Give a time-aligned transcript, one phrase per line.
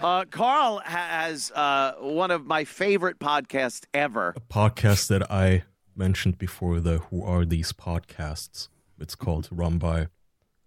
[0.00, 4.34] Uh, Carl has uh, one of my favorite podcasts ever.
[4.36, 5.64] A podcast that I
[5.94, 8.68] mentioned before the Who Are These Podcasts.
[8.98, 10.08] It's called Run by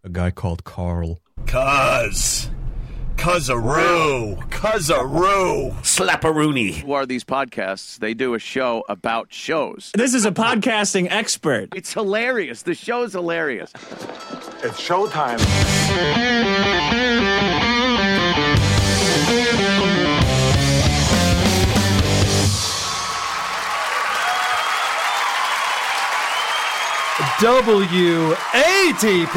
[0.04, 1.20] a guy called Carl.
[1.48, 2.50] Cuz.
[3.16, 4.38] Cuzaroo.
[4.50, 5.72] Cuzaroo.
[5.82, 6.82] Slapperoonie.
[6.82, 7.98] Who are these podcasts?
[8.00, 9.92] They do a show about shows.
[9.96, 11.70] This is a podcasting expert.
[11.76, 12.64] It's hilarious.
[12.64, 13.72] The show's hilarious.
[14.64, 15.40] It's showtime.
[27.44, 29.36] WATP.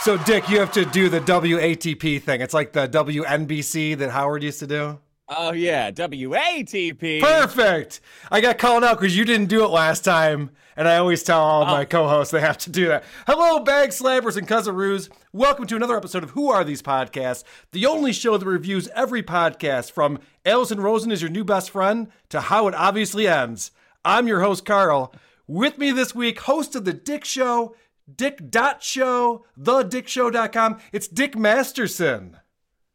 [0.00, 2.40] So, Dick, you have to do the WATP thing.
[2.40, 4.98] It's like the WNBC that Howard used to do.
[5.28, 7.20] Oh yeah, WATP.
[7.20, 8.00] Perfect.
[8.32, 11.40] I got called out because you didn't do it last time, and I always tell
[11.40, 11.86] all of my Oh.
[11.86, 13.04] co-hosts they have to do that.
[13.28, 15.08] Hello, bag slappers and cuzaroos.
[15.32, 19.22] Welcome to another episode of Who Are These Podcasts, the only show that reviews every
[19.22, 23.70] podcast from Allison Rosen is your new best friend to how it obviously ends.
[24.04, 25.14] I'm your host Carl.
[25.46, 27.76] With me this week, host of the Dick Show,
[28.12, 30.78] Dick Dot Show, thedickshow.com.
[30.92, 32.38] It's Dick Masterson.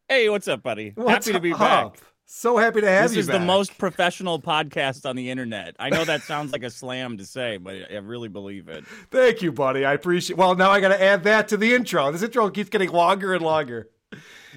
[0.08, 0.92] Hey, what's up, buddy?
[0.94, 1.58] What's Happy to be up?
[1.58, 2.02] back.
[2.26, 5.74] So happy to have This you This is the most professional podcast on the internet.
[5.78, 8.84] I know that sounds like a slam to say, but I really believe it.
[9.10, 9.86] Thank you, buddy.
[9.86, 10.36] I appreciate.
[10.36, 12.12] Well, now I got to add that to the intro.
[12.12, 13.88] This intro keeps getting longer and longer.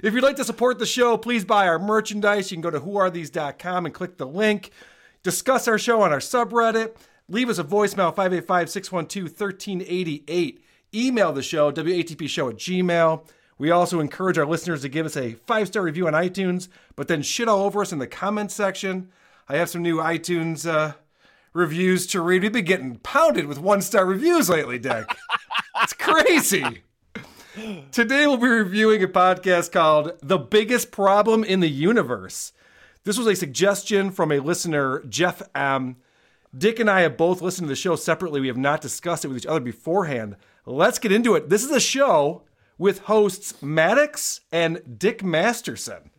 [0.03, 2.51] If you'd like to support the show, please buy our merchandise.
[2.51, 4.71] You can go to whoarethese.com and click the link.
[5.23, 6.95] Discuss our show on our subreddit.
[7.29, 10.59] Leave us a voicemail 585-612-1388.
[10.93, 13.25] Email the show watpshow at gmail.
[13.57, 17.21] We also encourage our listeners to give us a five-star review on iTunes, but then
[17.21, 19.09] shit all over us in the comments section.
[19.47, 20.93] I have some new iTunes uh,
[21.53, 22.41] reviews to read.
[22.41, 25.05] We've been getting pounded with one star reviews lately, Dick.
[25.83, 26.81] it's crazy.
[27.91, 32.53] Today we'll be reviewing a podcast called The Biggest Problem in the Universe.
[33.03, 35.95] This was a suggestion from a listener, Jeff M.
[36.55, 38.41] Dick and I have both listened to the show separately.
[38.41, 40.35] We have not discussed it with each other beforehand.
[40.65, 41.49] Let's get into it.
[41.49, 42.43] This is a show
[42.77, 46.11] with hosts Maddox and Dick Masterson.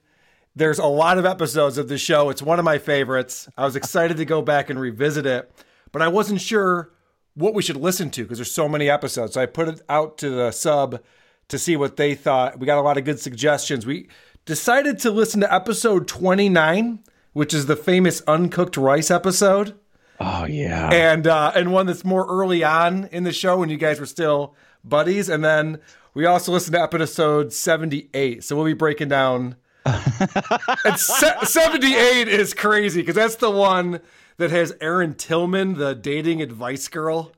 [0.57, 2.31] There's a lot of episodes of the show.
[2.31, 3.49] It's one of my favorites.
[3.57, 5.53] I was excited to go back and revisit it,
[5.93, 6.93] but I wasn't sure
[7.35, 9.35] what we should listen to because there's so many episodes.
[9.35, 11.01] So I put it out to the sub
[11.49, 12.59] to see what they thought.
[12.59, 13.87] We got a lot of good suggestions.
[13.87, 14.09] We
[14.45, 17.01] decided to listen to episode 29,
[17.33, 19.75] which is the famous uncooked rice episode
[20.21, 20.91] Oh yeah.
[20.93, 24.07] and uh, and one that's more early on in the show when you guys were
[24.07, 24.55] still
[24.85, 25.81] buddies, and then
[26.15, 28.45] we also listened to episode seventy eight.
[28.45, 29.57] So we'll be breaking down.
[29.85, 34.01] and se- seventy eight is crazy because that's the one
[34.37, 37.33] that has Erin Tillman, the dating advice girl,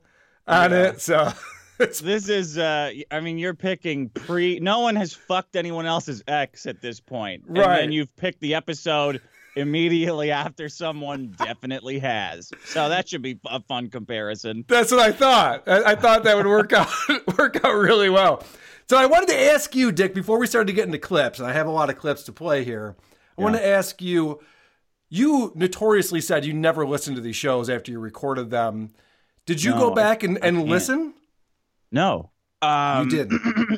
[0.47, 1.01] on it.
[1.01, 1.31] So
[2.01, 6.65] This is uh I mean you're picking pre no one has fucked anyone else's ex
[6.65, 7.43] at this point.
[7.47, 7.77] And Right.
[7.81, 9.21] then you've picked the episode
[9.57, 12.51] immediately after someone definitely has.
[12.65, 14.65] So that should be a fun comparison.
[14.67, 15.63] That's what I thought.
[15.67, 16.89] I, I thought that would work out
[17.37, 18.43] work out really well.
[18.87, 21.47] So I wanted to ask you, Dick, before we started to get into clips, and
[21.47, 22.95] I have a lot of clips to play here.
[23.37, 24.39] I want to ask you.
[25.07, 28.91] You notoriously said you never listened to these shows after you recorded them.
[29.45, 31.13] Did you No, go back and, and listen?
[31.91, 32.31] No.
[32.61, 33.31] Um, you did.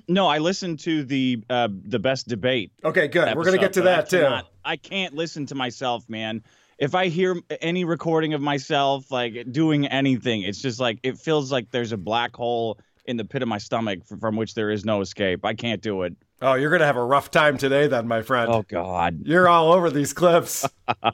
[0.07, 2.71] No, I listened to the uh, the best debate.
[2.83, 3.35] Okay, good.
[3.35, 4.21] We're gonna get to that too.
[4.21, 6.43] cannot- I can't listen to myself, man.
[6.77, 11.51] If I hear any recording of myself like doing anything, it's just like it feels
[11.51, 14.69] like there's a black hole in the pit of my stomach f- from which there
[14.69, 15.43] is no escape.
[15.43, 16.15] I can't do it.
[16.41, 18.49] Oh, you're gonna have a rough time today, then, my friend.
[18.51, 19.21] Oh God.
[19.25, 20.65] You're all over these clips.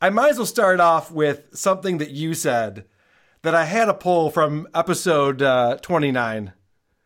[0.00, 2.84] I might as well start off with something that you said
[3.42, 6.52] that I had a poll from episode uh, 29.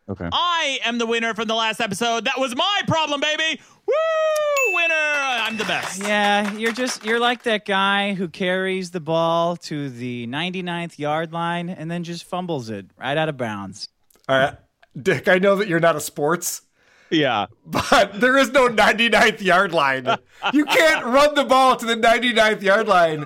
[0.09, 0.29] Okay.
[0.31, 2.25] I am the winner from the last episode.
[2.25, 3.59] That was my problem, baby.
[3.85, 4.73] Woo!
[4.73, 4.93] Winner!
[4.93, 6.01] I'm the best.
[6.01, 11.33] Yeah, you're just you're like that guy who carries the ball to the 99th yard
[11.33, 13.89] line and then just fumbles it right out of bounds.
[14.29, 14.55] All right,
[15.01, 15.27] Dick.
[15.27, 16.61] I know that you're not a sports,
[17.09, 17.45] Yeah.
[17.65, 20.07] but there is no 99th yard line.
[20.53, 23.25] You can't run the ball to the 99th yard line.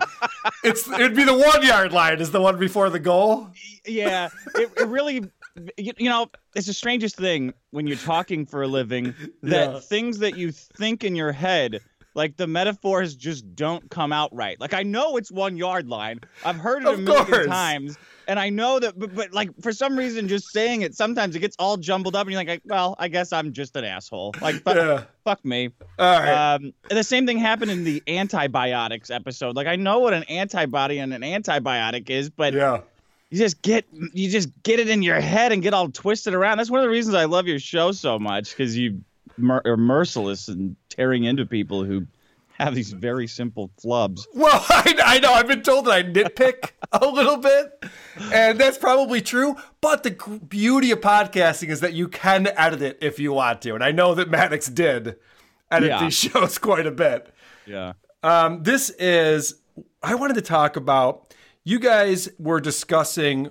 [0.64, 3.48] It's it'd be the one yard line is the one before the goal.
[3.86, 5.24] yeah, it, it really,
[5.78, 9.80] you, you know, it's the strangest thing when you're talking for a living that Yeah.
[9.80, 11.80] things that you think in your head,
[12.14, 14.60] like the metaphors, just don't come out right.
[14.60, 16.20] Like I know it's one yard line.
[16.46, 17.48] I've heard it Of a million course.
[17.48, 17.98] times,
[18.28, 21.40] and I know that, but, but like for some reason, just saying it sometimes it
[21.40, 24.34] gets all jumbled up, and you're like, well, I guess I'm just an asshole.
[24.42, 25.04] Like, fuck, Yeah.
[25.24, 25.70] fuck me.
[25.98, 26.56] All right.
[26.56, 29.56] Um, the same thing happened in the antibiotics episode.
[29.56, 32.82] Like I know what an antibody and an antibiotic is, but yeah.
[33.30, 36.58] you just get you just get it in your head and get all twisted around.
[36.58, 39.02] That's one of the reasons I love your show so much because you
[39.38, 42.08] mer- are merciless and tearing into people who
[42.54, 44.22] have these very simple flubs.
[44.36, 47.86] Well, I, I know I've been told that I nitpick a little bit,
[48.34, 49.56] and that's probably true.
[49.82, 50.12] But the
[50.48, 53.92] beauty of podcasting is that you can edit it if you want to, and I
[53.92, 55.16] know that Maddox did
[55.72, 56.02] edit Yeah.
[56.04, 57.34] these shows quite a bit.
[57.66, 57.94] Yeah.
[58.24, 59.56] Um, this is
[60.04, 61.34] I wanted to talk about.
[61.64, 63.50] You guys were discussing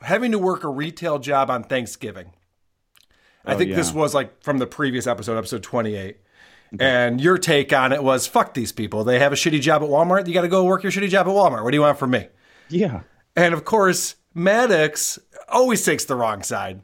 [0.00, 2.32] having to work a retail job on Thanksgiving.
[3.48, 6.18] I Oh, think this was like from the previous episode, episode 28.
[6.78, 9.02] And your take on it was fuck these people.
[9.02, 10.26] They have a shitty job at Walmart.
[10.26, 11.64] You got to go work your shitty job at Walmart.
[11.64, 12.28] What do you want from me?
[12.68, 13.00] Yeah.
[13.34, 15.18] And of course, Maddox
[15.48, 16.82] always takes the wrong side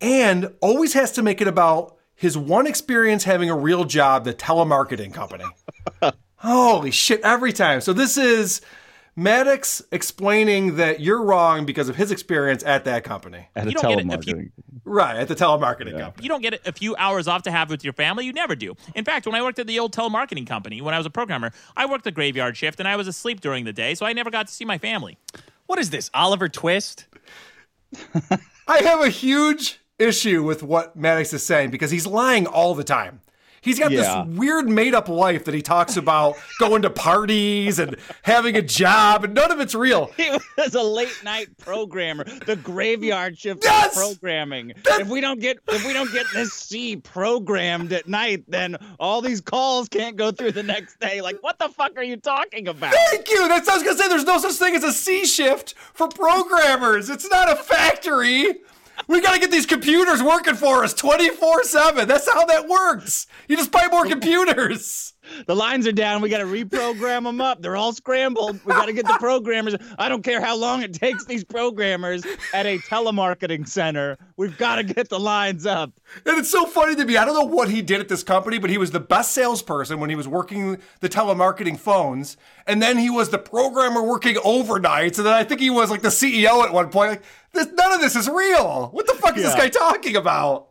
[0.00, 4.34] and always has to make it about his one experience having a real job, the
[4.34, 5.44] telemarketing company.
[6.36, 7.80] Holy shit, every time.
[7.80, 8.60] So this is
[9.16, 13.48] Maddox explaining that you're wrong because of his experience at that company.
[13.56, 14.50] At You a don't get it if you- telemarketing.
[14.84, 16.22] Right, at the telemarketing company.
[16.24, 18.24] You don't get a few hours off to have with your family.
[18.24, 18.74] You never do.
[18.94, 21.52] In fact, when I worked at the old telemarketing company, when I was a programmer,
[21.76, 24.30] I worked the graveyard shift and I was asleep during the day, so I never
[24.30, 25.18] got to see my family.
[25.66, 27.06] What is this, Oliver Twist?
[28.66, 32.84] I have a huge issue with what Maddox is saying because he's lying all the
[32.84, 33.20] time.
[33.62, 34.24] He's got Yeah.
[34.26, 38.62] this weird made up life that he talks about going to parties and having a
[38.62, 40.10] job, and none of it's real.
[40.16, 40.30] He
[40.64, 43.96] was a late night programmer, the graveyard shift Yes!
[43.96, 44.72] of programming.
[44.86, 49.20] If we don't get if we don't get this C programmed at night, then all
[49.22, 51.20] these calls can't go through the next day.
[51.20, 52.92] Like, what the fuck are you talking about?
[53.10, 53.48] Thank you.
[53.48, 54.08] That's what I was gonna say.
[54.08, 57.08] There's no such thing as a C shift for programmers.
[57.10, 58.60] It's not a factory.
[59.08, 62.06] We gotta get these computers working for us 24-7.
[62.06, 63.26] That's how that works.
[63.48, 65.14] You just buy more computers.
[65.46, 66.20] The lines are down.
[66.20, 67.62] We got to reprogram them up.
[67.62, 68.60] They're all scrambled.
[68.64, 69.76] We got to get the programmers.
[69.98, 74.18] I don't care how long it takes these programmers at a telemarketing center.
[74.36, 75.92] We've got to get the lines up.
[76.26, 77.16] And it's so funny to me.
[77.16, 80.00] I don't know what he did at this company, but he was the best salesperson
[80.00, 82.36] when he was working the telemarketing phones.
[82.66, 85.18] And then he was the programmer working overnights.
[85.18, 87.10] And then I think he was like the CEO at one point.
[87.10, 87.22] Like,
[87.52, 88.88] this, none of this is real.
[88.92, 90.68] What the fuck is this guy talking about?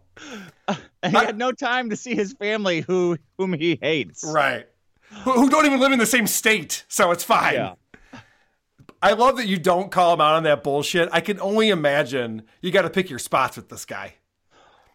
[1.01, 4.23] And he had no time to see his family, who whom he hates.
[4.23, 4.67] Right.
[5.23, 6.85] Who, who don't even live in the same state.
[6.87, 7.53] So it's fine.
[7.55, 7.73] Yeah.
[9.01, 11.07] I love that you don't call him out on that bullshit.
[11.13, 14.15] I can only imagine you got to pick your spots with this guy.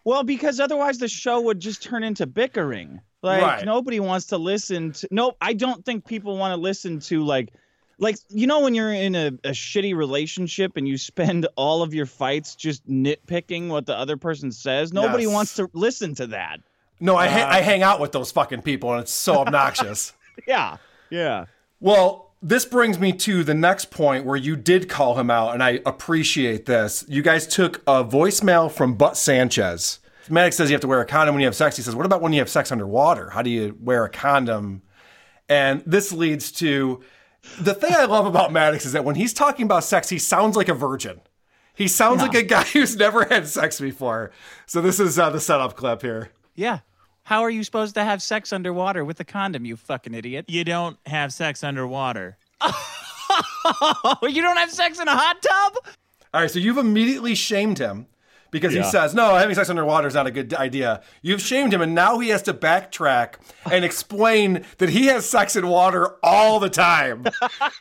[0.03, 3.01] Well, because otherwise the show would just turn into bickering.
[3.23, 3.65] Like Right.
[3.65, 5.07] nobody wants to listen to.
[5.09, 7.51] No, I don't think people want to listen to like,
[7.97, 11.93] like you know when you're in a, a shitty relationship and you spend all of
[11.93, 14.91] your fights just nitpicking what the other person says.
[14.93, 15.33] Nobody Yes.
[15.33, 16.59] wants to listen to that.
[16.99, 20.13] No, I, ha- Uh, I hang out with those fucking people and it's so obnoxious.
[20.47, 20.77] Yeah,
[21.09, 21.45] yeah.
[21.79, 25.63] Well, this brings me to the next point where you did call him out, and
[25.63, 27.03] I appreciate this.
[27.07, 29.99] You guys took a voicemail from Butt Sanchez.
[30.29, 31.75] Maddox says you have to wear a condom when you have sex.
[31.75, 33.29] He says, What about when you have sex underwater?
[33.31, 34.81] How do you wear a condom?
[35.49, 37.01] And this leads to
[37.59, 40.55] the thing I love about Maddox is that when he's talking about sex, he sounds
[40.55, 41.21] like a virgin.
[41.75, 44.31] He sounds like a guy who's never had sex before.
[44.65, 46.29] So this is uh, the setup clip here.
[46.55, 46.79] Yeah.
[47.23, 50.45] How are you supposed to have sex underwater with a condom, you fucking idiot?
[50.47, 52.37] You don't have sex underwater.
[54.21, 55.93] You don't have sex in a hot tub?
[56.33, 58.07] All right, so you've immediately shamed him
[58.51, 61.01] because he says, no, having sex underwater is not a good idea.
[61.21, 63.35] You've shamed him, and now he has to backtrack
[63.71, 67.25] and explain that he has sex in water all the time.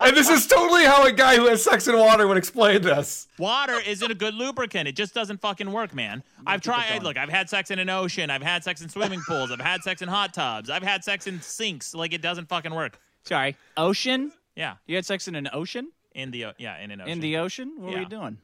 [0.00, 3.28] and this is totally how a guy who has sex in water would explain this.
[3.38, 4.88] Water isn't a good lubricant.
[4.88, 6.22] It just doesn't fucking work, man.
[6.46, 7.02] I've tried.
[7.02, 8.30] Look, I've had sex in an ocean.
[8.30, 9.50] I've had sex in swimming pools.
[9.50, 10.70] I've had sex in hot tubs.
[10.70, 11.94] I've had sex in sinks.
[11.94, 12.98] Like it doesn't fucking work.
[13.24, 13.56] Sorry.
[13.76, 14.32] Ocean?
[14.56, 15.90] Yeah, You had sex in an ocean?
[16.14, 17.10] in the yeah in an ocean.
[17.12, 17.72] In the ocean?
[17.76, 18.38] What were you doing?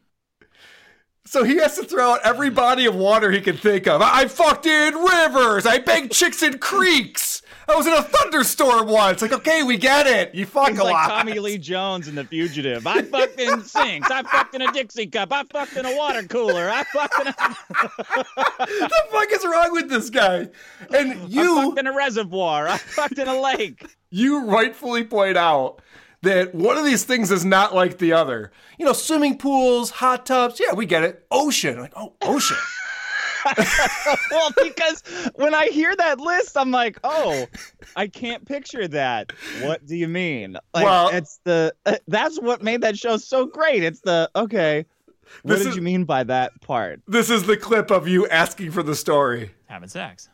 [1.27, 4.01] So he has to throw out every body of water he can think of.
[4.03, 5.67] I fucked in rivers.
[5.67, 7.43] I banged chicks in creeks.
[7.69, 9.23] I was in a thunderstorm once.
[9.23, 10.35] Like, okay, we get it.
[10.35, 11.09] You fuck He's a like lot.
[11.09, 12.85] Tommy Lee Jones in The Fugitive.
[12.85, 14.11] I fucked in sinks.
[14.11, 15.33] I fucked in a Dixie cup.
[15.33, 16.69] I fucked in a water cooler.
[16.69, 17.33] I fucked in a,
[18.67, 20.49] the fuck is wrong with this guy?
[20.93, 22.67] And you I fucked in a reservoir.
[22.67, 23.87] I fucked in a lake.
[24.11, 25.81] you rightfully point out
[26.23, 28.53] that one of these things is not like the other.
[28.79, 30.61] You know, swimming pools, hot tubs.
[30.61, 31.27] Yeah, we get it.
[31.31, 31.81] Ocean.
[31.81, 32.57] Like, oh, ocean.
[34.31, 35.03] well, because
[35.35, 37.47] when I hear that list, I'm like, oh,
[37.97, 39.33] I can't picture that.
[39.63, 40.59] What do you mean?
[40.75, 43.83] Like, Well- it's the uh, that's what made that show so great.
[43.83, 44.85] It's the okay.
[45.43, 47.01] What did is- you mean by that part?
[47.07, 49.53] This is the clip of you asking for the story.
[49.69, 50.29] Having sex.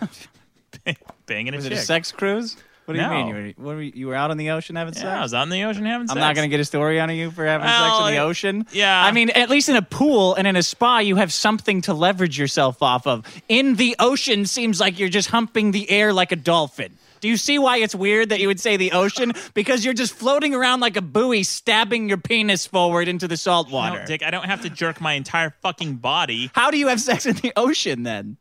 [1.26, 2.56] Banging a Was it a sex cruise?
[2.88, 3.12] What do you No.
[3.12, 3.26] mean?
[3.28, 5.04] You were, what were you, you were out on the ocean having sex?
[5.04, 6.18] Yeah, I was on the ocean having I'm sex.
[6.20, 8.66] not going to get a story out of you for having sex in the ocean.
[8.72, 9.04] yeah.
[9.04, 11.92] I mean, at least in a pool and in a spa, you have something to
[11.92, 13.26] leverage yourself off of.
[13.46, 16.96] In the ocean, seems like you're just humping the air like a dolphin.
[17.20, 19.32] Do you see why it's weird that you would say the ocean?
[19.52, 23.70] Because you're just floating around like a buoy, stabbing your penis forward into the salt
[23.70, 23.98] water.
[24.00, 26.50] No, Dick, I don't have to jerk my entire fucking body.
[26.54, 28.38] How do you have sex in the ocean then?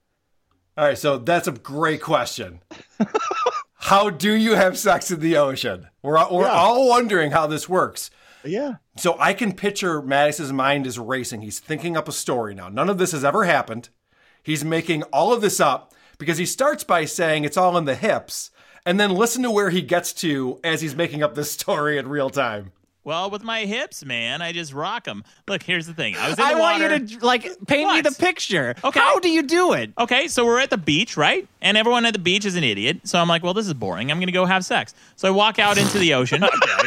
[0.77, 2.61] All right, so that's a great question.
[3.77, 5.87] how do you have sex in the ocean?
[6.01, 6.51] We're, we're Yeah.
[6.51, 8.09] all wondering how this works.
[8.43, 8.75] Yeah.
[8.97, 11.41] So I can picture Maddox's mind is racing.
[11.41, 12.69] He's thinking up a story now.
[12.69, 13.89] None of this has ever happened.
[14.43, 17.95] He's making all of this up because he starts by saying it's all in the
[17.95, 18.49] hips,
[18.85, 22.07] and then listen to where he gets to as he's making up this story in
[22.07, 22.71] real time.
[23.07, 25.23] Well, with my hips, man, I just rock them.
[25.47, 26.17] Look, here's the thing.
[26.17, 28.75] I was in the I the want you to like paint me the picture.
[28.83, 28.99] Okay.
[28.99, 29.93] How do you do it?
[29.97, 31.47] Okay, so we're at the beach, right?
[31.61, 33.07] And everyone at the beach is an idiot.
[33.07, 34.11] So I'm like, well, this is boring.
[34.11, 34.93] I'm going to go have sex.
[35.15, 36.43] So I walk out into the ocean.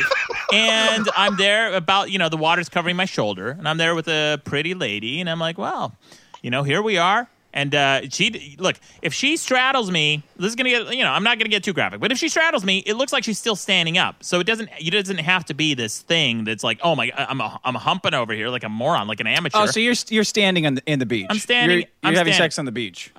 [0.53, 3.53] and I'm there about, you know, the water's covering my shoulder.
[3.53, 5.23] And I'm there with a pretty lady.
[5.23, 5.97] And I'm like, well,
[6.43, 7.31] you know, here we are.
[7.53, 11.25] And uh, she, look, if she straddles me, this is gonna get, you know, I'm
[11.25, 13.57] not gonna get too graphic, but if she straddles me, it looks like she's still
[13.57, 14.23] standing up.
[14.23, 17.41] So it doesn't, it doesn't have to be this thing that's like, oh my, I'm,
[17.41, 19.59] a, I'm humping over here like a moron, like an amateur.
[19.59, 21.27] Oh, so you're you're standing on the, in the beach.
[21.29, 22.45] I'm standing- You're, you're I'm having standing.
[22.51, 23.13] sex on the beach.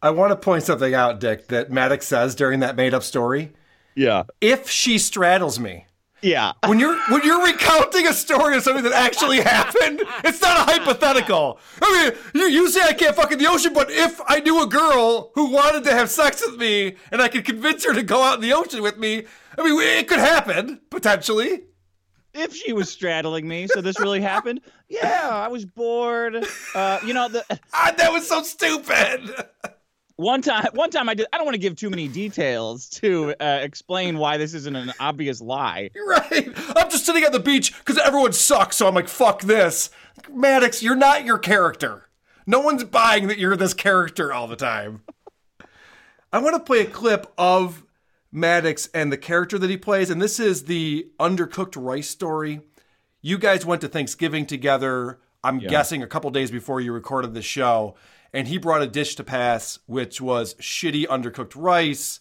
[0.00, 3.52] I want to point something out, Dick, that Maddox says during that made up story.
[3.94, 4.24] Yeah.
[4.40, 5.86] If she straddles me,
[6.22, 6.52] Yeah.
[6.66, 10.72] when you're when you're recounting a story of something that actually happened, it's not a
[10.72, 11.58] hypothetical.
[11.82, 14.62] I mean, you, you say I can't fuck in the ocean, but if I knew
[14.62, 18.02] a girl who wanted to have sex with me and I could convince her to
[18.02, 19.24] go out in the ocean with me,
[19.58, 21.64] I mean, it could happen potentially.
[22.34, 24.60] if she was straddling me, so this really happened.
[24.88, 26.36] Yeah, I was bored.
[26.74, 29.28] Uh, you know, the Ah, that was so stupid.
[30.22, 31.26] One time, one time I did.
[31.32, 34.92] I don't want to give too many details to uh, explain why this isn't an
[34.98, 35.90] obvious lie.
[36.06, 36.48] Right.
[36.76, 39.90] I'm just sitting at the beach because everyone sucks, so I'm like, fuck this.
[40.30, 42.08] Maddox, you're not your character.
[42.46, 45.02] No one's buying that you're this character all the time.
[46.32, 47.84] I want to play a clip of
[48.30, 52.60] Maddox and the character that he plays, and this is the undercooked rice story.
[53.20, 57.42] You guys went to Thanksgiving together, I'm guessing a couple days before you recorded the
[57.42, 57.96] show,
[58.32, 62.20] and he brought a dish to pass, which was shitty undercooked rice.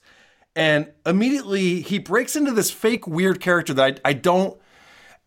[0.56, 4.60] And immediately he breaks into this fake weird character that I, I don't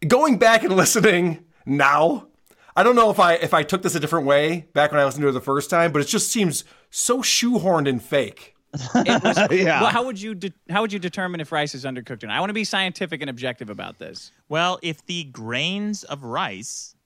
[0.07, 2.29] going back and listening now.
[2.77, 5.05] I don't know if I if I took this a different way back when I
[5.05, 8.51] listened to it the first time, but it just seems so shoehorned and fake.
[8.95, 9.83] Yeah.
[9.83, 12.37] Well, how would you de- how would you determine if rice is undercooked or not?
[12.37, 14.33] I want to be scientific and objective about this.
[14.49, 16.97] Well, if the grains of rice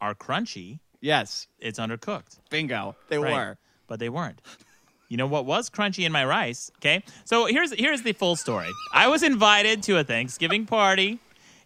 [0.00, 2.38] are crunchy, Yes, it's undercooked.
[2.48, 2.96] bingo.
[3.08, 3.32] They Right.
[3.34, 3.58] were.
[3.88, 4.40] but they weren't.
[5.10, 6.70] You know what was crunchy in my rice?
[6.78, 8.70] Okay, so here's here's the full story.
[8.94, 11.18] I was invited to a Thanksgiving party,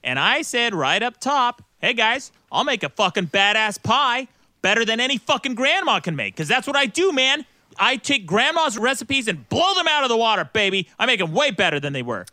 [0.03, 4.27] and I said right up top, "Hey guys, I'll make a fucking badass pie
[4.63, 7.47] better than any fucking grandma can make, because that's what I do, man.
[7.79, 10.89] I take grandma's recipes and blow them out of the water, baby.
[10.99, 12.27] I make them way better than they were."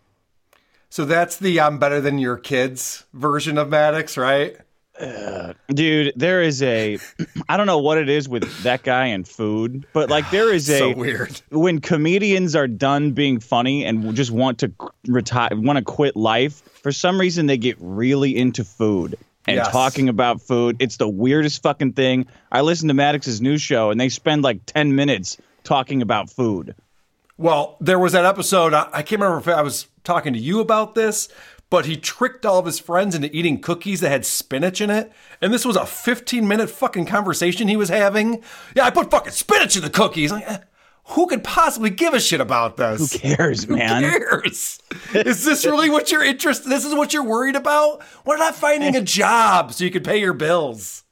[0.90, 4.58] So that's the I'm better than your kids version of Maddox, right?
[5.00, 7.00] Uh, dude, there is a
[7.50, 10.70] I don't know what it is with that guy and food, but like there is
[10.70, 11.42] a So weird.
[11.50, 14.72] when comedians are done being funny and just want to
[15.08, 19.16] retire want to quit life, for some reason they get really into food
[19.48, 19.72] and Yes.
[19.72, 20.78] talking about food.
[20.80, 22.28] It's the weirdest fucking thing.
[22.52, 26.76] I listen to Maddox's new show and they spend like 10 minutes talking about food.
[27.36, 28.74] Well, there was that episode.
[28.76, 31.30] I, I can't remember if I was talking to you about this,
[31.74, 35.12] but he tricked all of his friends into eating cookies that had spinach in it.
[35.42, 38.44] And this was a 15 minute fucking conversation he was having.
[38.76, 40.32] Yeah, I put fucking spinach in the cookies.
[40.32, 40.60] Like, eh,
[41.06, 43.14] who could possibly give a shit about this?
[43.14, 44.04] Who cares, man?
[44.04, 44.80] Who cares?
[45.16, 46.70] Is this really what you're interested?
[46.70, 48.04] This is what you're worried about?
[48.24, 51.04] What about finding a job so you can pay your bills?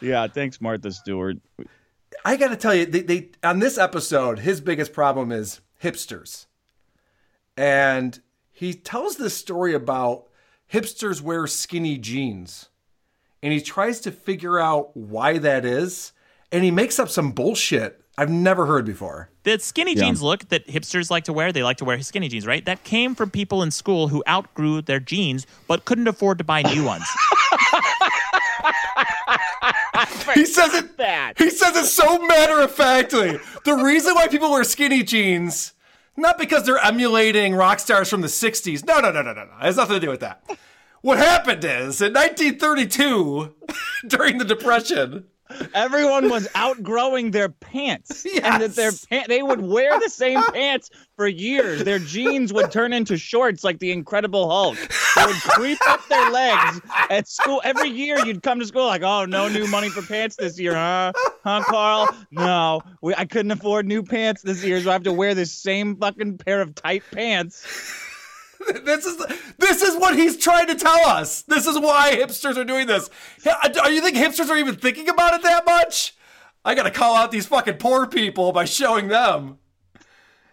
[0.00, 1.36] Yeah, thanks Martha Stewart.
[2.24, 6.46] I got to tell you, they, they on this episode, his biggest problem is hipsters.
[7.54, 8.18] and
[8.56, 10.28] he tells this story about
[10.72, 12.70] hipsters wear skinny jeans.
[13.42, 16.12] And he tries to figure out why that is.
[16.50, 19.28] And he makes up some bullshit I've never heard before.
[19.42, 22.46] The skinny jeans look that hipsters like to wear, they like to wear skinny jeans,
[22.46, 22.64] right?
[22.64, 26.62] That came from people in school who outgrew their jeans but couldn't afford to buy
[26.62, 27.04] new ones.
[30.34, 30.96] He says it.
[30.98, 31.34] that.
[31.38, 33.38] He says it so matter of factly.
[33.64, 35.72] The reason why people wear skinny jeans,
[36.16, 38.84] not because they're emulating rock stars from the '60s.
[38.86, 39.52] No, no, no, no, no, no.
[39.60, 40.42] It has nothing to do with that.
[41.02, 43.54] What happened is in 1932,
[44.08, 45.26] during the Depression,
[45.74, 49.04] Everyone was outgrowing their pants, and that their Yes.
[49.04, 51.84] pa- they would wear the same pants for years.
[51.84, 54.76] Their jeans would turn into shorts like the Incredible Hulk.
[55.16, 57.60] They would creep up their legs at school.
[57.64, 60.74] Every year, you'd come to school like, "Oh, no new money for pants this year,
[60.74, 61.12] huh?
[61.44, 62.08] Huh, Carl?
[62.30, 65.52] No, we, I couldn't afford new pants this year, so I have to wear this
[65.52, 67.66] same fucking pair of tight pants."
[68.84, 69.16] this is
[69.58, 71.42] this is what he's trying to tell us.
[71.42, 73.10] This is why hipsters are doing this.
[73.46, 76.14] Are you think hipsters are even thinking about it that much?
[76.64, 79.58] I gotta call out these fucking poor people by showing them.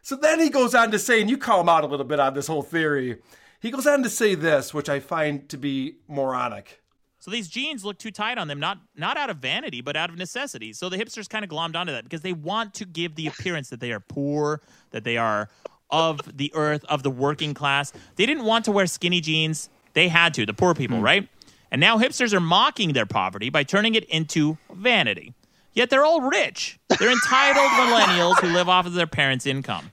[0.01, 2.19] So then he goes on to say, and you call him out a little bit
[2.19, 3.19] on this whole theory.
[3.61, 6.81] He goes on to say this, which I find to be moronic.
[7.23, 10.09] So these jeans look too tight on them, not not out of vanity, but out
[10.09, 10.73] of necessity.
[10.73, 13.69] So the hipsters kind of glommed onto that because they want to give the appearance
[13.69, 15.47] that they are poor, that they are
[15.93, 17.93] of the earth, of the working class.
[18.15, 19.69] They didn't want to wear skinny jeans.
[19.93, 21.03] They had to, the poor people, hmm.
[21.03, 21.29] right?
[21.71, 25.33] And now hipsters are mocking their poverty by turning it into vanity.
[25.73, 26.79] Yet they're all rich.
[26.99, 29.91] They're entitled millennials who live off of their parents' income.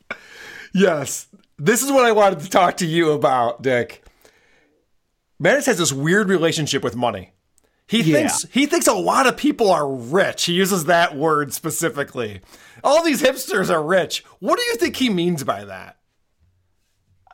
[0.75, 1.29] Yes,
[1.59, 4.05] this is what I wanted to talk to you about, Dick.
[5.39, 7.33] Maddox has this weird relationship with money.
[7.91, 8.19] He Yeah.
[8.19, 10.45] thinks he thinks a lot of people are rich.
[10.45, 12.41] He uses that word specifically.
[12.85, 14.25] All these hipsters are rich.
[14.39, 15.97] What do you think he means by that?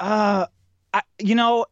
[0.01, 0.47] Uh,
[0.95, 1.67] I, you know,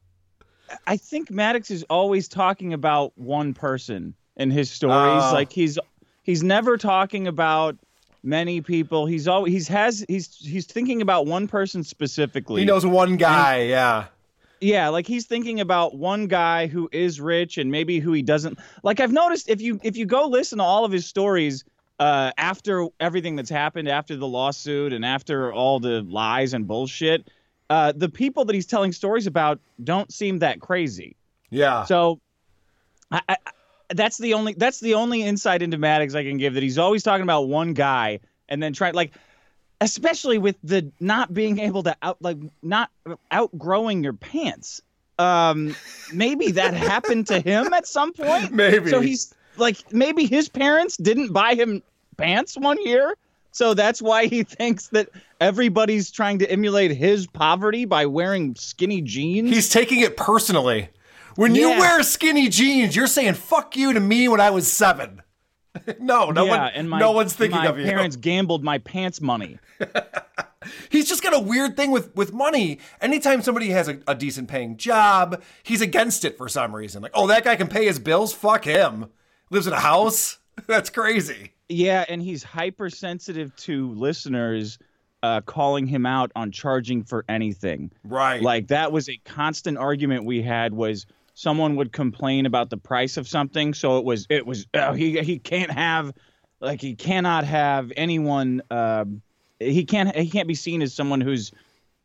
[0.87, 5.23] I think Maddox is always talking about one person in his stories.
[5.23, 5.31] Ah.
[5.33, 5.79] like he's
[6.23, 7.77] he's never talking about
[8.23, 9.07] many people.
[9.07, 12.61] He's always he's has he's he's thinking about one person specifically.
[12.61, 14.07] He knows one guy, yeah.
[14.61, 18.59] Yeah, like he's thinking about one guy who is rich and maybe who he doesn't.
[18.83, 21.65] Like I've noticed if you if you go listen to all of his stories
[21.99, 27.31] uh, after everything that's happened, after the lawsuit and after all the lies and bullshit,
[27.71, 31.17] uh, the people that he's telling stories about don't seem that crazy.
[31.51, 31.85] Yeah.
[31.85, 32.21] So
[33.11, 33.37] I, I,
[33.91, 37.03] that's the only that's the only insight into Maddox I can give that he's always
[37.03, 39.15] talking about one guy and then try like
[39.85, 42.91] especially with the not being able to out like not
[43.31, 44.81] outgrowing your pants.
[45.19, 45.77] Um
[46.13, 48.51] maybe that happened to him at some point.
[48.65, 48.91] Maybe.
[48.91, 51.83] So he's like maybe his parents didn't buy him
[52.17, 53.15] pants one year.
[53.53, 59.01] So that's why he thinks that everybody's trying to emulate his poverty by wearing skinny
[59.03, 59.51] jeans.
[59.51, 60.89] He's taking it personally.
[61.37, 65.21] When you wear skinny jeans, you're saying "fuck you" to me when I was seven.
[66.01, 67.85] no, no yeah, one, and my, no one's thinking my of you.
[67.85, 69.59] My parents gambled my pants money.
[70.89, 72.79] He's just got a weird thing with with money.
[73.01, 77.03] Anytime somebody has a, a decent paying job, he's against it for some reason.
[77.03, 78.33] Like, oh, that guy can pay his bills.
[78.33, 79.11] Fuck him.
[79.51, 80.39] Lives in a house.
[80.67, 81.53] That's crazy.
[81.69, 84.79] Yeah, and he's hypersensitive to listeners
[85.23, 87.91] uh, calling him out on charging for anything.
[88.05, 88.43] Right.
[88.43, 93.17] Like that was a constant argument we had was someone would complain about the price
[93.17, 96.13] of something, so it was it was oh, he he can't have
[96.61, 99.21] like he cannot have anyone um
[99.61, 101.53] he can't he can't be seen as someone who's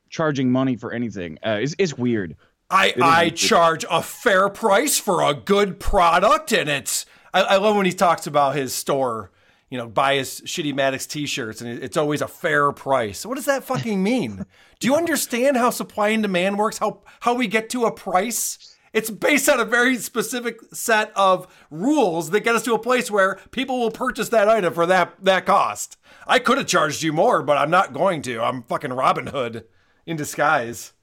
[0.10, 1.38] charging money for anything.
[1.46, 2.36] Uh, it's, it's weird.
[2.70, 7.06] I I charge a fair price for a good product, and it's.
[7.34, 9.32] I, I love when he talks about his store.
[9.70, 13.24] You know, buy his shitty Maddox T-shirts, and it's always a fair price.
[13.24, 14.46] What does that fucking mean?
[14.80, 16.80] Do you understand how supply and demand works?
[16.80, 18.76] How how we get to a price?
[18.94, 23.12] It's based on a very specific set of rules that get us to a place
[23.12, 25.98] where people will purchase that item for that that cost.
[26.28, 28.42] I could have charged you more, but I'm not going to.
[28.42, 29.66] I'm fucking Robin Hood
[30.06, 30.94] in disguise.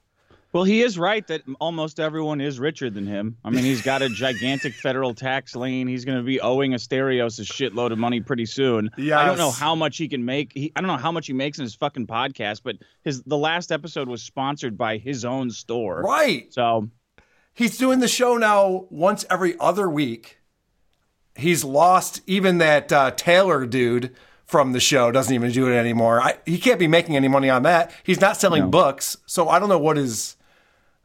[0.53, 3.37] Well, he is right that almost everyone is richer than him.
[3.43, 5.87] I mean, he's got a gigantic federal tax lien.
[5.87, 8.89] He's going to be owing Asterios a shitload of money pretty soon.
[8.97, 10.53] Yeah, I don't know how much he can make.
[10.53, 13.37] He, I don't know how much he makes in his fucking podcast, but his the
[13.37, 16.01] last episode was sponsored by his own store.
[16.01, 16.51] Right.
[16.53, 16.89] So
[17.57, 20.37] He's doing the show now once every other week.
[21.35, 24.15] He's lost even that uh, Taylor dude
[24.45, 26.21] from the show doesn't even do it anymore.
[26.21, 27.91] I, he can't be making any money on that.
[28.03, 30.35] He's not selling books, so I don't know what his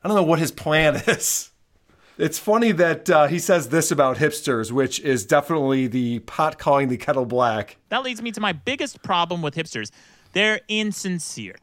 [0.05, 1.51] I don't know what his plan is.
[2.19, 6.89] It's funny that uh, he says this about hipsters, which is definitely the pot calling
[6.89, 7.79] the kettle black.
[7.89, 9.91] That leads me to my biggest problem with hipsters.
[10.35, 11.57] They're insincere.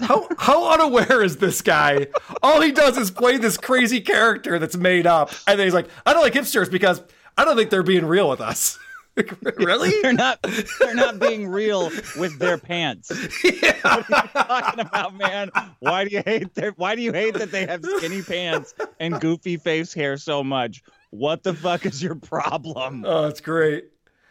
[0.00, 2.08] How how unaware is this guy?
[2.42, 5.88] All he does is play this crazy character that's made up, and then he's like,
[6.06, 7.02] "I don't like hipsters because
[7.36, 8.78] I don't think they're being real with us."
[9.56, 9.90] really?
[10.02, 10.40] They're not.
[10.78, 13.10] They're not being real with their pants.
[13.44, 13.76] Yeah.
[13.82, 15.50] What are you talking about, man?
[15.80, 16.72] Why do you hate their?
[16.72, 20.82] Why do you hate that they have skinny pants and goofy face hair so much?
[21.10, 23.04] What the fuck is your problem?
[23.06, 23.86] Oh, it's great.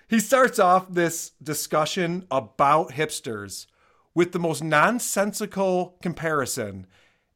[0.08, 3.68] He starts off this discussion about hipsters
[4.20, 6.86] with the most nonsensical comparison.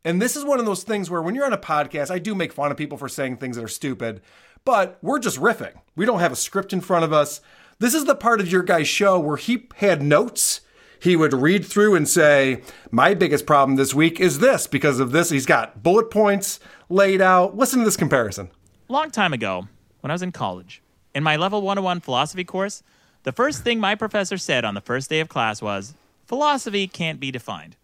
[0.04, 2.36] And this is one of those things where when you're on a podcast, I do
[2.36, 4.22] make fun of people for saying things that are stupid,
[4.66, 5.76] but we're just riffing.
[5.96, 7.40] We don't have a script in front of us.
[7.80, 10.60] This is the part of your guy's show where he had notes.
[11.00, 15.14] He would read through and say, My biggest problem this week is this because of
[15.14, 15.30] this.
[15.30, 17.56] He's got bullet points laid out.
[17.56, 18.52] Listen to this comparison.
[18.90, 19.70] long time ago,
[20.02, 20.82] when I was in college,
[21.16, 22.84] in my level 101 philosophy course,
[23.24, 25.94] the first thing my professor said on the first day of class was,
[26.34, 27.76] philosophy can't be defined.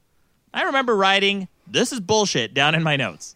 [0.51, 3.35] I remember writing, this is bullshit, down in my notes.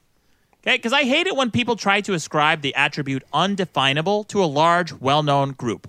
[0.65, 4.45] Okay, because I hate it when people try to ascribe the attribute undefinable to a
[4.45, 5.87] large, well known group,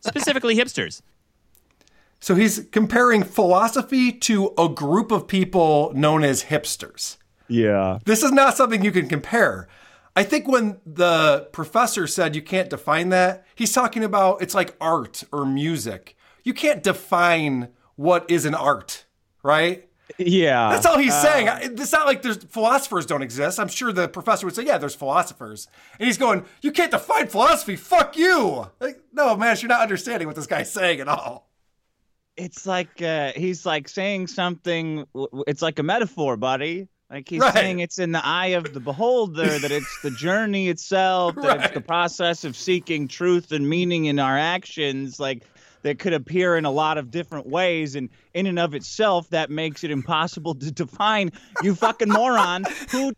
[0.00, 1.00] specifically hipsters.
[2.18, 7.18] So he's comparing philosophy to a group of people known as hipsters.
[7.46, 8.00] Yeah.
[8.04, 9.68] This is not something you can compare.
[10.16, 14.74] I think when the professor said you can't define that, he's talking about it's like
[14.80, 16.16] art or music.
[16.42, 17.68] You can't define
[18.00, 19.04] what is an art,
[19.42, 19.86] right?
[20.16, 20.70] Yeah.
[20.70, 21.48] That's all he's saying.
[21.62, 23.60] It's not like there's philosophers don't exist.
[23.60, 27.26] I'm sure the professor would say, "Yeah, there's philosophers," and he's going, "You can't define
[27.28, 27.76] philosophy.
[27.76, 31.48] Fuck you." Like, no, man, you're not understanding what this guy's saying at all.
[32.36, 35.04] it's like uh, he's like saying something.
[35.46, 36.88] It's like a metaphor, buddy.
[37.10, 37.52] Like he's Right.
[37.52, 41.74] saying it's in the eye of the beholder, that it's the journey itself, that it's
[41.74, 45.18] the process of seeking truth and meaning in our actions.
[45.20, 45.42] Like
[45.82, 49.50] that could appear in a lot of different ways, and in and of itself, that
[49.50, 51.32] makes it impossible to define.
[51.62, 52.64] You fucking moron!
[52.90, 53.12] Who?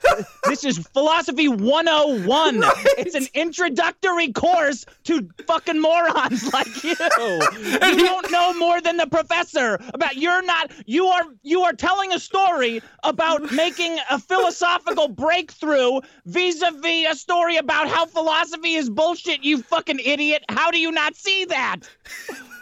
[0.44, 2.62] This is philosophy 101.
[2.98, 6.94] It's an introductory course to fucking morons like you.
[6.98, 10.16] You don't know more than the professor about.
[10.16, 10.70] You're not.
[10.87, 11.25] You are.
[11.42, 18.07] You are telling a story about making a philosophical breakthrough vis-a-vis a story about how
[18.07, 19.44] philosophy is bullshit.
[19.44, 20.44] You fucking idiot!
[20.48, 21.81] How do you not see that?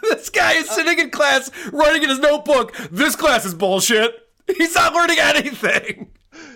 [0.01, 2.40] This guy is sitting in class writing in his notebook,
[2.91, 4.13] this class is bullshit.
[4.57, 6.11] He's not learning anything.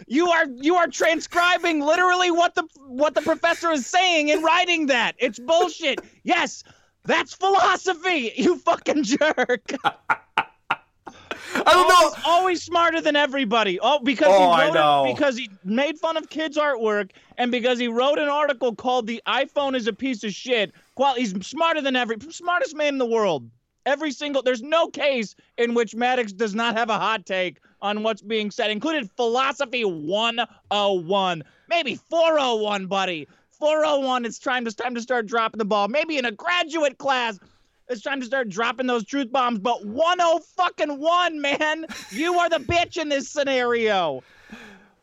[0.07, 4.87] You are you are transcribing literally what the what the professor is saying and writing
[4.87, 5.15] that.
[5.17, 5.99] It's bullshit.
[6.23, 6.63] Yes,
[7.03, 8.31] that's philosophy.
[8.35, 9.71] You fucking jerk.
[11.57, 11.95] I don't know.
[11.95, 13.79] Always, always smarter than everybody.
[13.79, 17.79] Oh, because Oh, he wrote it, because he made fun of kids' artwork, and because
[17.79, 21.81] he wrote an article called "The iPhone is a piece of shit." Qual- he's smarter
[21.81, 23.49] than every smartest man in the world.
[23.85, 28.01] Every single there's no case in which Maddox does not have a hot take on
[28.03, 33.27] what's being said, included philosophy 101, maybe 401, buddy.
[33.51, 34.25] 401.
[34.25, 35.87] It's time to time to start dropping the ball.
[35.87, 37.39] Maybe in a graduate class.
[37.87, 41.85] It's time to start dropping those truth bombs, but 10 fucking 1, man.
[42.09, 44.23] You are the bitch in this scenario.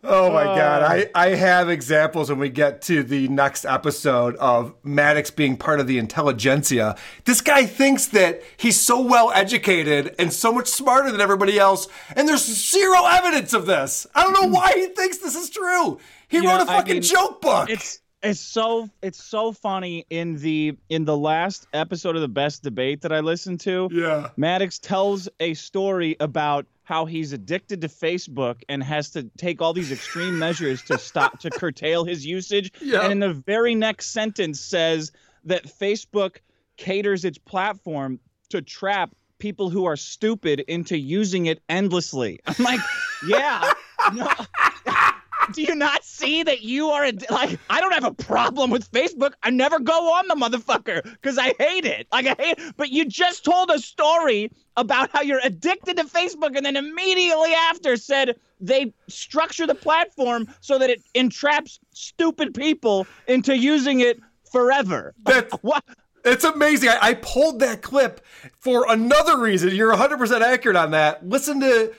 [0.05, 0.87] Oh my god, uh.
[0.87, 5.79] I, I have examples when we get to the next episode of Maddox being part
[5.79, 6.97] of the intelligentsia.
[7.25, 11.87] This guy thinks that he's so well educated and so much smarter than everybody else,
[12.17, 14.07] and there's zero evidence of this.
[14.15, 16.01] I don't know why he thinks this is true.
[16.29, 17.71] He You wrote a a I fucking mean, joke book.
[17.71, 22.63] It's it's so it's so funny in the in the last episode of the best
[22.63, 23.89] debate that I listened to.
[23.93, 24.31] Yeah.
[24.37, 29.73] Maddox tells a story about how he's addicted to Facebook and has to take all
[29.73, 32.73] these extreme measures to stop to curtail his usage.
[32.83, 33.03] Yeah.
[33.03, 35.13] And in the very next sentence says
[35.45, 36.39] that Facebook
[36.77, 38.19] caters its platform
[38.51, 42.41] to trap people who are stupid into using it endlessly.
[42.47, 42.81] I'm like,
[43.27, 43.73] yeah.
[44.13, 44.29] No.
[45.53, 47.59] Do you not see that you are a, like?
[47.69, 49.33] I don't have a problem with Facebook.
[49.43, 52.07] I never go on the motherfucker because I hate it.
[52.13, 52.59] Like I hate.
[52.77, 57.53] But you just told a story about how you're addicted to Facebook, and then immediately
[57.55, 64.21] after said they structure the platform so that it entraps stupid people into using it
[64.51, 65.15] forever.
[65.25, 65.85] That- what?
[66.25, 66.89] It's amazing.
[66.89, 68.25] I, I pulled that clip
[68.61, 69.75] for another reason.
[69.75, 71.27] You're 100% accurate on that.
[71.29, 71.93] Listen to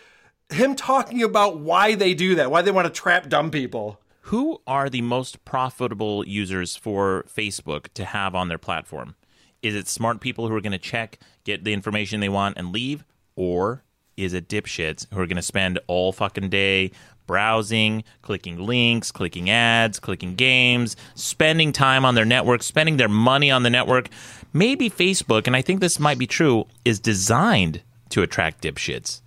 [0.51, 3.99] him talking about why they do that, why they want to trap dumb people.
[4.27, 9.15] Who are the most profitable users for Facebook to have on their platform?
[9.61, 12.71] Is it smart people who are going to check, get the information they want, and
[12.71, 13.03] leave?
[13.35, 13.83] Or
[14.15, 16.91] is it dipshits who are going to spend all fucking day
[17.25, 23.49] browsing, clicking links, clicking ads, clicking games, spending time on their network, spending their money
[23.49, 24.09] on the network?
[24.53, 29.21] Maybe Facebook, and I think this might be true, is designed to attract dipshits.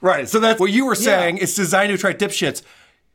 [0.00, 0.28] Right.
[0.28, 1.38] So that's what you were saying.
[1.38, 2.62] It's designed to attract dipshits.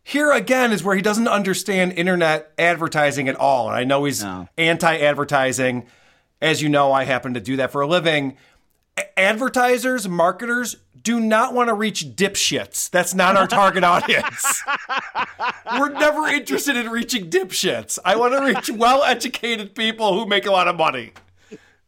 [0.03, 3.67] Here again is where he doesn't understand internet advertising at all.
[3.69, 4.23] And I know he's
[4.57, 5.85] anti advertising.
[6.41, 8.35] As you know, I happen to do that for a living.
[9.15, 12.89] Advertisers, marketers do not want to reach dipshits.
[12.89, 14.63] That's not our target audience.
[15.79, 17.97] We're never interested in reaching dipshits.
[18.03, 21.13] I want to reach well educated people who make a lot of money.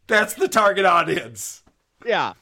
[0.08, 1.64] That's the target audience.
[2.06, 2.34] Yeah.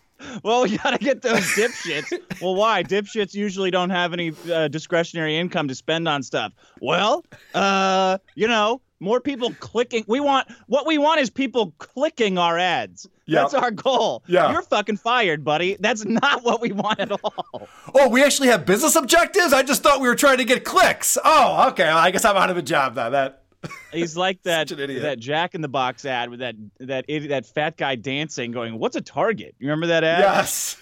[0.43, 2.41] Well, we gotta get those dipshits.
[2.41, 2.83] well, why?
[2.83, 6.53] Dipshits usually don't have any uh, discretionary income to spend on stuff.
[6.81, 10.05] Well, uh, you know, more people clicking.
[10.07, 13.07] We want what we want is people clicking our ads.
[13.25, 13.41] Yeah.
[13.41, 14.23] That's our goal.
[14.27, 14.51] Yeah.
[14.51, 15.77] You're fucking fired, buddy.
[15.79, 17.67] That's not what we want at all.
[17.93, 19.53] Oh, we actually have business objectives?
[19.53, 21.17] I just thought we were trying to get clicks.
[21.23, 21.85] Oh, okay.
[21.85, 23.09] Well, I guess I'm out of a job now.
[23.11, 23.42] That
[23.91, 27.77] He's like that that Jack in the Box ad with that that idiot, that fat
[27.77, 30.19] guy dancing, going, "What's a target?" You remember that ad?
[30.19, 30.77] Yes.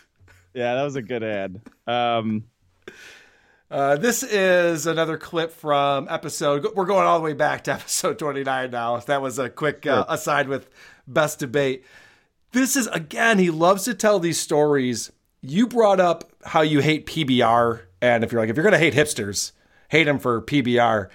[0.53, 1.61] Yeah, that was a good ad.
[1.87, 2.43] Um,
[3.69, 6.67] Uh, this is another clip from episode.
[6.75, 8.97] We're going all the way back to episode 29 now.
[8.97, 10.69] That was a quick uh, aside with
[11.07, 11.85] best debate.
[12.51, 15.09] This is, again, he loves to tell these stories.
[15.41, 17.83] You brought up how you hate PBR.
[18.01, 19.53] And if you're like, if you're going to hate hipsters,
[19.87, 21.07] hate them for PBR.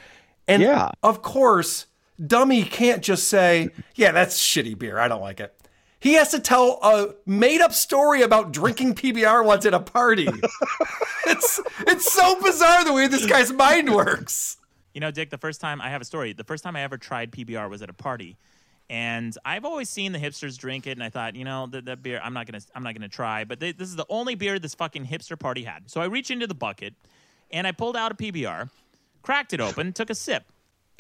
[0.48, 0.90] And Yeah.
[1.02, 1.87] of course,
[2.24, 4.98] Dummy can't just say, yeah, that's shitty beer.
[4.98, 5.52] I don't like it.
[5.98, 10.28] He has to tell a made up story about drinking PBR once at a party.
[11.26, 14.59] it's it's so bizarre the way this guy's mind works.
[14.94, 16.96] You know, Dick, the first time I have a story, the first time I ever
[16.96, 18.37] tried PBR was at a party.
[18.88, 22.02] And I've always seen the hipsters drink it, and I thought, you know, that, that
[22.04, 23.42] beer, I'm not gonna, I'm not gonna try.
[23.44, 25.90] But they, this is the only beer this fucking hipster party had.
[25.90, 26.94] So I reached into the bucket,
[27.50, 28.70] and I pulled out a PBR,
[29.26, 30.44] cracked it open, took a sip,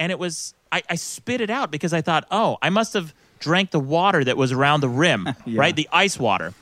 [0.00, 3.14] and it was, I, I spit it out because I thought, oh, I must have
[3.38, 6.52] drank the water that was around the rim, right, the ice water.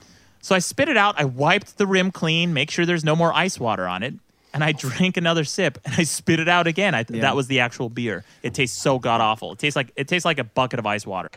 [0.42, 1.18] So I spit it out.
[1.18, 4.12] I wiped the rim clean, make sure there's no more ice water on it,
[4.53, 6.94] and I drank another sip and I spit it out again.
[6.94, 8.24] I th- that was the actual beer.
[8.42, 9.53] It tastes so god awful.
[9.53, 11.31] It tastes like it tastes like a bucket of ice water.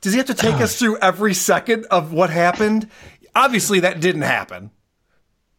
[0.00, 2.90] Does he have to take us through every second of what happened?
[3.36, 4.72] Obviously, that didn't happen.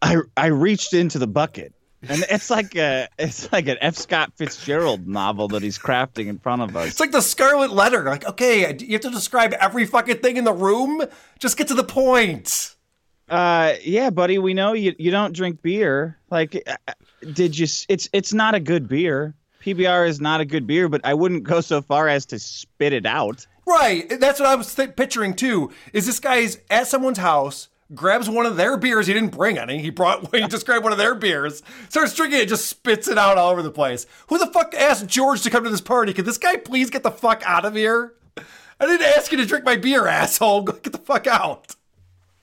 [0.02, 3.96] I I reached into the bucket, and it's like a it's like an F.
[3.96, 6.88] Scott Fitzgerald novel that he's crafting in front of us.
[6.88, 8.04] It's like the Scarlet Letter.
[8.04, 11.02] Like, okay, you have to describe every fucking thing in the room.
[11.38, 12.76] Just get to the point.
[13.28, 16.18] Uh, yeah, buddy, we know you you don't drink beer.
[16.30, 16.92] Like, uh,
[17.32, 17.66] did you?
[17.88, 19.34] It's it's not a good beer.
[19.64, 22.92] PBR is not a good beer, but I wouldn't go so far as to spit
[22.92, 23.46] it out.
[23.66, 24.08] Right.
[24.18, 25.72] That's what I was th- picturing too.
[25.92, 29.06] Is this guy's at someone's house, grabs one of their beers.
[29.06, 29.80] He didn't bring any.
[29.80, 30.34] He brought.
[30.34, 33.50] He just grabbed one of their beers, starts drinking it, just spits it out all
[33.50, 34.06] over the place.
[34.28, 36.12] Who the fuck asked George to come to this party?
[36.12, 38.14] Could this guy please get the fuck out of here?
[38.80, 40.62] I didn't ask you to drink my beer, asshole.
[40.82, 41.74] Get the fuck out.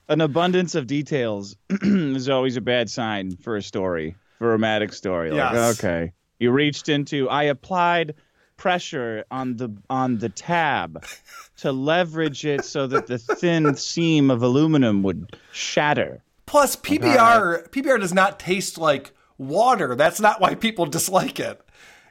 [0.08, 4.92] An abundance of details is always a bad sign for a story, for a romantic
[4.92, 5.30] story.
[5.30, 5.78] Like, Yes.
[5.78, 7.28] okay, you reached into.
[7.30, 8.14] I applied
[8.56, 11.04] pressure on the on the tab
[11.58, 16.22] to leverage it so that the thin seam of aluminum would shatter.
[16.46, 19.94] Plus, PBR PBR does not taste like water.
[19.94, 21.60] That's not why people dislike it.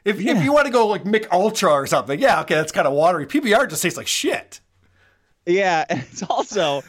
[0.04, 2.86] If if you want to go like Mick Ultra or something, yeah, okay, that's kind
[2.86, 3.26] of watery.
[3.26, 4.60] PBR just tastes like shit.
[5.46, 6.82] Yeah, and it's also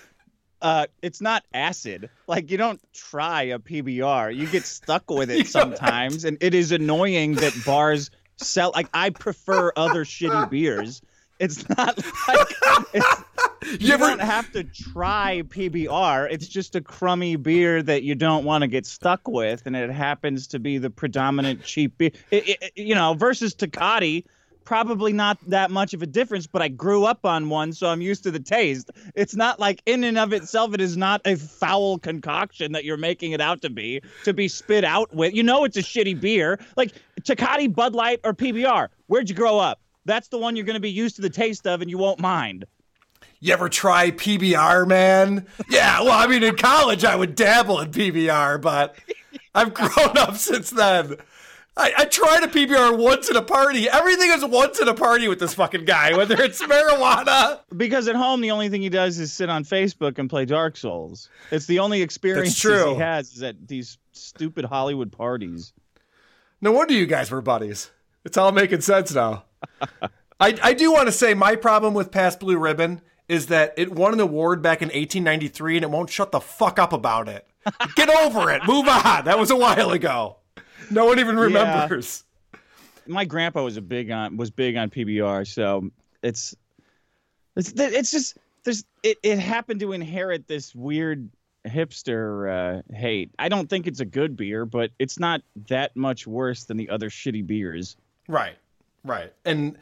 [0.61, 2.09] uh it's not acid.
[2.27, 4.35] Like you don't try a PBR.
[4.35, 9.09] You get stuck with it sometimes and it is annoying that bars sell like I
[9.09, 11.01] prefer other shitty beers.
[11.39, 11.97] It's not
[12.27, 12.47] like
[12.93, 13.23] it's,
[13.83, 16.27] you, ever- don't have to try PBR.
[16.31, 19.91] It's just a crummy beer that you don't want to get stuck with, and it
[19.91, 22.09] happens to be the predominant cheap beer.
[22.31, 24.25] It, it- you know, versus Tecate,
[24.67, 26.45] probably not that much of a difference.
[26.45, 28.91] But I grew up on one, so I'm used to the taste.
[29.15, 32.97] It's not like in and of itself, it is not a foul concoction that you're
[32.97, 35.33] making it out to be to be spit out with.
[35.33, 38.89] You know, it's a shitty beer, like Tecate, Bud Light, or PBR.
[39.07, 39.79] Where'd you grow up?
[40.03, 42.19] That's the one you're going to be used to the taste of, and you won't
[42.19, 42.65] mind.
[43.39, 45.47] You ever try PBR, man?
[45.69, 48.97] Yeah, well, I mean, in college I would dabble in PBR, but
[49.55, 51.15] I've grown up since then.
[51.77, 53.87] I, I tried a PBR once at a party.
[53.87, 57.59] Everything is once at a party with this fucking guy, whether it's marijuana.
[57.75, 60.75] Because at home, the only thing he does is sit on Facebook and play Dark
[60.75, 61.29] Souls.
[61.51, 65.73] It's the only experience he has is at these stupid Hollywood parties.
[66.61, 67.91] No wonder you guys were buddies.
[68.25, 69.45] It's all making sense now.
[70.39, 73.91] I, I do want to say my problem with Pabst Blue Ribbon is that it
[73.91, 77.47] won an award back in 1893 and it won't shut the fuck up about it.
[77.95, 78.61] Get over it.
[78.65, 79.25] Move on.
[79.25, 80.37] That was a while ago.
[80.89, 82.23] No one even remembers.
[83.07, 85.89] My grandpa was a big on was big on PBR, so
[86.21, 86.55] it's
[87.55, 91.29] it's it's just there's it, it happened to inherit this weird
[91.65, 93.31] hipster uh, hate.
[93.39, 96.89] I don't think it's a good beer, but it's not that much worse than the
[96.89, 97.97] other shitty beers.
[98.27, 98.55] Right,
[99.03, 99.31] right.
[99.45, 99.77] And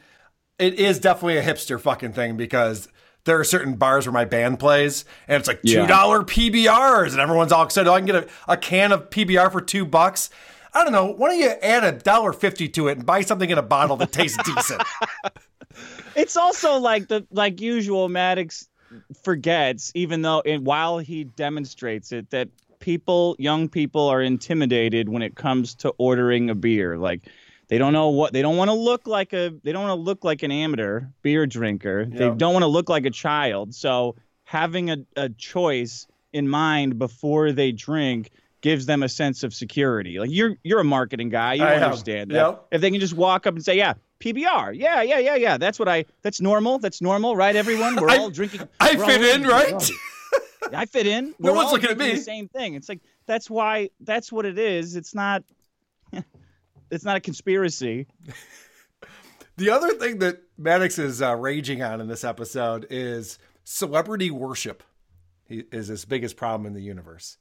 [0.58, 2.88] it is definitely a hipster fucking thing because
[3.24, 5.86] there are certain bars where my band plays and it's like $2 Yeah.
[5.86, 7.90] PBRs and everyone's all excited.
[7.90, 10.30] Oh, I can get a, a can of PBR for two bucks.
[10.76, 11.06] I don't know.
[11.06, 13.96] Why don't you add a dollar fifty to it and buy something in a bottle
[13.96, 14.82] that tastes decent?
[16.14, 18.68] It's also like the like usual Maddox
[19.24, 25.22] forgets, even though and while he demonstrates it, that people, young people, are intimidated when
[25.22, 26.98] it comes to ordering a beer.
[26.98, 27.22] Like
[27.68, 30.02] they don't know what they don't want to look like a they don't want to
[30.02, 32.04] look like an amateur beer drinker.
[32.04, 33.74] They don't want to look like a child.
[33.74, 38.30] So having a, a choice in mind before they drink
[38.60, 40.18] gives them a sense of security.
[40.18, 42.36] Like you're you're a marketing guy, you I understand that.
[42.36, 42.66] Yep.
[42.72, 45.78] If they can just walk up and say, "Yeah, PBR, yeah, yeah, yeah, yeah," that's
[45.78, 46.04] what I.
[46.22, 46.78] That's normal.
[46.78, 47.54] That's normal, right?
[47.54, 48.62] Everyone, we're I- all drinking.
[48.80, 49.90] I fit in, drinking- right?
[50.72, 51.26] I fit in.
[51.38, 52.10] No We're one's all looking at me.
[52.12, 52.74] The same thing.
[52.74, 53.90] It's like that's why.
[54.00, 54.96] That's what it is.
[54.96, 55.44] It's not.
[56.88, 58.06] It's not a conspiracy.
[59.56, 64.82] The other thing that Maddox is uh, raging on in this episode is celebrity worship.
[65.48, 67.38] He is his biggest problem in the universe.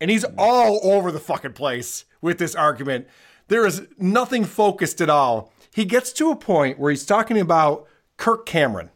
[0.00, 3.06] And he's all over the fucking place with this argument.
[3.48, 5.52] There is nothing focused at all.
[5.74, 8.90] He gets to a point where he's talking about Kirk Cameron.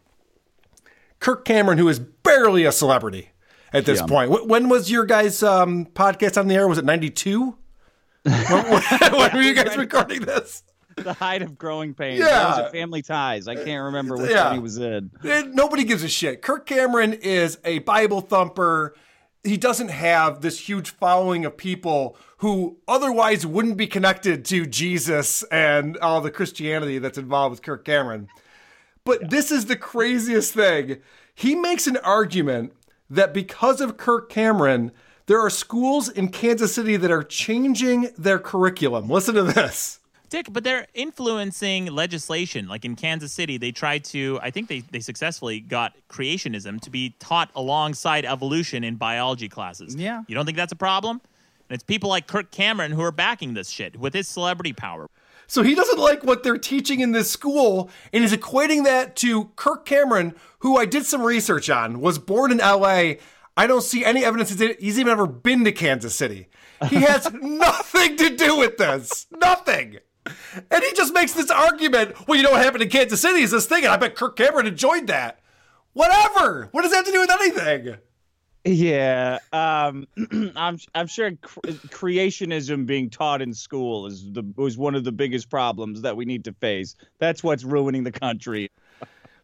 [1.21, 3.31] Kirk Cameron, who is barely a celebrity
[3.73, 4.07] at this Yeah.
[4.07, 4.47] point.
[4.49, 6.67] When was your guys' um, podcast on the air?
[6.69, 7.57] Was it 92?
[8.23, 10.63] when, when- when were you guys recording this?
[10.97, 12.21] The height of growing pains.
[12.21, 12.27] Yeah.
[12.27, 13.49] That was a Family Ties.
[13.49, 14.45] I can't remember which Yeah.
[14.49, 15.11] one he was in.
[15.55, 16.43] Nobody gives a shit.
[16.43, 18.95] Kirk Cameron is a Bible thumper.
[19.45, 25.43] He doesn't have this huge following of people who otherwise wouldn't be connected to Jesus
[25.45, 28.29] and all the Christianity that's involved with Kirk Cameron.
[29.05, 30.99] But this is the craziest thing.
[31.35, 32.73] He makes an argument
[33.11, 34.93] that because of Kirk Cameron,
[35.27, 39.09] there are schools in Kansas City that are changing their curriculum.
[39.09, 39.99] Listen to this.
[40.33, 42.67] Dick, but they're influencing legislation.
[42.67, 46.91] Like in Kansas City, they tried to, I think they, they successfully got creationism to
[46.91, 49.95] be taught alongside evolution in biology classes.
[49.95, 50.23] Yeah.
[50.29, 51.21] You don't think that's a problem?
[51.69, 55.07] And it's people like Kirk Cameron who are backing this shit with his celebrity power.
[55.49, 59.51] So he doesn't like what they're teaching in this school and is equating that to
[59.57, 63.17] Kirk Cameron, who I did some research on, was born in LA.
[63.55, 66.47] I don't see any evidence he's even ever been to Kansas City.
[66.89, 69.27] He has nothing to do with this.
[69.31, 69.99] Nothing.
[70.27, 72.29] And he just makes this argument.
[72.29, 74.37] Well, you know what happened in Kansas City is this thing, and I bet Kirk
[74.37, 75.41] Cameron enjoyed that.
[75.95, 76.69] Whatever.
[76.73, 77.97] What does that have to do with anything?
[78.65, 80.07] Yeah, um,
[80.57, 85.11] I'm I'm sure cr- creationism being taught in school is the was one of the
[85.11, 86.95] biggest problems that we need to face.
[87.19, 88.71] That's what's ruining the country.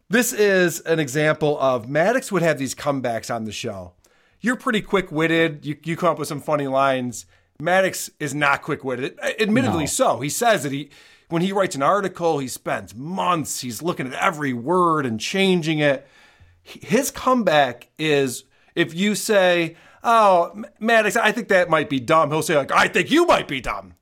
[0.07, 3.93] This is an example of Maddox would have these comebacks on the show.
[4.41, 5.65] You're pretty quick witted.
[5.65, 7.25] You, you come up with some funny lines.
[7.69, 9.19] Maddox is not quick witted.
[9.39, 10.21] Admittedly so.
[10.21, 10.89] He says that he,
[11.27, 13.59] when he writes an article, he spends months.
[13.61, 16.07] He's looking at every word and changing it.
[16.63, 18.45] His comeback is
[18.75, 22.87] if you say, "Oh, Maddox, I think that might be dumb," he'll say like, "I
[22.87, 23.95] think you might be dumb."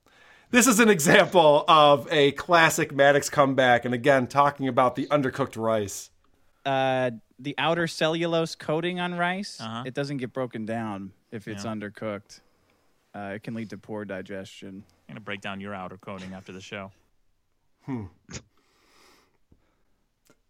[0.52, 5.58] This is an example of a classic Maddox comeback, and again, talking about the undercooked
[5.62, 6.10] rice.
[6.66, 9.84] Uh, the outer cellulose coating on rice, Uh-huh.
[9.86, 12.42] it doesn't get broken down if it's undercooked.
[13.16, 14.84] Uh, it can lead to poor digestion.
[15.08, 16.92] I'm going to break down your outer coating after the show.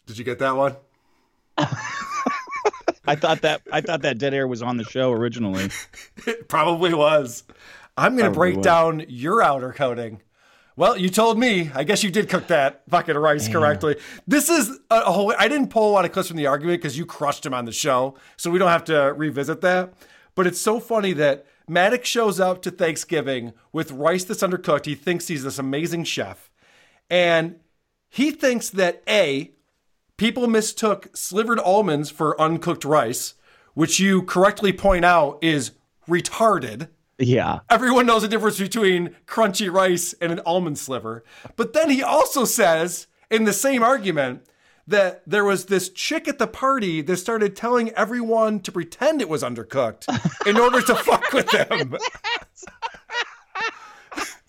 [0.05, 0.75] Did you get that one?
[3.07, 5.69] I thought that I thought that dead air was on the show originally.
[6.25, 7.43] It probably was.
[7.95, 8.65] I'm going to Probably break was.
[8.65, 10.21] down your outer coating.
[10.75, 11.71] Well, you told me.
[11.73, 13.95] I guess you did cook that fucking rice correctly.
[14.27, 15.33] This is a, a whole.
[15.37, 17.65] I didn't pull a lot of clips from the argument because you crushed him on
[17.65, 19.93] the show, so we don't have to revisit that.
[20.35, 24.85] But it's so funny that Maddox shows up to Thanksgiving with rice that's undercooked.
[24.85, 26.49] He thinks he's this amazing chef,
[27.09, 27.59] and
[28.09, 29.51] he thinks that a
[30.17, 33.35] people mistook slivered almonds for uncooked rice,
[33.73, 35.71] which you correctly point out is
[36.07, 36.89] retarded.
[37.19, 37.59] Yeah.
[37.69, 41.23] Everyone knows the difference between crunchy rice and an almond sliver.
[41.55, 44.45] But then he also says in the same argument
[44.87, 49.29] that there was this chick at the party that started telling everyone to pretend it
[49.29, 50.07] was undercooked
[50.47, 51.97] in order to fuck with them.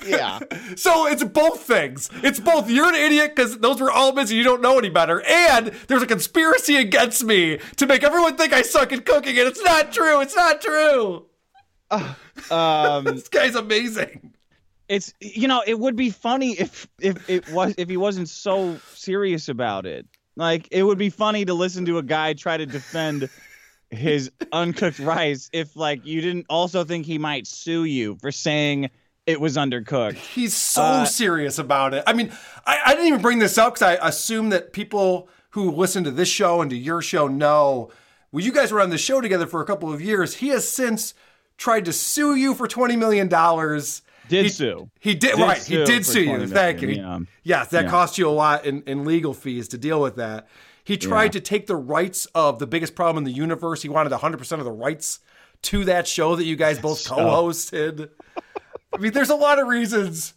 [0.06, 0.38] Yeah.
[0.76, 2.08] So it's both things.
[2.22, 5.22] It's both you're an idiot because those were almonds and you don't know any better,
[5.22, 9.48] and there's a conspiracy against me to make everyone think I suck at cooking, and
[9.48, 10.20] it's not true.
[10.20, 11.26] It's not true.
[12.50, 14.34] Um, This guy's amazing.
[14.88, 18.78] it's you know it would be funny if if it was if he wasn't so
[18.94, 20.06] serious about it.
[20.38, 23.28] Like it would be funny to listen to a guy try to defend
[23.90, 28.88] his uncooked rice if like you didn't also think he might sue you for saying
[29.26, 30.14] it was undercooked.
[30.14, 32.02] He's so Uh, serious about it.
[32.06, 32.32] I mean,
[32.66, 36.10] I, I didn't even bring this up because I assume that people who listen to
[36.10, 37.90] this show and to your show know.
[38.30, 40.36] Well, you guys were on the show together for a couple of years.
[40.36, 41.14] He has since
[41.56, 44.02] tried to sue you for twenty million dollars.
[44.28, 44.90] Did he, sue.
[45.00, 45.58] He did, Did right.
[45.60, 46.36] sue he did sue you.
[46.36, 46.88] 20 Thank you.
[46.88, 47.18] yeah.
[47.42, 47.90] Yes, that Yeah.
[47.90, 50.48] cost you a lot in, in legal fees to deal with that.
[50.84, 51.30] He tried Yeah.
[51.32, 53.82] to take the rights of the biggest problem in the universe.
[53.82, 55.20] He wanted 100% of the rights
[55.62, 58.10] to that show that you guys both So- co-hosted.
[58.94, 60.32] I mean, there's a lot of reasons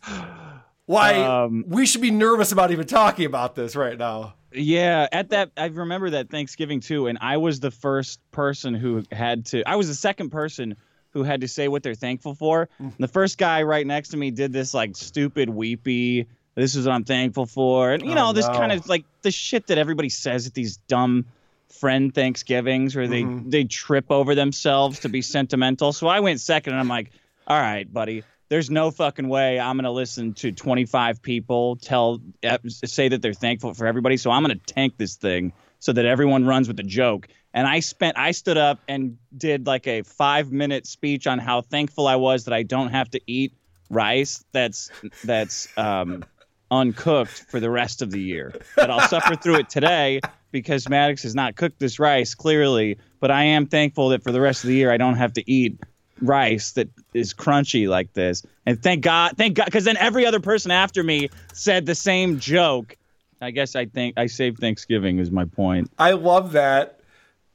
[0.85, 4.33] why Um, we should be nervous about even talking about this right now.
[4.53, 9.03] Yeah, at that I remember that Thanksgiving too, and I was the first person who
[9.11, 9.63] had to.
[9.65, 10.75] I was the second person
[11.13, 12.69] who had to say what they're thankful for.
[12.81, 12.93] Mm.
[12.97, 16.27] The first guy right next to me did this like stupid weepy.
[16.55, 18.53] This is what I'm thankful for, and you know Oh, this no.
[18.53, 21.25] kind of like the shit that everybody says at these dumb
[21.69, 23.49] friend Thanksgivings where they Mm-hmm.
[23.49, 25.93] they trip over themselves to be sentimental.
[25.93, 27.11] So I went second, and I'm like,
[27.47, 28.23] all right, buddy.
[28.49, 33.33] There's no fucking way I'm gonna listen to 25 people tell uh, say that they're
[33.33, 34.17] thankful for everybody.
[34.17, 37.29] So I'm gonna tank this thing so that everyone runs with the joke.
[37.53, 41.61] And I spent I stood up and did like a five minute speech on how
[41.61, 43.53] thankful I was that I don't have to eat
[43.89, 44.89] rice that's
[45.23, 46.23] that's um,
[46.69, 48.53] uncooked for the rest of the year.
[48.75, 50.21] But I'll suffer through it today
[50.51, 52.97] because Maddox has not cooked this rice clearly.
[53.19, 55.51] But I am thankful that for the rest of the year I don't have to
[55.51, 55.77] eat
[56.21, 58.43] rice that is crunchy like this.
[58.65, 62.39] And thank God, thank God, because then every other person after me said the same
[62.39, 62.95] joke.
[63.41, 65.91] I guess I think I saved Thanksgiving is my point.
[65.97, 67.00] I love that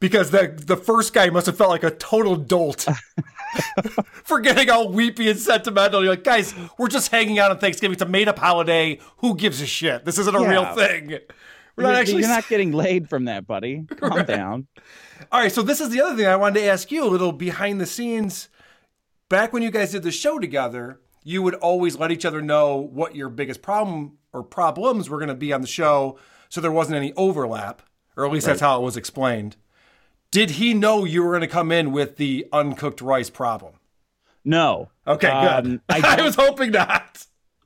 [0.00, 2.86] because the the first guy must have felt like a total dolt
[4.24, 6.02] for getting all weepy and sentimental.
[6.02, 7.92] You're like, guys, we're just hanging out on Thanksgiving.
[7.94, 8.98] It's a made up holiday.
[9.18, 10.04] Who gives a shit?
[10.04, 10.50] This isn't a Yeah.
[10.50, 11.08] real thing.
[11.76, 12.20] We're You're, not actually.
[12.20, 13.82] you're not getting laid from that, buddy.
[13.96, 14.66] Calm down.
[15.30, 17.32] All right, so this is the other thing I wanted to ask you a little
[17.32, 18.48] behind the scenes.
[19.28, 22.76] Back when you guys did the show together, you would always let each other know
[22.76, 26.18] what your biggest problem or problems were going to be on the show
[26.48, 27.82] so there wasn't any overlap,
[28.16, 29.56] or at least that's how it was explained.
[30.30, 33.74] Did he know you were going to come in with the uncooked rice problem?
[34.44, 34.90] No.
[35.06, 35.66] Okay, good.
[35.66, 37.24] Um, I, don't- was hoping not.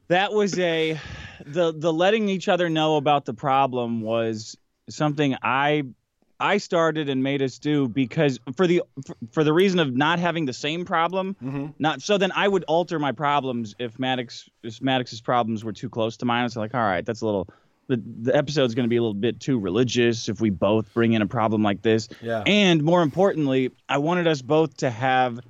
[0.08, 0.98] that was a
[1.46, 4.56] the the letting each other know about the problem was
[4.88, 5.84] something I
[6.38, 10.18] I started and made us do because for the for, for the reason of not
[10.18, 11.72] having the same problem.
[11.78, 15.88] Not so then I would alter my problems if Maddox if Maddox's problems were too
[15.90, 16.44] close to mine.
[16.44, 17.48] It's like all right, that's a little.
[17.90, 21.12] The, the episode's going to be a little bit too religious if we both bring
[21.12, 22.08] in a problem like this.
[22.22, 22.44] Yeah.
[22.46, 25.40] And more importantly, I wanted us both to have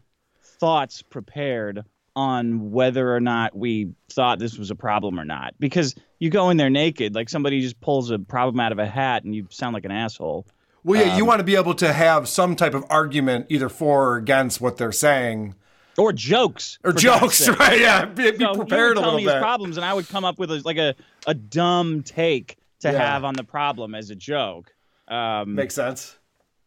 [0.43, 1.84] thoughts prepared
[2.16, 5.55] on whether or not we thought this was a problem or not.
[5.59, 8.86] Because you go in there naked, like somebody just pulls a problem out of a
[8.86, 10.47] hat and you sound like an asshole.
[10.82, 13.68] Well, yeah, you Um, want to be able to have some type of argument either
[13.68, 15.55] for or against what they're saying.
[15.99, 16.78] Or jokes.
[16.84, 17.80] Or jokes, right?
[17.80, 19.41] Yeah, be, be So prepared a little his bit.
[19.41, 20.95] problems, and I would come up with a, like a,
[21.26, 22.99] a dumb take to Yeah.
[23.12, 24.72] have on the problem as a joke.
[25.09, 26.16] Um, Makes sense.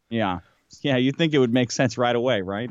[0.09, 0.39] yeah,
[0.81, 0.97] yeah.
[0.97, 2.69] You think it would make sense right away, right?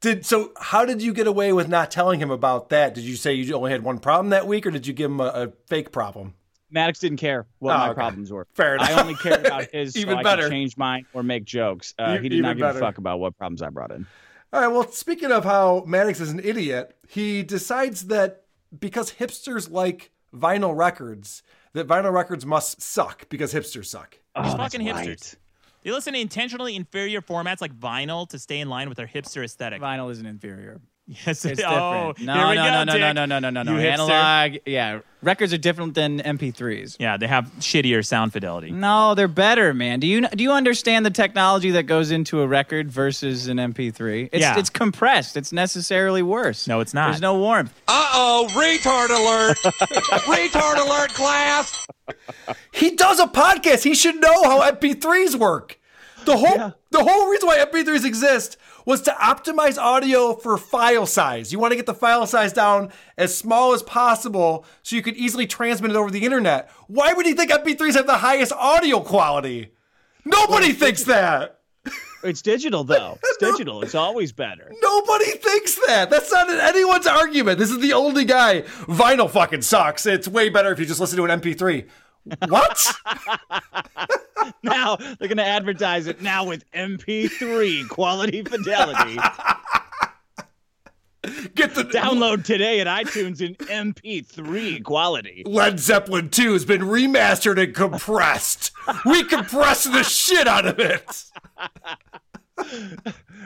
[0.00, 0.52] Did so?
[0.60, 2.94] How did you get away with not telling him about that?
[2.94, 5.18] Did you say you only had one problem that week, or did you give him
[5.20, 6.34] a, a fake problem?
[6.70, 7.94] Maddox didn't care what Oh, my okay.
[7.94, 8.46] problems were.
[8.54, 8.90] Fair enough.
[8.90, 10.42] I only cared about his, Even so I better.
[10.42, 11.94] could change mine or make jokes.
[11.98, 12.78] Uh, he did even not give better.
[12.78, 14.06] a fuck about what problems I brought in.
[14.52, 14.68] All right.
[14.68, 18.44] Well, speaking of how Maddox is an idiot, he decides that
[18.78, 21.42] because hipsters like vinyl records,
[21.74, 24.12] that vinyl records must suck because hipsters suck.
[24.12, 24.94] These Oh, fucking hipsters.
[24.94, 25.34] right.
[25.82, 29.44] They listen to intentionally inferior formats like vinyl to stay in line with their hipster
[29.44, 29.80] aesthetic.
[29.80, 30.80] Vinyl isn't inferior.
[31.08, 32.26] Yes, It's oh, different.
[32.26, 33.00] No, here we no, go, no, no, Dick.
[33.00, 33.72] no, no, no, no, no, no.
[33.72, 34.10] You hipster.
[34.10, 35.00] Analog, yeah.
[35.22, 36.96] Records are different than MP3s.
[37.00, 38.70] Yeah, they have shittier sound fidelity.
[38.70, 39.98] No, they're better, man.
[40.00, 44.28] Do you do you understand the technology that goes into a record versus an MP3?
[44.32, 44.58] It's Yeah.
[44.58, 45.36] it's compressed.
[45.36, 46.68] It's necessarily worse.
[46.68, 47.06] No, it's not.
[47.08, 47.72] There's no warmth.
[47.88, 49.56] Uh oh, retard alert!
[50.28, 51.86] retard alert, class!
[52.72, 53.82] He does a podcast.
[53.84, 55.80] He should know how MP3s work.
[56.26, 58.57] The whole the whole reason why MP3s exist
[58.88, 61.52] was to optimize audio for file size.
[61.52, 65.14] You want to get the file size down as small as possible so you could
[65.18, 66.70] easily transmit it over the internet.
[66.86, 69.74] Why would you think MP3s have the highest audio quality?
[70.24, 71.60] Nobody thinks that.
[72.24, 73.18] It's digital though.
[73.22, 73.82] It's digital.
[73.82, 74.72] It's always better.
[74.80, 76.08] Nobody thinks that.
[76.08, 77.58] That's not anyone's argument.
[77.58, 78.62] This is the only guy.
[78.62, 80.06] Vinyl fucking sucks.
[80.06, 81.86] It's way better if you just listen to an MP3.
[82.48, 82.94] What?
[84.62, 89.18] Now they're gonna advertise it now with MP3 quality fidelity.
[91.54, 95.42] Get the Download today at iTunes in MP3 quality.
[95.44, 98.70] Led Zeppelin 2 has been remastered and compressed.
[99.04, 101.24] we compressed the shit out of it.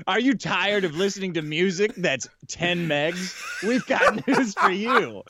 [0.07, 3.35] Are you tired of listening to music that's 10 megs?
[3.67, 5.23] We've got news for you.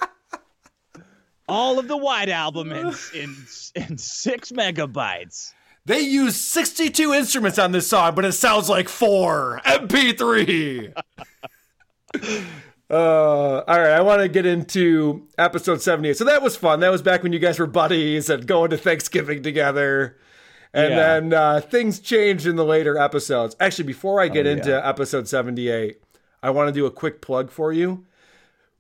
[1.52, 3.36] All of the White Album in, in,
[3.74, 5.52] in six megabytes.
[5.84, 9.60] They use 62 instruments on this song, but it sounds like four.
[9.66, 10.94] MP3.
[12.90, 16.16] uh, all right, I want to get into episode 78.
[16.16, 16.80] So that was fun.
[16.80, 20.16] That was back when you guys were buddies and going to Thanksgiving together.
[20.72, 20.96] And Yeah.
[21.18, 23.56] then uh, things changed in the later episodes.
[23.60, 26.00] Actually, before I get Oh, into episode 78,
[26.42, 28.06] I want to do a quick plug for you.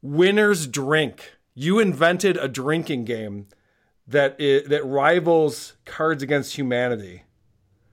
[0.02, 1.32] Winner's Drink.
[1.54, 3.46] You invented a drinking game
[4.08, 7.22] that that rivals Cards Against Humanity.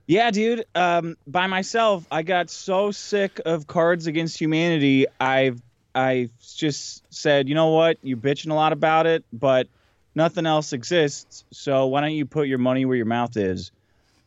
[0.06, 0.64] Yeah, dude.
[0.74, 5.06] Um, by myself, I got so sick of Cards Against Humanity.
[5.20, 5.62] I've
[5.94, 7.98] I just said, you know what?
[8.02, 9.68] You bitching a lot about it, but
[10.14, 11.44] nothing else exists.
[11.50, 13.72] So why don't you put your money where your mouth is?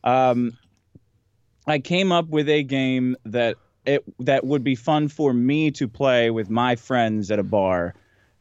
[0.02, 0.56] Um,
[1.66, 3.56] I came up with a game that
[3.86, 7.94] it that would be fun for me to play with my friends at a bar.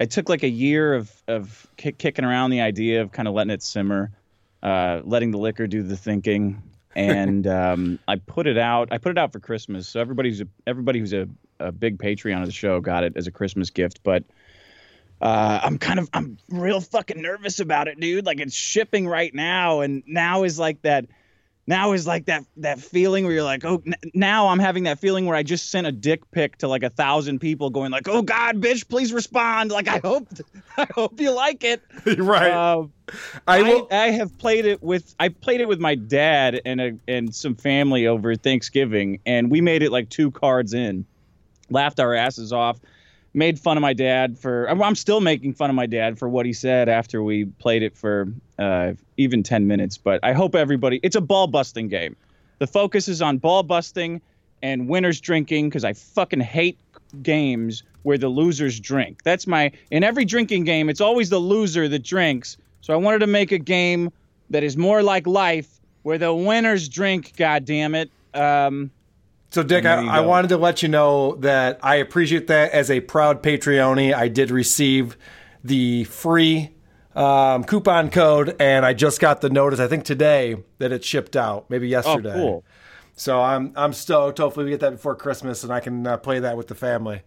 [0.04, 3.34] It took like a year of of kick, kicking around the idea of kind of
[3.34, 4.12] letting it simmer,
[4.62, 6.62] uh, letting the liquor do the thinking,
[6.93, 8.89] and um, I put it out.
[8.91, 12.41] I put it out for Christmas, so everybody's a, everybody who's a, a big Patreon
[12.41, 14.01] of the show got it as a Christmas gift.
[14.04, 14.26] But
[15.22, 18.26] uh, I'm kind of I'm real fucking nervous about it, dude.
[18.26, 21.06] Like it's shipping right now, and now is like that.
[21.66, 24.99] Now is like that that feeling where you're like, oh, n- now I'm having that
[24.99, 28.07] feeling where I just sent a dick pic to like a thousand people, going like,
[28.09, 29.72] oh God, bitch, please respond.
[29.72, 30.28] Like I hope,
[30.78, 31.82] I hope you like it.
[32.18, 32.51] right.
[32.51, 32.88] Uh,
[33.47, 36.91] I I, I have played it with I played it with my dad and a,
[37.07, 41.05] and some family over Thanksgiving, and we made it like two cards in,
[41.70, 42.78] laughed our asses off,
[43.34, 44.69] made fun of my dad for.
[44.69, 47.97] I'm, still making fun of my dad for what he said after we played it
[47.97, 48.27] for
[48.59, 49.97] uh, even ten minutes.
[49.97, 50.99] But I hope everybody.
[51.03, 52.15] It's a ball busting game.
[52.59, 54.21] The focus is on ball busting
[54.61, 56.79] and winners drinking because I fucking hate
[57.21, 59.23] games where the losers drink.
[59.23, 60.89] That's my in every drinking game.
[60.89, 62.57] It's always the loser that drinks.
[62.81, 64.11] So I wanted to make a game
[64.49, 67.36] that is more like life, where the winners drink.
[67.38, 68.11] God damn it.
[68.34, 68.91] Um,
[69.54, 73.01] So, Dick, I, I wanted to let you know that I appreciate that as a
[73.01, 74.12] proud Patreoni.
[74.12, 75.16] I did receive
[75.64, 76.72] the free
[77.16, 79.80] um, coupon code, and I just got the notice.
[79.80, 82.32] I think today that it shipped out, maybe yesterday.
[82.32, 82.64] Oh, cool.
[83.16, 84.39] So I'm I'm stoked.
[84.39, 87.22] Hopefully, we get that before Christmas, and I can uh, play that with the family.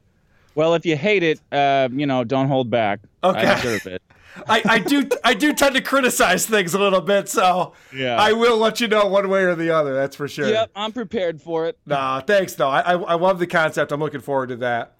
[0.56, 3.02] well, if you hate it, uh, you know, don't hold back.
[3.22, 3.38] Okay.
[3.38, 4.02] I deserve it.
[4.48, 8.16] I, I do I do tend to criticize things a little bit, so Yeah.
[8.16, 9.94] I will let you know one way or the other.
[9.94, 10.48] That's for sure.
[10.48, 11.78] Yep, I'm prepared for it.
[11.86, 12.68] Nah, thanks though.
[12.68, 13.92] I, I I love the concept.
[13.92, 14.96] I'm looking forward to that.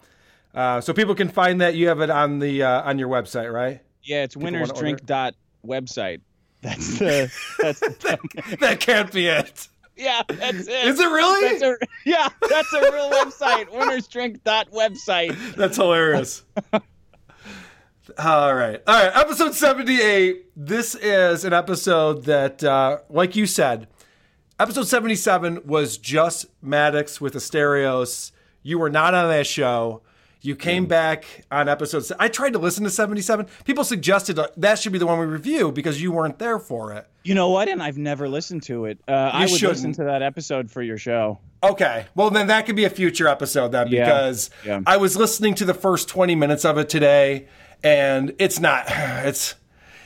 [0.55, 1.75] Uh, so people can find that.
[1.75, 3.81] You have it on the uh, on your website, right?
[4.03, 5.35] Yeah, it's People winnersdrink dot
[5.67, 6.21] website.
[6.63, 9.69] That's the that's the that can't be it.
[9.97, 10.87] Yeah, that's it.
[10.89, 11.59] Is it really?
[11.59, 13.69] That's a, yeah, that's a real website.
[13.73, 15.37] Winnersdrink dot website.
[15.57, 16.43] That's hilarious.
[18.19, 18.81] All right.
[18.87, 19.17] All right.
[19.17, 20.47] Episode 78.
[20.57, 23.89] This is an episode that, uh, like you said,
[24.61, 28.31] episode 77 was just Maddox with Asterios.
[28.63, 30.03] You were not on that show.
[30.43, 32.05] You came back on episode.
[32.05, 33.47] se- I tried to listen to 77.
[33.65, 36.93] People suggested uh, that should be the one we review because you weren't there for
[36.93, 37.09] it.
[37.25, 37.69] You know what?
[37.69, 39.01] And I've never listened to it.
[39.09, 39.95] Uh, I would listen shouldn't.
[39.97, 41.41] to that episode for your show.
[41.65, 42.07] Okay.
[42.15, 44.05] Well, then that could be a future episode then Yeah.
[44.05, 44.83] because Yeah.
[44.87, 47.49] I was listening to the first 20 minutes of it today
[47.83, 49.55] and it's not, it's,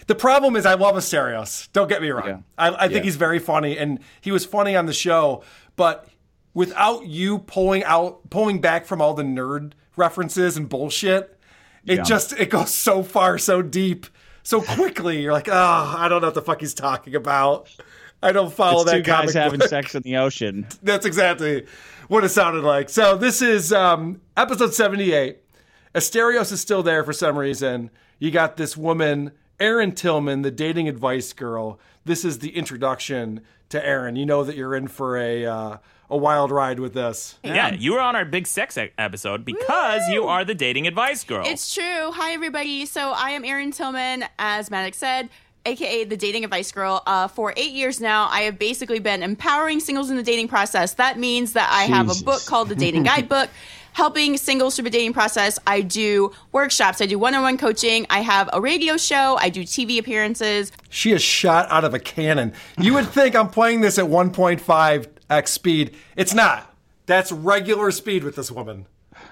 [0.07, 1.69] the problem is I love Asterios.
[1.73, 2.27] Don't get me wrong.
[2.27, 2.39] Yeah.
[2.59, 3.03] I, I think Yeah.
[3.03, 5.43] he's very funny and he was funny on the show,
[5.77, 6.09] but
[6.53, 11.39] without you pulling out, pulling back from all the nerd references and bullshit,
[11.87, 12.03] it Yeah.
[12.03, 14.07] just, it goes so far, so deep,
[14.43, 15.23] so quickly.
[15.23, 17.69] You're like, oh, I don't know what the fuck he's talking about.
[18.23, 19.69] I don't follow It's that two guys having book.
[19.69, 20.67] sex in the ocean.
[20.83, 21.67] That's exactly
[22.09, 22.89] what it sounded like.
[22.91, 25.39] So this is um, episode 78.
[25.95, 27.91] Asterios is still there for some reason.
[28.19, 31.81] You got this woman, Erin Tillman, the dating advice girl.
[32.05, 34.17] This is the introduction to Erin.
[34.17, 35.77] You know that you're in for a uh,
[36.09, 37.39] a wild ride with this.
[37.43, 41.47] Yeah, you were on our big sex episode because you are the dating advice girl.
[41.47, 42.11] It's true.
[42.13, 42.85] Hi, everybody.
[42.87, 45.29] So I am Erin Tillman, as Maddox said,
[45.67, 47.03] aka the dating advice girl.
[47.07, 50.95] Uh, for eight years now, I have basically been empowering singles in the dating process.
[50.95, 53.49] That means that I have a book called The Dating Guidebook.
[53.93, 55.59] Helping singles through the dating process.
[55.67, 57.01] I do workshops.
[57.01, 58.07] I do one on one coaching.
[58.09, 59.37] I have a radio show.
[59.41, 60.73] I do TV appearances.
[60.89, 62.53] She is shot out of a cannon.
[62.79, 65.97] You would think I'm playing this at 1.5x speed.
[66.17, 66.75] It's not.
[67.07, 68.87] That's regular speed with this woman.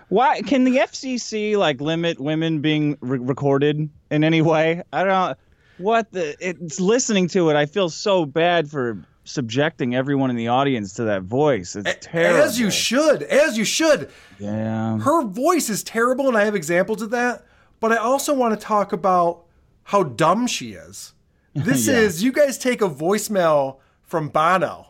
[0.09, 4.82] Why can the FCC like limit women being re- recorded in any way?
[4.92, 5.09] I don't.
[5.09, 5.34] know.
[5.78, 6.36] What the?
[6.40, 7.56] It's listening to it.
[7.56, 8.98] I feel so bad for
[9.28, 11.76] subjecting everyone in the audience to that voice.
[11.76, 12.42] It's terrible.
[12.42, 14.10] As you should, as you should.
[14.38, 14.98] Yeah.
[14.98, 17.44] Her voice is terrible, and I have examples of that.
[17.80, 19.44] But I also want to talk about
[19.84, 21.12] how dumb she is.
[21.54, 21.94] This Yeah.
[21.98, 24.86] is you guys take a voicemail from Bono.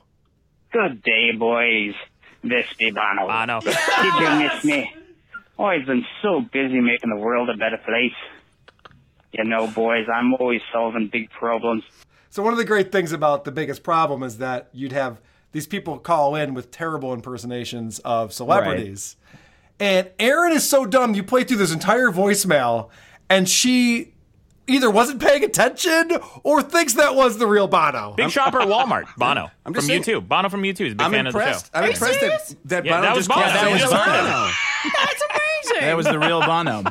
[0.72, 1.95] Good day, boys.
[2.45, 3.26] This be Bono.
[3.26, 3.61] Bono.
[3.61, 3.74] Did
[4.20, 4.93] you miss me?
[5.59, 8.12] Oh, always been so busy making the world a better place.
[9.32, 11.84] You know, boys, I'm always solving big problems.
[12.31, 15.20] So one of the great things about the biggest problem is that you'd have
[15.53, 19.16] these people call in with terrible impersonations of celebrities.
[19.81, 21.14] And Erin is so dumb.
[21.14, 22.91] You play through this entire voicemail,
[23.31, 24.12] and she
[24.66, 26.11] either wasn't paying attention
[26.43, 28.12] or thinks that was the real Bono.
[28.16, 29.05] Big shopper at Walmart.
[29.16, 30.29] Bono I'm from just saying- YouTube.
[30.29, 31.66] Bono from YouTube is a big I'm fan impressed.
[31.68, 31.85] of the show.
[31.85, 33.47] I'm impressed that- that yeah, Bono that was just Bono.
[33.47, 34.05] That that was was Bono.
[34.05, 34.51] Bono.
[35.07, 35.87] That's amazing.
[35.89, 36.85] That was the real Bono.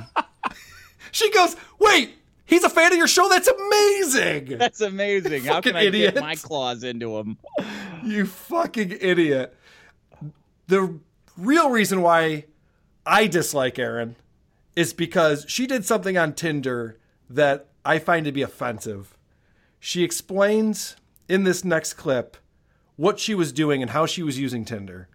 [1.11, 2.16] She goes, "Wait,
[2.47, 3.29] he's a fan of your show.
[3.29, 5.43] That's amazing." That's amazing.
[5.43, 6.15] How can I idiot.
[6.15, 7.37] get my claws into him?
[8.03, 9.53] You fucking idiot.
[10.67, 10.99] The
[11.35, 12.45] real reason why
[13.05, 14.15] I dislike Erin
[14.75, 19.17] is because she did something on Tinder that I find to be offensive.
[19.79, 20.95] She explains
[21.27, 22.37] in this next clip
[22.95, 25.09] what she was doing and how she was using Tinder.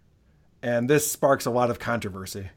[0.61, 2.49] And this sparks a lot of controversy.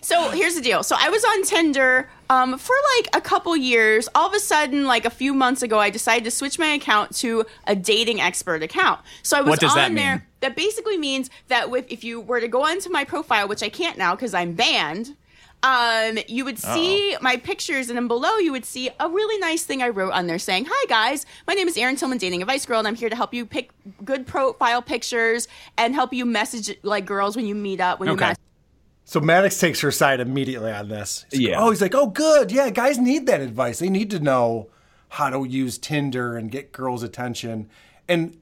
[0.00, 0.82] So here's the deal.
[0.82, 4.08] So I was on Tinder um, for like a couple years.
[4.14, 7.14] All of a sudden, like a few months ago, I decided to switch my account
[7.16, 9.00] to a dating expert account.
[9.22, 10.26] So I was on that there.
[10.40, 13.68] That basically means that with if you were to go onto my profile, which I
[13.68, 15.16] can't now because I'm banned.
[15.62, 19.64] Um, you would see my pictures, and then below you would see a really nice
[19.64, 22.66] thing I wrote on there saying, "Hi guys, my name is Erin Tillman, dating advice
[22.66, 23.70] girl, and I'm here to help you pick
[24.04, 28.14] good profile pictures and help you message like girls when you meet up when you
[28.14, 28.34] Okay.
[29.04, 31.26] Mess." So Maddox takes her side immediately on this.
[31.30, 31.60] He's like, Yeah.
[31.60, 32.50] oh, he's like, oh, good.
[32.50, 33.78] Yeah, guys need that advice.
[33.78, 34.68] They need to know
[35.10, 37.68] how to use Tinder and get girls' attention.
[38.08, 38.36] And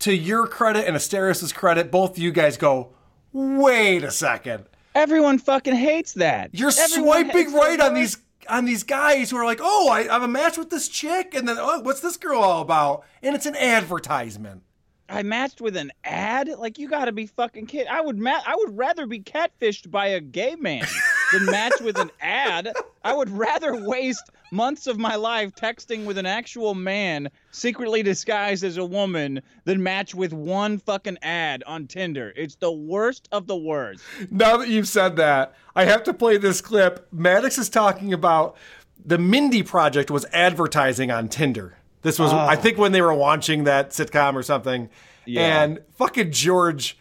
[0.00, 2.90] to your credit and Asterios's credit, both you guys go,
[3.32, 4.64] wait a second.
[4.94, 6.50] Everyone fucking hates that.
[6.52, 8.16] You're Everyone swiping right on these
[8.48, 11.34] on these guys who are like, oh, I, I have a match with this chick,
[11.34, 13.04] and then oh, what's this girl all about?
[13.22, 14.62] And it's an advertisement.
[15.08, 16.48] I matched with an ad.
[16.48, 17.86] Like you got to be fucking kid.
[17.86, 20.84] I would ma- I would rather be catfished by a gay man
[21.32, 22.72] than match with an ad.
[23.04, 28.64] I would rather waste months of my life texting with an actual man secretly disguised
[28.64, 32.32] as a woman than match with one fucking ad on Tinder.
[32.36, 34.02] It's the worst of the worst.
[34.30, 37.06] Now that you've said that, I have to play this clip.
[37.12, 38.56] Maddox is talking about
[39.04, 41.76] the Mindy Project was advertising on Tinder.
[42.06, 42.36] This was, Oh.
[42.38, 44.88] I think, when they were launching that sitcom or something.
[45.24, 45.62] Yeah.
[45.64, 46.96] And fucking George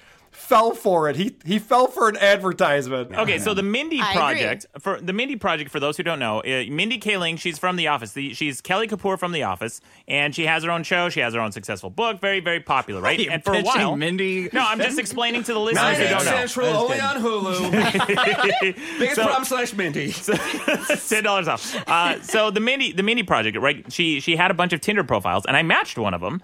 [0.46, 1.16] fell for it.
[1.16, 3.12] He he fell for an advertisement.
[3.14, 4.14] Okay, so the Mindy I.
[4.16, 7.76] Project for the Mindy Project for those who don't know, uh, Mindy Kaling, she's from
[7.76, 8.12] The Office.
[8.14, 11.10] The, she's Kelly Kapoor from The Office, and she has her own show.
[11.10, 13.20] She has her own successful book, very very popular, right?
[13.20, 14.50] you and for a pitching while, Mindy?
[14.54, 16.32] No, I'm just explaining to the listeners who Nine don't know.
[16.32, 19.00] Central, only on Hulu.
[19.00, 20.12] Biggest So- problem slash Mindy.
[21.08, 21.76] ten dollars off.
[21.88, 23.92] Uh, so the Mindy, the Mindy Project, right?
[23.92, 26.42] She she had a bunch of Tinder profiles, and I matched one of them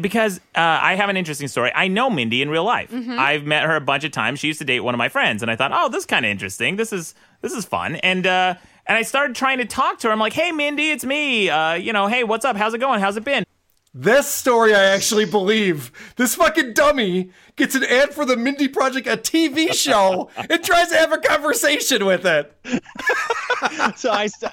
[0.00, 1.70] because uh, I have an interesting story.
[1.74, 2.92] I know Mindy in real life.
[2.92, 4.40] I've met her a bunch of times.
[4.40, 6.24] She used to date one of my friends, and I thought, oh, this is kind
[6.24, 6.76] of interesting.
[6.76, 8.26] This is this is fun, and.
[8.26, 8.54] uh
[8.86, 10.12] and I started trying to talk to her.
[10.12, 11.48] I'm like, "Hey, Mindy, it's me.
[11.48, 12.54] Uh, you know, hey, what's up?
[12.54, 13.00] How's it going?
[13.00, 13.42] How's it been?"
[13.96, 15.92] This story I actually believe.
[16.16, 20.88] This fucking dummy gets an ad for the Mindy Project, a TV show, and tries
[20.88, 22.52] to have a conversation with it.
[23.96, 24.48] so I so,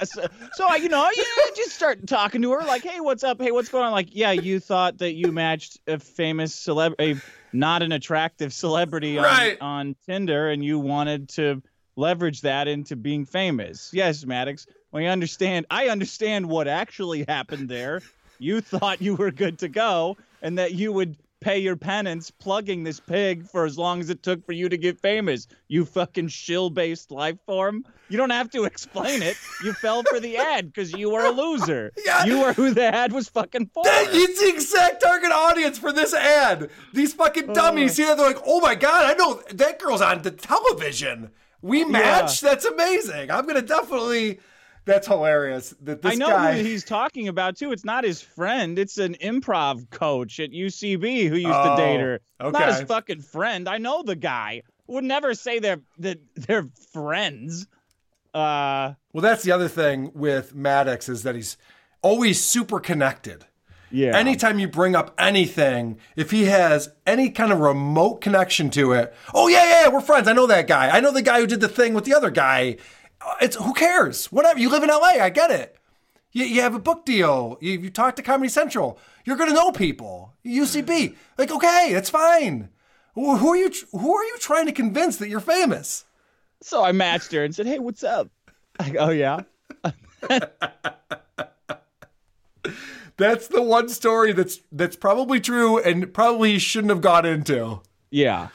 [0.54, 3.42] so I you know you know, just start talking to her like hey what's up
[3.42, 7.20] hey what's going on like yeah you thought that you matched a famous celebrity
[7.52, 9.58] not an attractive celebrity on, Right.
[9.60, 11.62] on Tinder and you wanted to
[11.96, 18.02] leverage that into being famous yes Maddox we understand I understand what actually happened there
[18.42, 22.84] you thought you were good to go and that you would pay your penance plugging
[22.84, 25.48] this pig for as long as it took for you to get famous.
[25.68, 27.84] You fucking shill based life form.
[28.10, 29.38] You don't have to explain it.
[29.64, 31.92] You fell for the ad because you were a loser.
[32.06, 32.26] Yeah.
[32.26, 33.84] You were who the ad was fucking for.
[33.84, 36.70] That- It's the exact target audience for this ad.
[36.94, 37.54] These fucking oh.
[37.54, 41.30] dummies see that they're like, "Oh my god, I know that girl's on the television.
[41.62, 42.42] We match.
[42.42, 43.30] That's amazing.
[43.32, 44.40] I'm gonna definitely.
[44.86, 45.76] That's hilarious.
[45.82, 46.58] That this I know guy.
[46.58, 47.72] who he's talking about too.
[47.72, 48.80] It's not his friend.
[48.80, 52.20] It's an improv coach at UCB who used Oh, to date her.
[52.40, 53.70] Not his fucking friend.
[53.70, 54.64] I know the guy.
[54.88, 57.68] Would never say they're that they're friends.
[58.34, 61.58] Uh well, that's the other thing with Maddox is that he's
[62.02, 63.46] always super connected.
[63.92, 64.18] yeah.
[64.18, 69.14] Anytime you bring up anything, if he has any kind of remote connection to it,
[69.34, 70.28] oh yeah, yeah, yeah, we're friends.
[70.28, 70.90] I know that guy.
[70.90, 72.78] I know the guy who did the thing with the other guy.
[73.26, 74.26] Uh, It's who cares?
[74.32, 74.60] Whatever.
[74.60, 75.20] You live in LA.
[75.22, 75.76] I get it.
[76.32, 77.58] You, you have a book deal.
[77.62, 78.98] You, you talk to Comedy Central.
[79.26, 80.34] You're gonna know people.
[80.46, 81.16] UCB.
[81.38, 82.70] Like, okay, that's fine.
[83.16, 83.72] Who, who are you?
[83.92, 86.06] Who are you trying to convince that you're famous?
[86.62, 88.30] So I matched her and said, "Hey, what's up?"
[88.92, 89.42] Go, "Oh yeah."
[93.18, 97.82] That's the one story that's that's probably true and probably shouldn't have got into.
[98.10, 98.48] Yeah.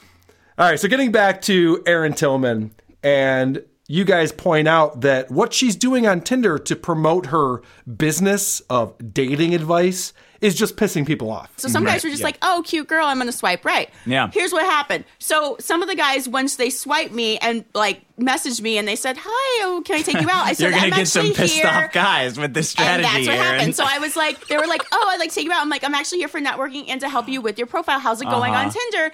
[0.58, 5.52] All right, so getting back to Erin Tillman, and you guys point out that what
[5.54, 7.62] she's doing on Tinder to promote her
[7.96, 11.50] business of dating advice is just pissing people off.
[11.56, 14.28] So some guys were just like, "Oh, cute girl, I'm gonna swipe right." Yeah.
[14.32, 15.04] Here's what happened.
[15.18, 18.96] So some of the guys, once they swiped me and like messaged me and they
[18.96, 21.32] said, "Hi, oh, can I take you out?" I said, You're gonna "I'm get some
[21.32, 23.58] pissed here." off guys with this strategy." And strategy, that's what Erin.
[23.60, 23.76] happened.
[23.76, 25.70] So I was like, they were like, "Oh, I'd like to take you out." I'm
[25.70, 27.98] like, "I'm actually here for networking and to help you with your profile.
[27.98, 28.64] How's it going Uh-huh.
[28.66, 29.12] on Tinder?"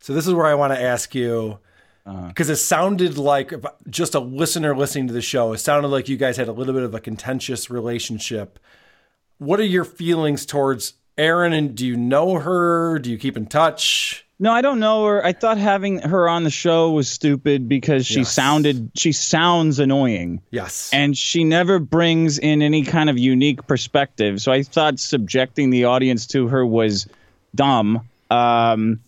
[0.00, 1.58] So this is where I want to ask you
[2.04, 2.26] Uh-huh.
[2.28, 3.52] because it sounded like
[3.88, 5.52] just a listener listening to the show.
[5.52, 8.58] It sounded like you guys had a little bit of a contentious relationship.
[9.38, 11.52] What are your feelings towards Erin?
[11.52, 12.98] And do you know her?
[12.98, 14.24] Do you keep in touch?
[14.40, 15.24] No, I don't know her.
[15.24, 18.32] I thought having her on the show was stupid because she Yes.
[18.32, 20.40] sounded she sounds annoying.
[20.50, 20.90] Yes.
[20.92, 24.42] And she never brings in any kind of unique perspective.
[24.42, 27.06] So I thought subjecting the audience to her was
[27.54, 28.00] dumb.
[28.32, 28.98] Um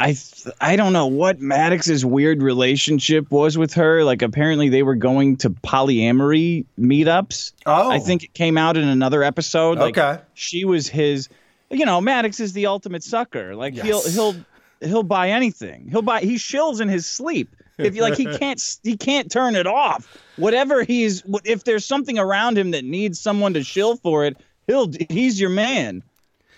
[0.00, 4.04] I th- I don't know what Maddox's weird relationship was with her.
[4.04, 7.52] Like apparently they were going to polyamory meetups.
[7.66, 7.90] Oh.
[7.90, 9.78] I think it came out in another episode.
[9.78, 10.20] Like Okay.
[10.34, 11.28] she was his
[11.70, 13.54] you know, Maddox is the ultimate sucker.
[13.54, 14.34] Like he'll he'll
[14.80, 15.88] he'll buy anything.
[15.90, 17.54] He'll buy he shills in his sleep.
[17.76, 20.16] If you like he can't he can't turn it off.
[20.36, 24.36] Whatever he's if there's something around him that needs someone to shill for it,
[24.66, 26.02] he'll he's your man.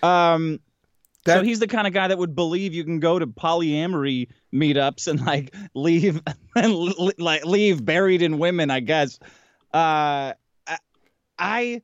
[0.03, 0.59] Um
[1.25, 5.07] so he's the kind of guy that would believe you can go to polyamory meetups
[5.07, 6.21] and like leave
[6.55, 6.73] and
[7.19, 9.19] like leave buried in women, I guess.
[9.73, 10.33] Uh
[10.67, 10.77] I-
[11.39, 11.81] I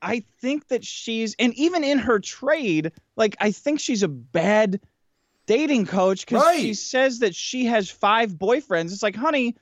[0.00, 4.80] I think that she's and even in her trade, like I think she's a bad
[5.46, 8.92] dating coach because she says that she has five boyfriends.
[8.92, 9.54] It's like, honey,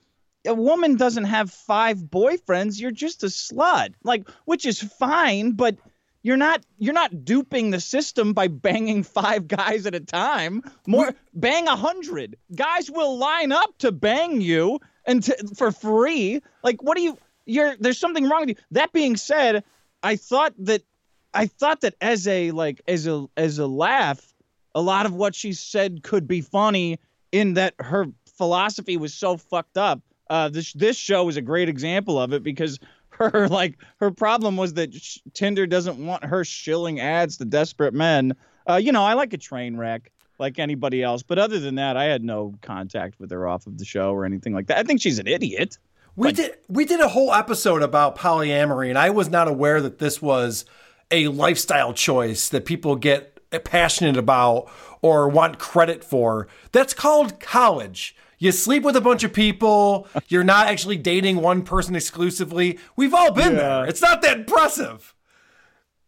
[0.47, 2.81] a woman doesn't have five boyfriends.
[2.81, 3.95] You're just a slut.
[4.03, 5.77] Like, which is fine, but
[6.23, 10.63] you're not you're not duping the system by banging five guys at a time.
[10.87, 12.37] More bang a hundred.
[12.55, 16.41] Guys will line up to bang you and to, for free.
[16.63, 17.19] Like, what do you?
[17.47, 18.55] You're there's something wrong with you.
[18.73, 19.65] That being said,
[20.03, 20.83] I thought that
[21.33, 24.35] I thought that as a like as a as a laugh,
[24.75, 26.99] a lot of what she said could be funny
[27.33, 28.07] in that her
[28.37, 30.01] philosophy was so fucked up.
[30.29, 32.79] Uh, this this show is a great example of it because
[33.21, 37.95] her like her problem was that sh- Tinder doesn't want her shilling ads to desperate
[37.95, 38.35] men.
[38.69, 41.97] Uh, you know, I like a train wreck like anybody else, but other than that,
[41.97, 44.79] I had no contact with her off of the show or anything like that.
[44.79, 45.79] I think she's an idiot.
[46.17, 49.99] We did we did a whole episode about polyamory, and I was not aware that
[49.99, 50.65] this was
[51.11, 54.71] a lifestyle choice that people get passionate about
[55.03, 56.49] or want credit for.
[56.73, 58.15] That's called college.
[58.41, 60.09] You sleep with a bunch of people.
[60.29, 62.79] You're not actually dating one person exclusively.
[62.97, 63.85] We've all been there.
[63.87, 65.15] It's not that impressive.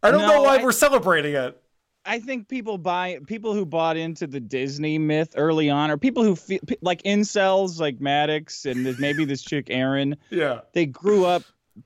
[0.03, 1.59] I don't know why I- we're celebrating it.
[2.05, 6.24] I think people buy people who bought into the Disney myth early on, or people
[6.24, 10.16] who feel like incels, like Maddox and maybe this chick Erin.
[10.30, 11.45] Yeah, they grew up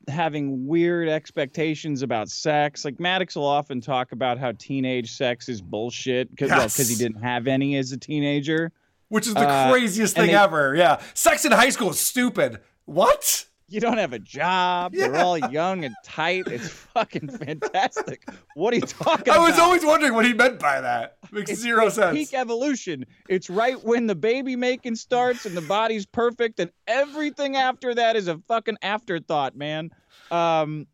[0.09, 2.83] having weird expectations about sex.
[2.83, 6.89] Like Maddox will often talk about how teenage sex is bullshit because Yes.
[6.89, 8.73] he didn't have any as a teenager,
[9.09, 10.75] Which is the Uh, craziest thing they- ever.
[10.75, 11.01] Yeah.
[11.15, 12.61] Sex in high school is stupid.
[12.87, 13.45] What?
[13.69, 14.93] You don't have a job.
[14.97, 16.47] They're all young and tight.
[16.47, 18.25] It's fucking fantastic.
[18.55, 19.49] What are you talking I about?
[19.51, 21.17] was always wondering what he meant by that.
[21.33, 22.17] Makes It's zero sense.
[22.17, 23.07] Peak evolution.
[23.29, 28.15] It's right when the baby making starts and the body's perfect, and everything after that
[28.15, 29.91] is a fucking afterthought, man.
[30.31, 30.87] Um,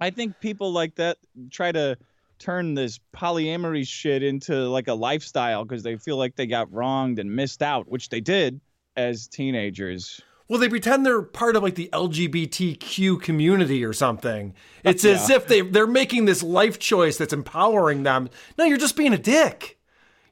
[0.00, 1.18] I think people like that
[1.50, 1.96] try to
[2.42, 7.18] turn this polyamory shit into like a lifestyle because they feel like they got wronged
[7.18, 8.60] and missed out, which they did
[8.96, 10.20] as teenagers.
[10.48, 14.54] Well, they pretend they're part of like the LGBTQ community or something.
[14.84, 18.28] It's as if they they're making this life choice that's empowering them.
[18.58, 19.78] No, you're just being a dick.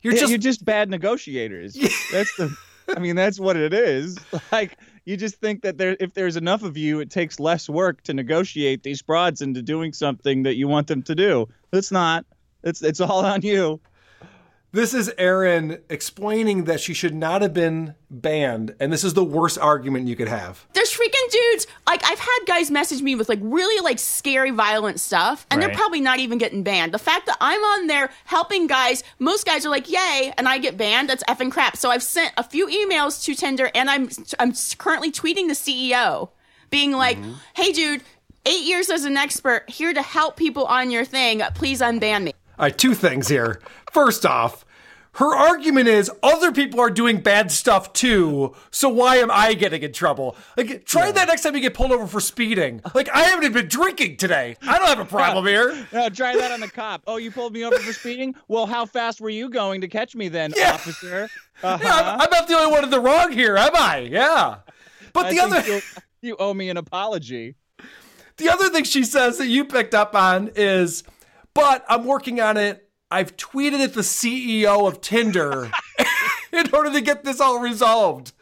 [0.02, 1.74] You're Yeah, just you're just bad negotiators.
[2.12, 2.54] That's the.
[2.88, 4.18] I mean, that's what it is.
[4.52, 4.76] Like
[5.10, 8.14] you just think that there, if there's enough of you, it takes less work to
[8.14, 11.48] negotiate these broads into doing something that you want them to do.
[11.72, 12.24] It's not.
[12.62, 13.80] It's it's all on you.
[14.72, 19.24] This is Erin explaining that she should not have been banned, and this is the
[19.24, 20.64] worst argument you could have.
[20.74, 21.66] There's freaking dudes.
[21.88, 25.74] Like I've had guys message me with like really like scary, violent stuff, and they're
[25.74, 26.94] probably not even getting banned.
[26.94, 30.58] The fact that I'm on there helping guys, most guys are like, "Yay!" and I
[30.58, 31.08] get banned.
[31.08, 31.76] That's effing crap.
[31.76, 34.08] So I've sent a few emails to Tinder, and I'm
[34.38, 36.30] I'm currently tweeting the CEO,
[36.70, 37.32] being like, mm-hmm.
[37.54, 38.02] "Hey, dude."
[38.46, 41.42] eight years as an expert, here to help people on your thing.
[41.54, 42.32] Please unban me.
[42.60, 43.60] All right, two things here.
[43.90, 44.64] First off,
[45.14, 49.82] her argument is other people are doing bad stuff too, so why am I getting
[49.82, 50.36] in trouble?
[50.56, 52.80] Like, try that next time you get pulled over for speeding.
[52.94, 54.56] Like, I haven't even been drinking today.
[54.62, 55.86] I don't have a problem here.
[55.92, 57.02] No, try that on the cop.
[57.08, 58.36] Oh, you pulled me over for speeding?
[58.46, 61.28] Well, how fast were you going to catch me then, officer?
[61.62, 61.78] Uh-huh.
[61.82, 64.08] Yeah, I'm, I'm not the only one in the wrong here, am I?
[64.10, 64.58] Yeah.
[65.12, 65.80] But I the other.
[66.22, 67.56] you owe me an apology.
[68.36, 71.02] The other thing she says that you picked up on is,
[71.52, 72.89] but I'm working on it.
[73.10, 75.70] I've tweeted at the CEO of Tinder
[76.52, 78.32] in order to get this all resolved.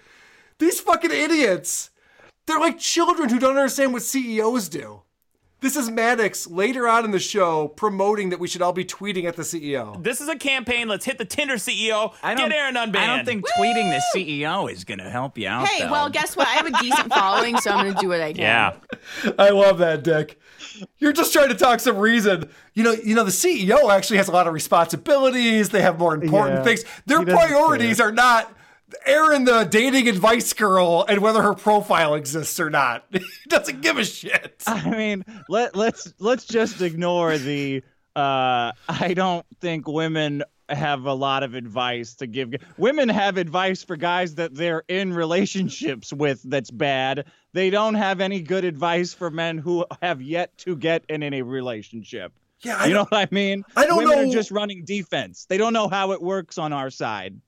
[0.58, 1.90] These fucking idiots.
[2.46, 5.02] They're like children who don't understand what CEOs do.
[5.60, 9.24] This is Maddox later on in the show promoting that we should all be tweeting
[9.24, 10.00] at the CEO.
[10.02, 10.86] This is a campaign.
[10.86, 12.14] Let's hit the Tinder CEO.
[12.22, 12.96] I don't, Get Erin unbanned.
[12.96, 15.66] I don't think tweeting the CEO is going to help you out.
[15.66, 15.90] Hey, though.
[15.90, 16.46] well, guess what?
[16.46, 18.42] I have a decent following, so I'm going to do what I can.
[18.42, 19.32] Yeah.
[19.38, 20.38] I love that, Dick.
[20.98, 22.48] You're just trying to talk some reason.
[22.74, 25.70] You know, you know, the CEO actually has a lot of responsibilities.
[25.70, 26.84] They have more important Yeah, things.
[27.06, 28.52] Their he doesn't priorities are not
[29.06, 33.04] Erin, the dating advice girl, and whether her profile exists or not.
[33.12, 34.62] he doesn't give a shit.
[34.66, 37.82] I mean, let let's let's just ignore the
[38.16, 42.54] uh I don't think women have a lot of advice to give.
[42.76, 47.26] Women have advice for guys that they're in relationships with that's bad.
[47.54, 51.42] They don't have any good advice for men who have yet to get in any
[51.42, 52.32] relationship.
[52.60, 53.64] Yeah, I you know what I mean?
[53.76, 55.46] I don't Women know- are just running defense.
[55.48, 57.40] They don't know how it works on our side.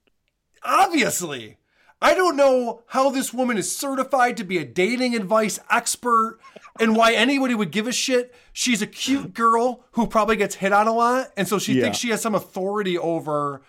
[0.63, 1.57] Obviously.
[2.03, 6.39] I don't know how this woman is certified to be a dating advice expert
[6.79, 8.33] and why anybody would give a shit.
[8.53, 11.83] She's a cute girl who probably gets hit on a lot, and so she Yeah.
[11.83, 13.61] thinks she has some authority over.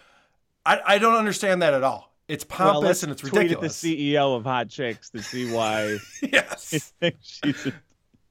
[0.64, 2.10] I, I don't understand that at all.
[2.26, 3.84] It's well, pompous let's and it's tweet ridiculous.
[3.84, 5.98] at the CEO of Hot Chicks to see why.
[6.22, 6.92] yes.
[7.20, 7.72] she's a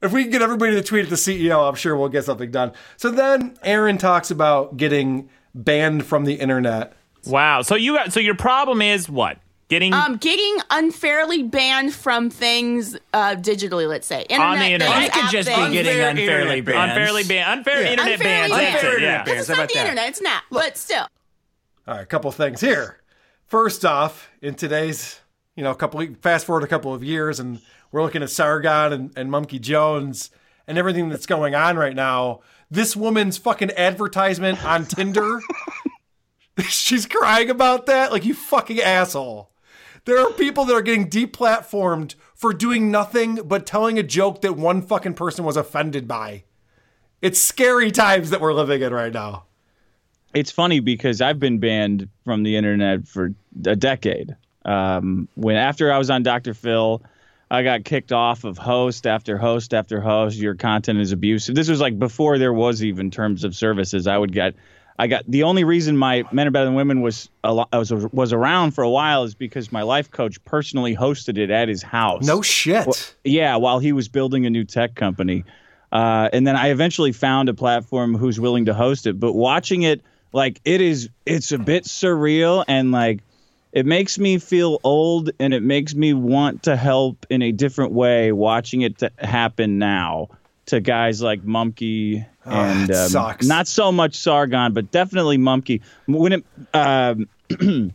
[0.01, 2.49] If we can get everybody to tweet at the CEO, I'm sure we'll get something
[2.49, 2.71] done.
[2.97, 6.93] So then Erin talks about getting banned from the internet.
[7.25, 7.61] Wow.
[7.61, 8.13] So you got.
[8.13, 9.37] So your problem is what?
[9.69, 14.25] Getting Um, getting unfairly banned from things uh, digitally, let's say.
[14.31, 14.93] On the internet.
[14.93, 16.91] things, I could app just be getting Unfair unfairly banned.
[16.91, 17.59] Unfairly banned.
[17.59, 18.51] Unfair internet Unfairly bans.
[18.51, 18.75] banned.
[18.75, 19.23] That's it, yeah.
[19.23, 20.43] Because it's not the internet, it's not.
[20.51, 21.07] But still.
[21.87, 22.97] All right, a couple things here.
[23.45, 25.21] First off, in today's,
[25.55, 27.61] you know, a couple fast forward a couple of years, and
[27.93, 30.31] we're looking at Sargon and, and Mumkey Jones
[30.67, 32.41] and everything that's going on right now.
[32.69, 35.39] This woman's fucking advertisement on Tinder.
[36.69, 39.51] She's crying about that, like you fucking asshole.
[40.05, 44.53] There are people that are getting deplatformed for doing nothing but telling a joke that
[44.53, 46.43] one fucking person was offended by.
[47.21, 49.45] It's scary times that we're living in right now.
[50.33, 53.33] it's funny because I've been banned from the internet for
[53.65, 54.35] a decade.
[54.65, 56.53] Um, when after I was on Dr.
[56.53, 57.01] Phil,
[57.51, 60.37] I got kicked off of host after host after host.
[60.37, 61.53] Your content is abusive.
[61.53, 64.07] This was like before there was even terms of services.
[64.07, 64.55] I would get,
[64.99, 67.91] I got the only reason my Men Are Better Than Women was a lo- was
[67.91, 71.81] was around for a while is because my life coach personally hosted it at his
[71.81, 72.25] house.
[72.25, 72.85] No shit.
[72.85, 75.43] Well, yeah, while he was building a new tech company.
[75.91, 79.19] Uh, and then I eventually found a platform who's willing to host it.
[79.19, 83.21] But watching it, like it is, it's a bit surreal and like
[83.73, 87.91] it makes me feel old and it makes me want to help in a different
[87.91, 88.31] way.
[88.31, 90.29] Watching it to happen now
[90.67, 95.81] to guys like Mumkey and it um, not so much Sargon, but definitely Mumkey.
[96.07, 96.45] When it.
[96.73, 97.27] Um,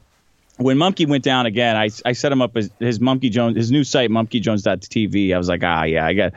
[0.58, 3.70] when Mumkey went down again, I, I set him up as his Mumkey Jones, his
[3.70, 5.34] new site, MumkeyJones.tv.
[5.34, 6.32] I was like, ah, yeah, I got,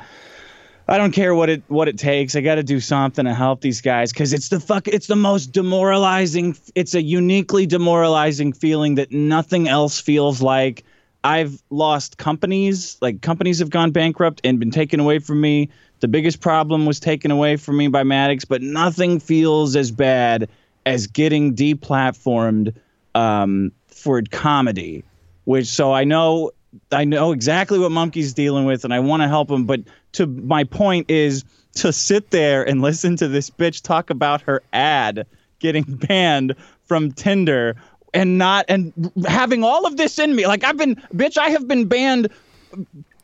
[0.88, 2.36] I don't care what it what it takes.
[2.36, 5.15] I got to do something to help these guys because it's the fuck, it's the
[5.15, 6.57] most demoralizing.
[6.75, 10.84] It's a uniquely demoralizing feeling that nothing else feels like.
[11.21, 15.69] I've lost companies, like companies have gone bankrupt and been taken away from me.
[15.99, 20.49] The biggest problem was taken away from me by Maddox, but nothing feels as bad
[20.85, 22.73] as getting deplatformed
[23.15, 25.03] um, for comedy.
[25.45, 26.51] Which so I know
[26.91, 29.65] I know exactly what Mumkey's dealing with, and I want to help him.
[29.65, 29.81] But
[30.13, 31.43] to my point is
[31.75, 35.25] to sit there and listen to this bitch talk about her ad
[35.59, 37.75] getting banned from Tinder
[38.13, 40.47] and not and having all of this in me.
[40.47, 42.29] Like I've been bitch, I have been banned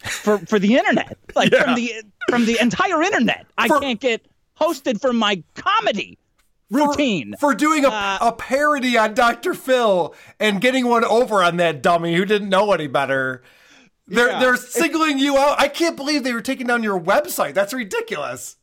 [0.03, 1.17] for for the internet.
[1.35, 3.45] Like from the from the entire internet.
[3.57, 4.25] I can't get
[4.59, 6.17] hosted for my comedy
[6.69, 7.35] routine.
[7.39, 9.53] for doing a, a parody on Dr.
[9.53, 13.43] Phil and getting one over on that dummy who didn't know any better.
[14.07, 14.39] They're Yeah.
[14.39, 15.59] they're singling you out.
[15.59, 17.53] I can't believe they were taking down your website.
[17.53, 18.57] That's ridiculous.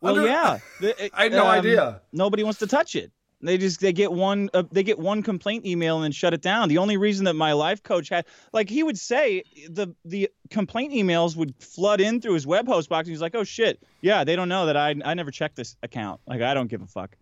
[0.00, 0.58] Well, Under- yeah.
[1.14, 2.00] I had no um, idea.
[2.12, 3.12] Nobody wants to touch it.
[3.42, 6.42] They just they get one uh, they get one complaint email and then shut it
[6.42, 6.68] down.
[6.68, 10.92] The only reason that my life coach had like he would say the the complaint
[10.92, 13.08] emails would flood in through his web host box.
[13.08, 15.76] And he's like, oh shit, yeah, they don't know that I I never checked this
[15.82, 16.20] account.
[16.26, 17.16] Like I don't give a fuck.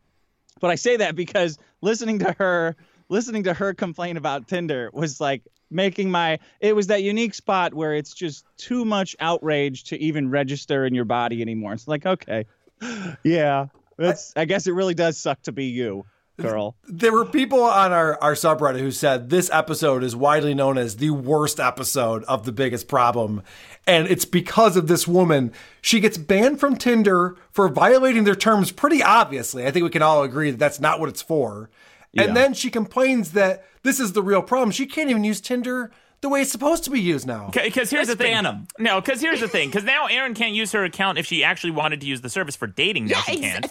[0.60, 2.76] But I say that because listening to her
[3.08, 7.74] listening to her complain about Tinder was like making my it was that unique spot
[7.74, 11.74] where it's just too much outrage to even register in your body anymore.
[11.74, 12.46] It's like okay,
[13.22, 13.66] yeah,
[13.98, 16.04] that's I guess it really does suck to be you,
[16.40, 16.76] girl.
[16.86, 20.96] There were people on our, our subreddit who said this episode is widely known as
[20.96, 23.42] the worst episode of The Biggest Problem.
[23.86, 25.52] And it's because of this woman.
[25.80, 29.66] She gets banned from Tinder for violating their terms pretty obviously.
[29.66, 31.70] I think we can all agree that that's not what it's for.
[32.12, 32.24] Yeah.
[32.24, 34.70] And then she complains that this is the real problem.
[34.70, 35.90] She can't even use Tinder
[36.20, 37.50] the way it's supposed to be used now.
[37.52, 38.32] Because here's Let's the thing.
[38.34, 38.66] ban 'em.
[38.78, 39.68] No, because here's the thing.
[39.68, 42.56] Because now Erin can't use her account if she actually wanted to use the service
[42.56, 43.06] for dating.
[43.06, 43.66] Now she can't.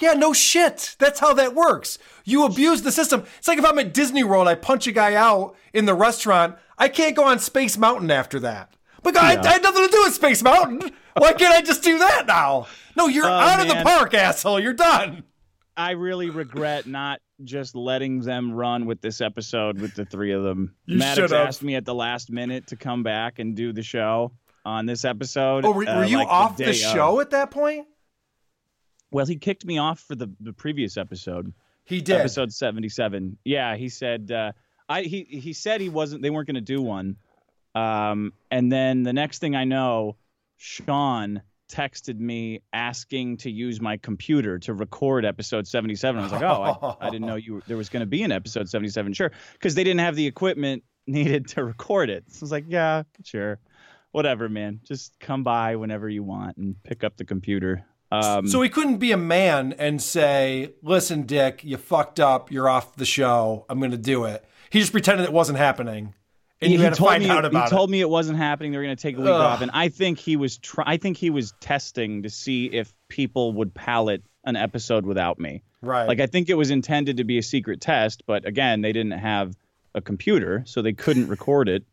[0.00, 0.96] Yeah, no shit.
[0.98, 1.96] That's how that works.
[2.24, 3.24] You abuse the system.
[3.38, 6.56] It's like if I'm at Disney World, I punch a guy out in the restaurant.
[6.76, 8.74] I can't go on Space Mountain after that.
[9.04, 10.90] But I, I had nothing to do with Space Mountain.
[11.16, 12.66] Why can't I just do that now?
[12.96, 14.58] No, you're Oh, out of the park, asshole.
[14.58, 15.22] You're done.
[15.76, 20.42] I really regret not just letting them run with this episode with the three of
[20.42, 20.74] them.
[20.86, 24.32] You Maddox asked me at the last minute to come back and do the show
[24.64, 25.64] on this episode.
[25.64, 27.26] Oh, were, uh, were you like off the, day show of.
[27.26, 27.86] at that point?
[29.10, 31.52] Well, he kicked me off for the, the previous episode.
[31.84, 32.20] He did.
[32.20, 33.38] Episode 77.
[33.44, 34.52] Yeah, he said uh,
[34.88, 37.16] I he he said he wasn't they weren't going to do one.
[37.74, 40.16] Um and then the next thing I know,
[40.56, 41.42] Sean
[41.72, 46.20] texted me asking to use my computer to record episode 77.
[46.20, 48.22] I was like, "Oh, I, I didn't know you were, there was going to be
[48.22, 52.24] an episode 77." Sure, cuz they didn't have the equipment needed to record it.
[52.28, 53.58] So I was like, "Yeah, sure.
[54.12, 54.80] Whatever, man.
[54.84, 58.98] Just come by whenever you want and pick up the computer." Um so he couldn't
[58.98, 62.50] be a man and say, "Listen, Dick, you fucked up.
[62.52, 63.64] You're off the show.
[63.70, 66.14] I'm going to do it." He just pretended it wasn't happening,
[66.62, 67.92] and he, you he had to told find me, out he about told it.
[67.92, 68.72] me it wasn't happening.
[68.72, 69.40] They were going to take a week Ugh.
[69.40, 70.58] off, and I think he was.
[70.58, 75.38] Try- I think he was testing to see if people would palate an episode without
[75.38, 75.62] me.
[75.82, 76.06] Right.
[76.06, 79.18] Like I think it was intended to be a secret test, but again, they didn't
[79.18, 79.54] have
[79.94, 81.84] a computer, so they couldn't record it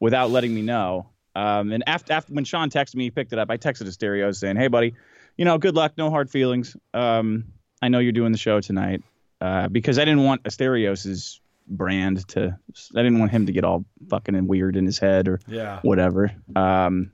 [0.00, 1.08] without letting me know.
[1.34, 3.50] Um, and after, after when Sean texted me, he picked it up.
[3.50, 4.94] I texted Asterios saying, "Hey, buddy,
[5.36, 6.76] you know, good luck, no hard feelings.
[6.94, 7.44] Um,
[7.80, 9.02] I know you're doing the show tonight
[9.40, 12.56] uh, because I didn't want Asterios's brand to.
[12.94, 15.80] I didn't want him to get all fucking and weird in his head or Yeah.
[15.82, 16.32] whatever.
[16.56, 17.10] Um,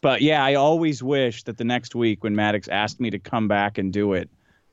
[0.00, 3.48] but yeah, I always wish that the next week when Maddox asked me to come
[3.48, 4.30] back and do it,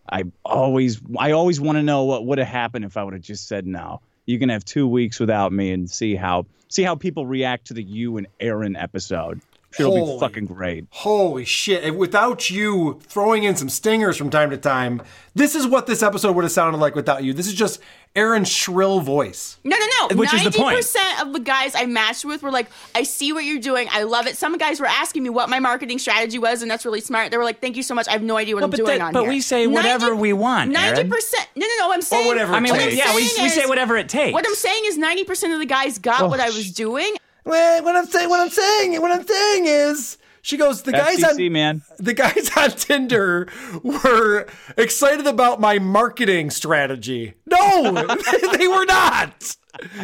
[0.07, 3.23] I always I always want to know what would have happened if I would have
[3.23, 4.01] just said no.
[4.27, 7.73] You can have two weeks without me and see how see how people react to
[7.73, 9.41] the you and Erin episode.
[9.77, 10.85] Sure, it'll Holy- be fucking great.
[10.91, 11.83] Holy shit.
[11.83, 15.01] And Without you throwing in some stingers from time to time,
[15.33, 17.33] this is what this episode would have sounded like without you.
[17.33, 17.79] This is just
[18.15, 19.57] Erin's shrill voice.
[19.65, 20.15] No, no, no.
[20.15, 20.77] Which is the point.
[20.77, 23.89] percent of the guys I matched with were like, "I see what you're doing.
[23.91, 26.85] I love it." Some guys were asking me what my marketing strategy was, and that's
[26.85, 27.31] really smart.
[27.31, 28.07] They were like, "Thank you so much.
[28.07, 29.67] I have no idea what Well, I'm doing that- on but here." But we say
[29.67, 31.09] whatever we want, Ninety Erin.
[31.11, 31.47] percent.
[31.57, 31.93] No, no, no.
[31.93, 32.95] I'm saying whatever it I'm takes.
[32.95, 34.33] Yeah, we- saying we say whatever it takes.
[34.33, 36.73] What I'm saying is ninety percent of the guys got Oh, what I was oh,
[36.73, 37.15] doing.
[37.45, 41.19] Well, what I'm saying, what I'm saying, what I'm saying is, she goes, the guys
[41.19, 41.81] FCC, on man.
[41.97, 43.47] the guys on Tinder
[43.83, 47.35] were excited about my marketing strategy.
[47.45, 47.91] No,
[48.57, 49.55] they were not.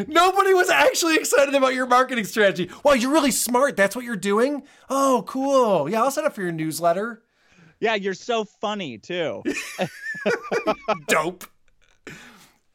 [0.07, 2.69] Nobody was actually excited about your marketing strategy.
[2.83, 3.77] Wow, you're really smart.
[3.77, 4.63] That's what you're doing.
[4.89, 5.89] Oh, cool.
[5.89, 7.23] Yeah, I'll sign up for your newsletter.
[7.79, 9.43] Yeah, you're so funny too.
[11.07, 11.45] Dope.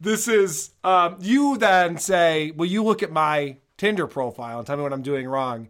[0.01, 4.77] This is um, you then say, Will you look at my Tinder profile and tell
[4.77, 5.69] me what I'm doing wrong?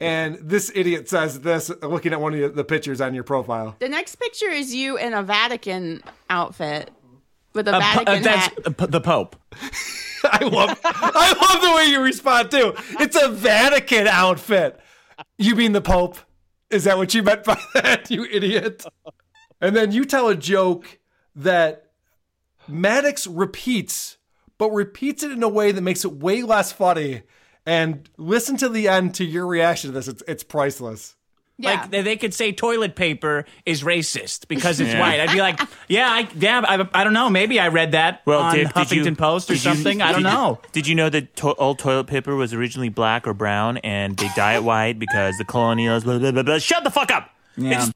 [0.00, 3.74] And this idiot says this looking at one of the pictures on your profile.
[3.80, 6.90] The next picture is you in a Vatican outfit
[7.52, 8.80] with a po- uh, Vatican that's hat.
[8.80, 9.36] uh, the Pope.
[10.24, 12.74] I love I love the way you respond too.
[13.00, 14.78] It's a Vatican outfit.
[15.36, 16.16] You mean the Pope?
[16.70, 18.84] Is that what you meant by that, you idiot?
[19.60, 20.98] And then you tell a joke
[21.34, 21.90] that
[22.68, 24.18] Maddox repeats,
[24.58, 27.22] but repeats it in a way that makes it way less funny.
[27.68, 30.08] And listen to the end to your reaction to this.
[30.08, 31.14] It's it's priceless.
[31.60, 31.72] Yeah.
[31.72, 35.00] Like they, they could say toilet paper is racist because it's Yeah.
[35.00, 35.18] white.
[35.20, 37.28] I'd be like, yeah, I yeah, I, I don't know.
[37.28, 40.00] Maybe I read that on Dick, Huffington Post or did you- something.
[40.00, 40.60] I don't did you- know.
[40.72, 44.30] Did you know that to- old toilet paper was originally black or brown, and they
[44.36, 46.04] dye it white because the colonials?
[46.04, 46.58] Blah, blah, blah, blah.
[46.58, 47.28] Shut the fuck up.
[47.56, 47.86] Yeah.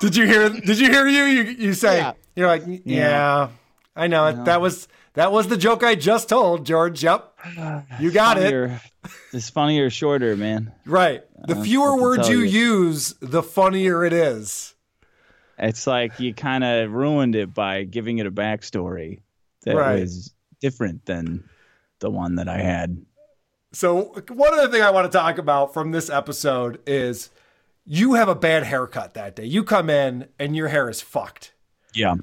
[0.00, 0.48] Did you hear?
[0.50, 1.24] Did you hear you?
[1.24, 2.12] You, you say Yeah.
[2.36, 3.48] you're like, yeah,
[3.96, 4.44] I know it.
[4.44, 7.02] That was that was the joke I just told, George.
[7.02, 7.38] Yep,
[8.00, 8.70] you got it.
[9.32, 10.72] It's funnier, shorter, man.
[10.86, 11.22] Right.
[11.46, 12.84] The Uh, fewer words you you.
[12.84, 14.74] use, the funnier it is.
[15.58, 19.20] It's like you kind of ruined it by giving it a backstory
[19.64, 20.00] that Right.
[20.00, 21.44] was different than
[22.00, 23.04] the one that I had.
[23.72, 27.30] So one other thing I want to talk about from this episode is
[27.84, 29.44] you have a bad haircut that day.
[29.46, 31.52] You come in and your hair is fucked.
[31.94, 32.14] Yeah.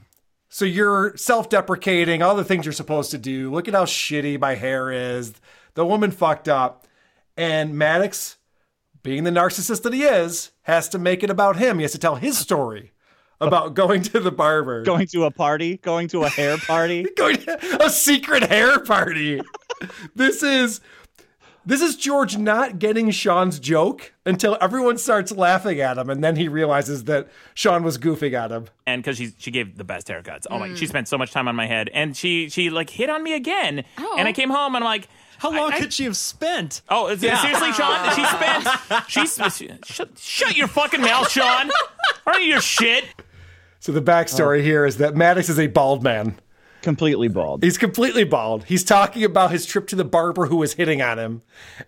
[0.49, 3.51] So you're self-deprecating, all the things you're supposed to do.
[3.51, 5.33] Look at how shitty my hair is.
[5.75, 6.87] The woman fucked up.
[7.37, 8.37] And Maddox,
[9.03, 11.77] being the narcissist that he is, has to make it about him.
[11.77, 12.91] He has to tell his story
[13.39, 14.83] about going to the barber.
[14.83, 17.05] Going to a party, going to a hair party.
[17.15, 19.41] going to a secret hair party.
[20.15, 20.81] this is
[21.65, 26.35] this is George not getting Sean's joke until everyone starts laughing at him, and then
[26.35, 28.67] he realizes that Sean was goofing at him.
[28.87, 30.45] and because she she gave the best haircuts.
[30.49, 30.89] Oh my, she mm.
[30.89, 33.83] spent so much time on my head, and she she like hit on me again.
[33.97, 34.15] Oh.
[34.17, 35.07] And I came home and I'm like,
[35.39, 36.81] how long could she have spent?
[36.89, 38.15] Oh, is- seriously, Sean?
[38.15, 39.07] She spent.
[39.07, 41.71] She's she, shut, shut your fucking mouth, Sean.
[42.25, 43.05] Are you your shit?
[43.79, 44.63] So the backstory oh.
[44.63, 46.35] here is that Maddox is a bald man.
[46.81, 47.63] Completely bald.
[47.63, 48.63] He's completely bald.
[48.65, 51.41] He's talking about his trip to the barber who was hitting on him.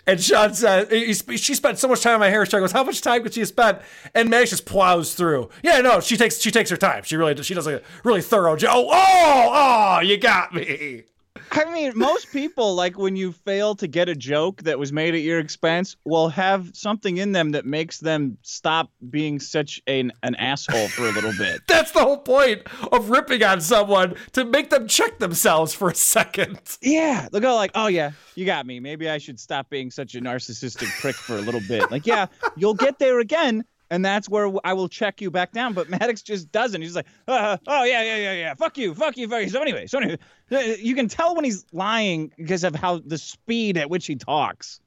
[0.06, 0.89] And Sean says,
[1.36, 2.46] she spent so much time on my hair.
[2.46, 3.80] She goes, how much time could she spent?
[4.14, 5.50] And Maddox just plows through.
[5.64, 7.04] Yeah, no, she takes she takes her time.
[7.04, 8.72] She really she does a really thorough job.
[8.76, 11.04] Oh, oh, oh, you got me.
[11.52, 15.16] I mean, most people, like when you fail to get a joke that was made
[15.16, 20.14] at your expense, will have something in them that makes them stop being such an,
[20.24, 21.62] an asshole for a little bit.
[21.68, 25.95] That's the whole point of ripping on someone to make them check themselves for a
[25.95, 26.60] second.
[26.82, 28.80] Yeah, they'll go like, "Oh yeah, you got me.
[28.80, 32.28] Maybe I should stop being such a narcissistic prick for a little bit." Like, yeah,
[32.56, 35.74] you'll get there again, and that's where I will check you back down.
[35.74, 36.82] But Maddox just doesn't.
[36.82, 38.54] He's like, uh, "Oh yeah, yeah, yeah, yeah.
[38.56, 40.18] Fuck you, fuck you, fuck you." So anyway, so anyway,
[40.52, 44.16] uh, you can tell when he's lying because of how the speed at which he
[44.16, 44.80] talks.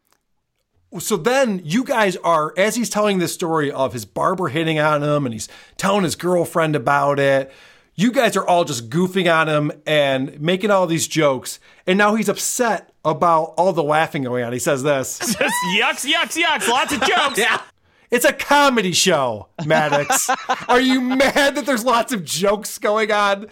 [0.98, 5.02] So then you guys are, as he's telling this story of his barber hitting on
[5.02, 7.52] him and he's telling his girlfriend about it,
[7.96, 11.58] you guys are all just goofing on him and making all these jokes.
[11.84, 14.52] And now he's upset about all the laughing going on.
[14.52, 15.38] He says this Just
[15.76, 16.68] yucks, yucks, yucks.
[16.68, 17.38] Lots of jokes.
[17.38, 17.60] yeah.
[18.14, 20.30] It's a comedy show, Maddox.
[20.68, 23.48] are you mad that there's lots of jokes going on?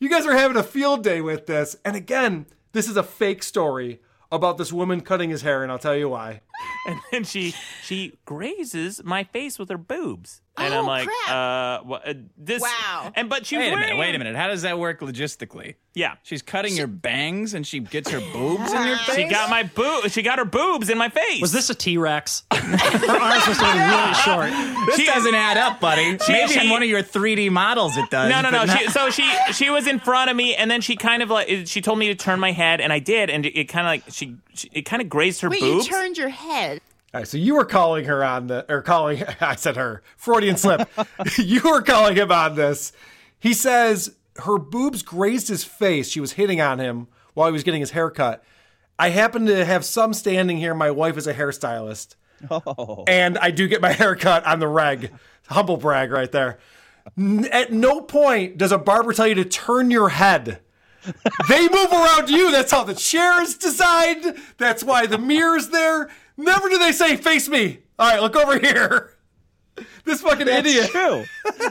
[0.00, 1.76] You guys are having a field day with this.
[1.82, 5.78] And again, this is a fake story about this woman cutting his hair, and I'll
[5.78, 6.42] tell you why.
[6.86, 11.80] And then she she grazes my face with her boobs, and Oh, I'm like, uh,
[11.84, 12.60] what, uh, this.
[12.62, 13.12] Wow.
[13.14, 14.36] And but she was Wait a minute, wait a minute.
[14.36, 15.76] How does that work logistically?
[15.94, 16.14] Yeah.
[16.22, 19.16] She's cutting your bangs and she gets her boobs in your face?
[19.16, 20.10] She got my boob.
[20.10, 21.40] She got her boobs in my face.
[21.40, 22.44] Was this a T Rex?
[22.52, 24.14] Her arms must have been really
[24.54, 24.86] short.
[24.86, 26.18] This She- doesn't add up, buddy.
[26.24, 28.30] She- Maybe she- on one of your 3D models it does.
[28.30, 28.60] No, no, no.
[28.60, 31.22] but not- She, so she she was in front of me, and then she kind
[31.22, 33.86] of like she told me to turn my head, and I did, and it, kind
[33.86, 35.86] of like she, she it kind of grazed her Wait, boobs.
[35.86, 36.80] you turned your head.
[37.14, 40.56] All right, so you were calling her on the, or calling, I said her, Freudian
[40.56, 40.88] slip.
[41.38, 42.92] you were calling him on this.
[43.38, 46.08] He says her boobs grazed his face.
[46.08, 48.42] She was hitting on him while he was getting his hair cut.
[48.98, 50.74] I happen to have some standing here.
[50.74, 52.14] My wife is a hairstylist.
[52.50, 53.04] Oh.
[53.06, 55.12] And I do get my hair cut on the reg.
[55.48, 56.58] Humble brag right there.
[57.50, 60.60] At no point does a barber tell you to turn your head.
[61.48, 62.52] They move around you.
[62.52, 64.36] That's how the chair is designed.
[64.56, 66.10] That's why the mirror's there.
[66.42, 67.78] Never do they say, face me.
[67.98, 69.10] All right, look over here.
[70.04, 70.90] This fucking That's idiot.
[70.90, 71.24] true.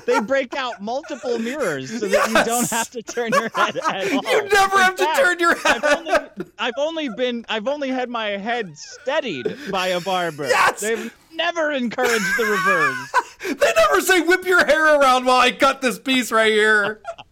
[0.08, 4.14] They break out multiple mirrors so that you don't have to turn your head at
[4.14, 4.24] all.
[4.24, 5.84] You never In have to turn your head.
[5.84, 6.14] I've only,
[6.58, 10.48] I've only been I've only had my head steadied by a barber.
[10.48, 10.80] Yes.
[10.80, 13.58] They've never encouraged the reverse.
[13.60, 17.02] They never say, whip your hair around while I cut this piece right here.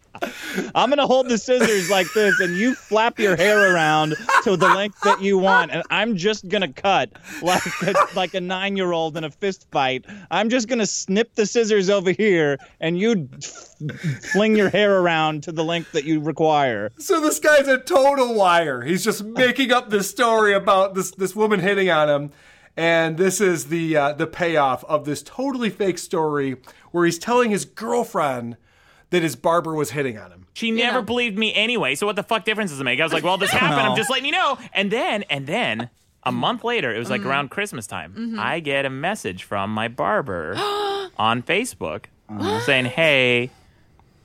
[0.75, 4.67] I'm gonna hold the scissors like this, and you flap your hair around to the
[4.67, 8.91] length that you want, and I'm just gonna cut like a, like a nine year
[8.91, 10.05] old in a fist fight.
[10.31, 13.75] I'm just gonna snip the scissors over here, and you f-
[14.31, 16.91] fling your hair around to the length that you require.
[16.97, 18.81] So this guy's a total liar.
[18.81, 22.31] He's just making up this story about this this woman hitting on him,
[22.75, 26.57] and this is the uh, the payoff of this totally fake story
[26.91, 28.57] where he's telling his girlfriend
[29.11, 30.45] that his barber was hitting on him.
[30.53, 31.95] She never believed me anyway.
[31.95, 32.99] So what the fuck difference does it make?
[32.99, 33.79] I was like, well, this happened.
[33.81, 34.57] I'm just letting you know.
[34.73, 35.89] And then, and then,
[36.23, 38.35] a month later, it was like around Christmas time.
[38.39, 40.53] I get a message from my barber
[41.17, 42.05] on Facebook
[42.65, 43.51] saying, "Hey,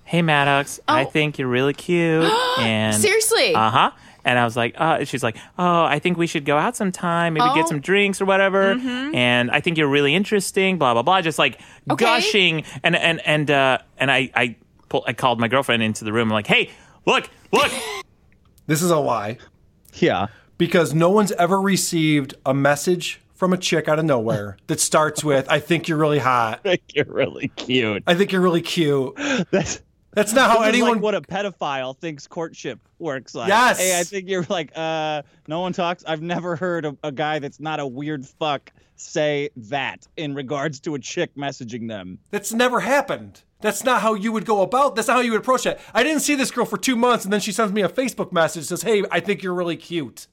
[0.05, 2.25] hey, Maddox, I think you're really cute."
[2.59, 3.55] and Seriously?
[3.55, 3.91] uh huh.
[4.27, 7.35] And I was like, uh, she's like, oh, I think we should go out sometime,
[7.35, 7.55] maybe Oh.
[7.55, 8.75] get some drinks or whatever.
[8.75, 9.15] Mhm.
[9.15, 11.21] And I think you're really interesting, blah blah blah.
[11.21, 12.05] Just like Okay.
[12.05, 14.57] gushing, and and and uh, and I I
[14.95, 16.29] pull, I called my girlfriend into the room.
[16.29, 16.71] I'm like, hey,
[17.07, 17.73] look, look.
[18.67, 19.37] This is a lie.
[19.97, 20.29] Yeah.
[20.57, 24.81] Because no one's ever received a message from from a chick out of nowhere that
[24.81, 28.03] starts with "I think you're really hot." I think you're really cute.
[28.07, 29.15] I think you're really cute.
[29.51, 30.93] That's that's not how This is anyone.
[30.93, 33.49] like what a pedophile thinks courtship works like.
[33.49, 33.79] Yes.
[33.79, 36.05] Hey, I think you're like, uh, no one talks.
[36.07, 40.81] I've never heard a, a guy that's not a weird fuck say that in regards
[40.81, 42.19] to a chick messaging them.
[42.31, 43.43] That's never happened.
[43.61, 44.95] That's not how you would go about.
[44.95, 45.81] That's not how you would approach it.
[45.95, 48.31] I didn't see this girl for two months, and then she sends me a Facebook
[48.31, 50.27] message says, "Hey, I think you're really cute."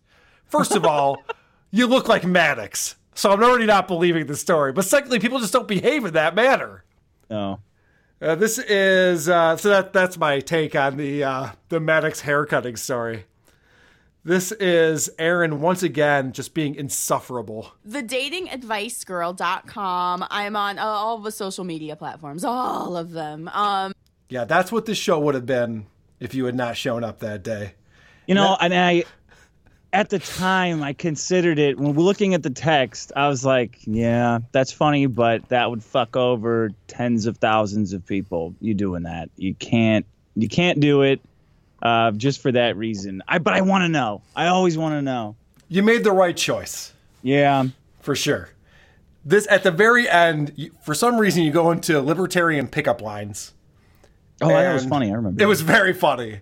[0.45, 1.23] First of all,
[1.71, 4.73] you look like Maddox, so I'm already not believing the story.
[4.73, 6.83] But secondly, people just don't behave in that manner.
[7.29, 7.59] Oh.
[8.21, 12.75] Uh, this is uh, so that that's my take on the uh, the Maddox haircutting
[12.75, 13.25] story.
[14.23, 17.71] This is Erin once again just being insufferable.
[17.83, 20.27] The datingadvicegirl.com.
[20.29, 23.47] I'm on uh, all the social media platforms, all of them.
[23.47, 23.93] Um,
[24.29, 25.87] Yeah, that's what this show would have been
[26.19, 27.73] if you had not shown up that day.
[28.27, 29.05] You know, and I,
[29.91, 33.11] at the time, I considered it when we're looking at the text.
[33.15, 38.05] I was like, yeah, that's funny, but that would fuck over tens of thousands of
[38.05, 38.53] people.
[38.61, 39.31] You doing that?
[39.35, 40.05] You can't.
[40.35, 41.21] You can't do it.
[41.81, 43.21] Uh, just for that reason.
[43.27, 44.21] I but I want to know.
[44.35, 45.35] I always want to know.
[45.67, 46.93] You made the right choice.
[47.23, 47.65] Yeah,
[48.01, 48.49] for sure.
[49.25, 53.53] This at the very end, you- for some reason, you go into libertarian pickup lines.
[54.41, 55.11] Oh, that was funny.
[55.11, 55.41] I remember.
[55.41, 56.41] It was very funny.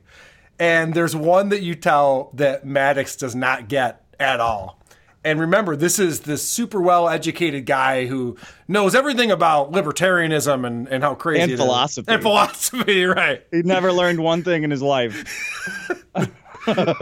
[0.57, 4.78] And there's one that you tell that Maddox does not get at all.
[5.23, 8.37] And remember, this is this super well educated guy who
[8.67, 11.59] knows everything about libertarianism and, and how crazy And it is.
[11.59, 12.11] philosophy.
[12.11, 13.43] And philosophy, right.
[13.51, 15.23] He never learned one thing in his life.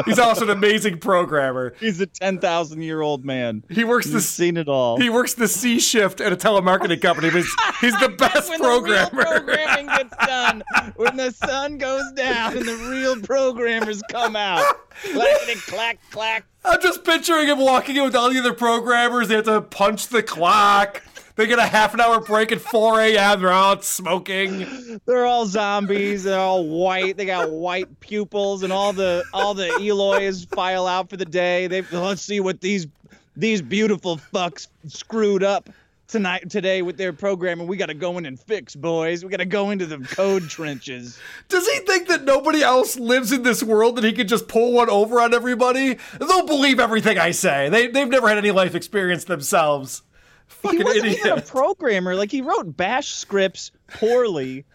[0.05, 1.73] He's also an amazing programmer.
[1.79, 3.63] He's a ten thousand year old man.
[3.69, 4.99] He works the seen it all.
[4.99, 8.67] He works the C shift at a telemarketing company, he's, he's the best when the
[8.67, 9.23] real programmer.
[9.23, 10.63] programming gets done,
[10.95, 14.63] when the sun goes down and the real programmers come out,
[15.11, 16.45] clackety clack clack.
[16.65, 19.27] I'm just picturing him walking in with all the other programmers.
[19.29, 21.01] They have to punch the clock.
[21.37, 23.39] They get a half an hour break at 4 a.m.
[23.39, 24.99] They're out smoking.
[25.05, 26.23] They're all zombies.
[26.23, 27.15] They're all white.
[27.15, 31.67] They got white pupils, and all the all the Eloys file out for the day.
[31.67, 32.87] They let's see what these
[33.35, 35.69] these beautiful fucks screwed up
[36.07, 37.67] tonight today with their programming.
[37.67, 39.23] We got to go in and fix, boys.
[39.23, 41.19] We got to go into the code trenches.
[41.49, 44.73] Does he think that nobody else lives in this world that he could just pull
[44.73, 45.99] one over on everybody?
[46.19, 47.69] They'll believe everything I say.
[47.69, 50.01] They, they've never had any life experience themselves.
[50.47, 51.19] Fucking he wasn't idiot.
[51.25, 52.15] even a programmer.
[52.15, 54.65] Like he wrote bash scripts poorly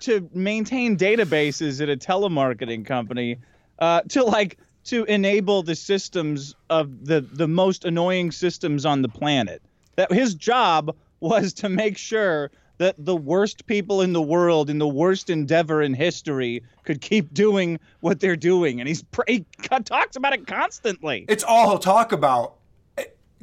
[0.00, 3.38] to maintain databases at a telemarketing company
[3.78, 9.08] uh, to like to enable the systems of the the most annoying systems on the
[9.08, 9.62] planet.
[9.96, 14.78] That his job was to make sure that the worst people in the world in
[14.78, 19.44] the worst endeavor in history could keep doing what they're doing and he's pr- he
[19.84, 22.54] talks about it constantly It's all he'll talk about.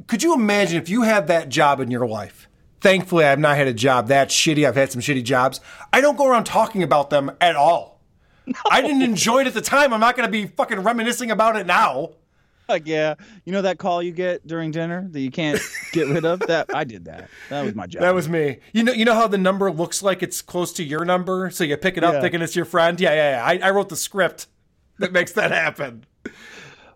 [0.06, 2.48] Could you imagine if you had that job in your life?
[2.80, 4.66] Thankfully, I've not had a job that shitty.
[4.66, 5.60] I've had some shitty jobs.
[5.92, 8.00] I don't go around talking about them at all.
[8.70, 9.92] I didn't enjoy it at the time.
[9.92, 12.10] I'm not going to be fucking reminiscing about it now.
[12.70, 15.60] Like, yeah, you know that call you get during dinner that you can't
[15.92, 16.38] get rid of?
[16.40, 17.28] That I did that.
[17.48, 18.00] That was my job.
[18.02, 18.58] That was me.
[18.72, 21.64] You know, you know how the number looks like it's close to your number, so
[21.64, 22.20] you pick it up Yeah.
[22.20, 22.98] thinking it's your friend.
[23.00, 23.44] Yeah, yeah, yeah.
[23.44, 24.46] I, I wrote the script
[25.00, 26.04] that makes that happen.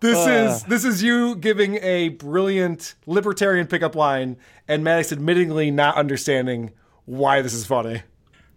[0.01, 0.29] This Uh.
[0.29, 6.71] is this is you giving a brilliant libertarian pickup line, and Maddox admittingly not understanding
[7.05, 8.03] why this is funny.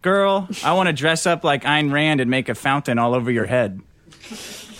[0.02, 3.31] Girl, I want to dress up like Ayn Rand and make a fountain all over
[3.31, 3.81] your head.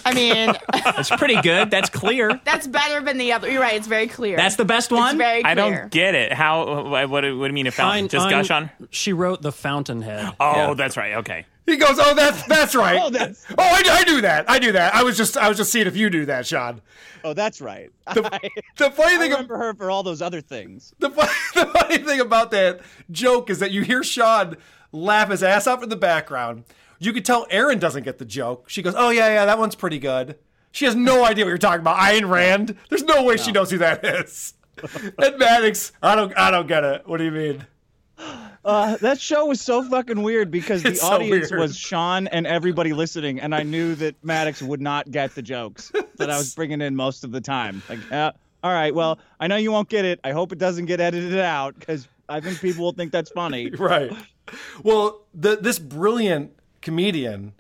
[0.06, 1.70] I mean, That's pretty good.
[1.70, 2.40] That's clear.
[2.44, 3.51] that's better than the other.
[3.51, 3.74] You're right.
[3.76, 4.36] It's very clear.
[4.36, 5.18] That's the best It's one?
[5.18, 5.51] very clear.
[5.51, 6.32] I don't get it.
[6.32, 6.85] How?
[6.85, 7.10] What?
[7.10, 7.66] What do you mean?
[7.66, 8.05] A fountain?
[8.05, 8.70] Ein- Just Ein- gush on?
[8.90, 10.32] She wrote the Fountainhead.
[10.40, 11.14] Oh, that's right.
[11.16, 11.44] Okay.
[11.68, 12.98] He goes, "Oh, that's that's right.
[13.02, 14.48] Oh, that's- oh, I, I do that.
[14.48, 14.94] I do that.
[14.94, 16.80] I was just I was just seeing if you do that, Sean.
[17.24, 17.90] Oh, that's right.
[18.14, 18.22] The,
[18.76, 20.94] the funny I thing remember her for all those other things.
[20.98, 21.20] The, fu-
[21.60, 22.80] the funny thing about that
[23.10, 24.56] joke is that you hear Sean
[24.92, 26.64] laugh his ass off in the background.
[27.00, 28.70] You could tell Erin doesn't get the joke.
[28.70, 30.38] She goes, "Oh yeah, yeah, that one's pretty good."
[30.72, 31.98] She has no idea what you're talking about.
[31.98, 32.76] Ayn Rand.
[32.88, 34.54] There's no way she knows who that is.
[35.18, 37.06] and Maddox, I don't, I don't get it.
[37.06, 37.66] What do you mean?
[38.64, 41.60] Uh, that show was so fucking weird because the It's so audience weird.
[41.60, 45.90] was Sean and everybody listening, and I knew that Maddox would not get the jokes
[46.16, 47.82] that I was bringing in most of the time.
[47.89, 48.32] Like, uh,
[48.62, 50.20] all right, well, I know you won't get it.
[50.24, 53.70] I hope it doesn't get edited out because I think people will think that's funny.
[53.78, 54.12] Right.
[54.82, 56.52] Well, the, this brilliant
[56.82, 57.52] comedian,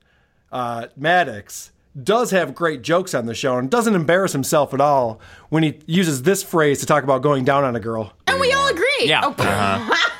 [0.50, 1.70] uh, Maddox,
[2.02, 5.78] does have great jokes on the show and doesn't embarrass himself at all when he
[5.86, 8.12] uses this phrase to talk about going down on a girl.
[8.26, 8.84] And we all agree.
[9.02, 9.20] Yeah.
[9.24, 9.32] Oh,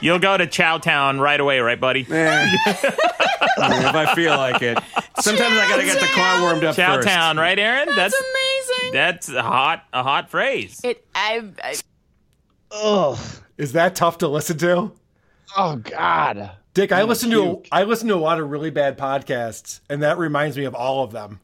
[0.00, 2.06] You'll go to Chowtown right away, right, buddy?
[2.08, 4.78] if I feel like it.
[5.20, 7.08] Sometimes I gotta get the car warmed up first.
[7.08, 7.88] Chowtown, right, Erin?
[7.96, 8.92] That's amazing.
[8.92, 10.80] That's a hot, a hot phrase.
[10.84, 11.06] It.
[11.14, 11.44] I.
[11.62, 11.74] I
[12.70, 13.18] Ugh.
[13.56, 14.92] Is that tough to listen to?
[15.56, 16.50] Oh God.
[16.74, 17.68] Dick, I I'm listen to puke.
[17.72, 21.02] I listen to a lot of really bad podcasts, and that reminds me of all
[21.02, 21.40] of them.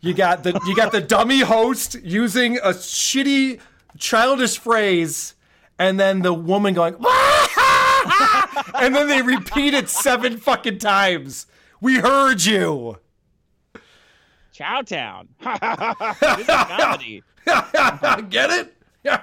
[0.00, 3.60] You got the you got the dummy host using a shitty
[3.98, 5.34] childish phrase,
[5.78, 6.94] and then the woman going,
[8.74, 11.46] and then they repeat it seven fucking times.
[11.80, 12.98] We heard you.
[14.54, 15.28] Chowtown.
[16.36, 17.22] this is comedy.
[18.30, 18.74] Get it?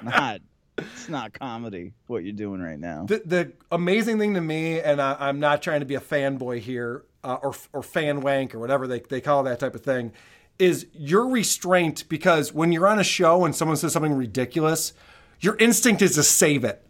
[0.03, 0.41] not.
[0.77, 1.93] It's not comedy.
[2.07, 3.05] What you're doing right now.
[3.07, 6.59] The, the amazing thing to me, and I, I'm not trying to be a fanboy
[6.59, 10.11] here uh, or or fan wank or whatever they they call that type of thing,
[10.59, 14.93] is your restraint because when you're on a show and someone says something ridiculous,
[15.39, 16.85] your instinct is to save it.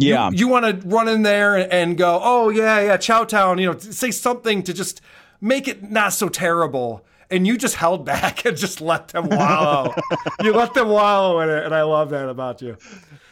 [0.00, 0.30] Yeah.
[0.30, 3.78] You, you want to run in there and, go, oh yeah, yeah, Chowtown, you know,
[3.78, 5.00] say something to just
[5.40, 7.04] make it not so terrible.
[7.32, 9.94] And you just held back and just let them wallow.
[10.42, 12.76] you let them wallow in it, and I love that about you.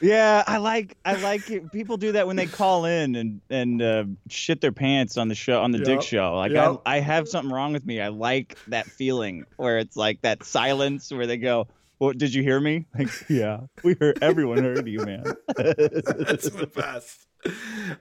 [0.01, 1.73] Yeah, I like I like it.
[1.73, 5.35] People do that when they call in and and uh, shit their pants on the
[5.35, 6.37] show on the Dick Show.
[6.37, 6.83] Like Yep.
[6.87, 8.01] I I have something wrong with me.
[8.01, 11.67] I like that feeling where it's like that silence where they go,
[11.99, 14.19] "Well, did you hear me?" Like, yeah, we heard.
[14.23, 15.25] Everyone heard you, man.
[15.57, 17.27] That's the best.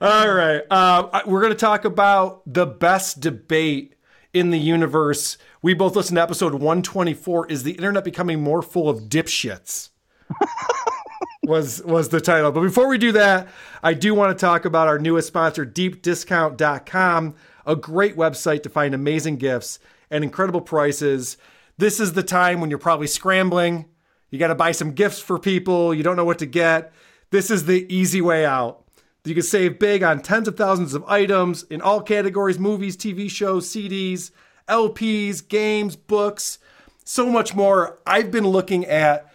[0.02, 0.62] All right.
[0.72, 3.96] Um, I- we're going to talk about the best debate
[4.34, 5.38] in the universe.
[5.62, 7.48] We both listened to episode 124.
[7.48, 9.90] Is the internet becoming more full of dipshits?
[11.44, 12.52] was was the title.
[12.52, 13.48] But before we do that,
[13.82, 18.94] I do want to talk about our newest sponsor, deepdiscount.com, a great website to find
[18.94, 19.80] amazing gifts
[20.12, 21.38] and incredible prices.
[21.78, 23.86] This is the time when you're probably scrambling.
[24.32, 26.92] You got to buy some gifts for people, you don't know what to get.
[27.30, 28.84] This is the easy way out.
[29.24, 33.30] You can save big on tens of thousands of items in all categories movies, TV
[33.30, 34.32] shows, CDs,
[34.70, 36.60] LPs, games, books,
[37.04, 38.00] so much more.
[38.08, 39.32] I've been looking at,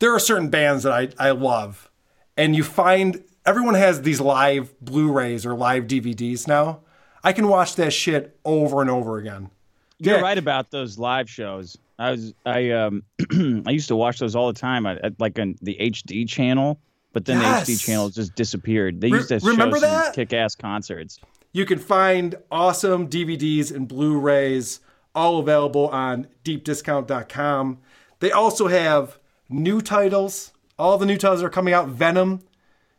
[0.00, 1.90] there are certain bands that I, I love,
[2.36, 6.80] and you find everyone has these live Blu rays or live DVDs now.
[7.22, 9.50] I can watch that shit over and over again.
[9.98, 10.20] You're Yeah.
[10.22, 11.76] right about those live shows.
[11.98, 13.02] I was I um
[13.66, 16.78] I used to watch those all the time at, at like on the HD channel,
[17.12, 17.66] but then Yes.
[17.66, 19.00] the HD channel just disappeared.
[19.00, 20.14] They Re- used to remember show some that?
[20.14, 21.18] kick-ass concerts.
[21.52, 24.80] You can find awesome DVDs and Blu rays
[25.14, 27.78] all available on deepdiscount.com.
[28.20, 29.18] They also have
[29.48, 30.52] new titles.
[30.78, 31.88] All the new titles are coming out.
[31.88, 32.40] Venom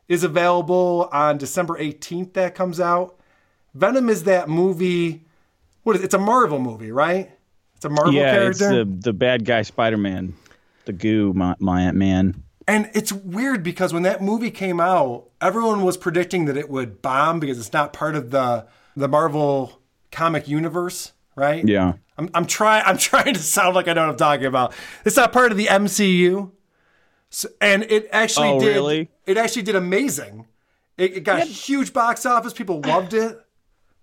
[0.08, 3.16] is available on December 18th, that comes out.
[3.74, 5.24] Venom is that movie.
[5.90, 6.06] What is it?
[6.06, 7.32] It's a Marvel movie, right?
[7.76, 8.72] It's a Marvel yeah, character.
[8.72, 10.36] Yeah, it's the the bad guy Spider-Man,
[10.86, 12.44] the goo my, my man.
[12.68, 17.02] And it's weird because when that movie came out, everyone was predicting that it would
[17.02, 21.68] bomb because it's not part of the the Marvel comic universe, right?
[21.68, 21.94] Yeah.
[22.20, 24.76] I'm I'm trying I'm trying to sound like I know what I'm talking about.
[25.06, 26.52] It's not part of the MCU.
[27.32, 29.10] So, and it actually Oh, did really?
[29.26, 30.46] it actually did amazing.
[31.00, 32.54] It, it got huge box office.
[32.54, 33.40] People loved it.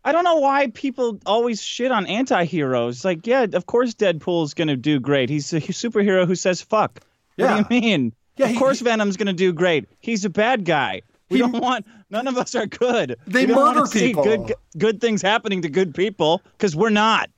[0.07, 3.05] I don't know why people always shit on anti-heroes.
[3.05, 5.29] Like, yeah, of course Deadpool's going to do great.
[5.29, 7.01] He's a superhero who says fuck.
[7.37, 7.57] Yeah.
[7.57, 8.13] What do you mean?
[8.37, 9.87] Yeah, of he- course Venom's going to do great.
[9.99, 11.03] He's a bad guy.
[11.29, 13.17] We He- don't want none of us are good.
[13.27, 14.23] They we don't wanna murder see people.
[14.23, 17.29] good good things happening to good people cuz we're not.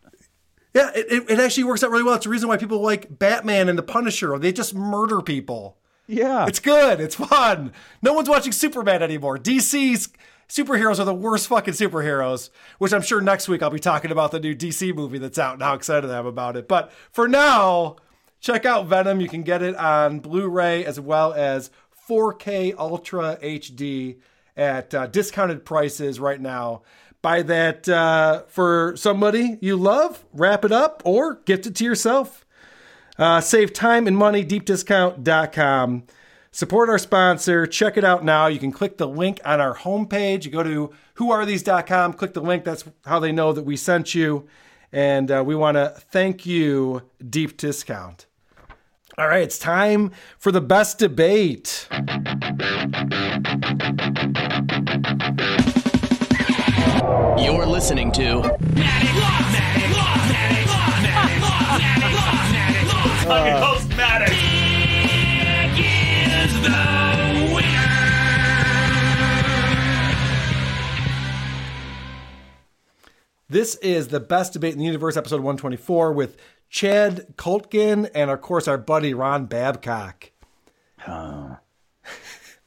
[0.74, 2.14] Yeah, it, it, it actually works out really well.
[2.14, 4.38] It's the reason why people like Batman and the Punisher.
[4.38, 5.78] They just murder people.
[6.06, 6.44] Yeah.
[6.46, 7.00] It's good.
[7.00, 7.72] It's fun.
[8.02, 9.38] No one's watching Superman anymore.
[9.38, 10.10] DC's
[10.48, 14.30] superheroes are the worst fucking superheroes, which I'm sure next week I'll be talking about
[14.30, 16.66] the new DC movie that's out and how excited I am about it.
[16.66, 17.96] But for now,
[18.40, 19.20] check out Venom.
[19.20, 21.70] You can get it on Blu ray as well as
[22.08, 24.18] 4K Ultra HD
[24.56, 26.82] at uh, discounted prices right now.
[27.20, 32.46] Buy that uh, for somebody you love, wrap it up, or gift it to yourself.
[33.18, 36.04] Uh, save time and money, deepdiscount.com.
[36.58, 37.68] Support our sponsor.
[37.68, 38.48] Check it out now.
[38.48, 40.44] You can click the link on our homepage.
[40.44, 42.64] You go to whoarethese.com, click the link.
[42.64, 44.48] That's how they know that we sent you.
[44.90, 48.26] And uh, we want to thank you, Deep Discount.
[49.16, 51.86] All right, it's time for the best debate.
[57.38, 58.42] You're listening to
[63.28, 64.17] Fucking host Maddox.
[64.17, 64.17] is
[73.50, 76.36] This is the best debate in the universe, episode 124, with
[76.68, 80.32] Chad Kultgen and, of course, our buddy Ron Babcock.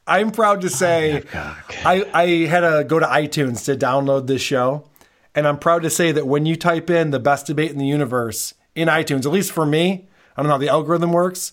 [0.08, 4.90] I'm proud to say I, I had to go to iTunes to download this show.
[5.36, 7.86] And I'm proud to say that when you type in the best debate in the
[7.86, 11.52] universe in iTunes, at least for me, I don't know how the algorithm works,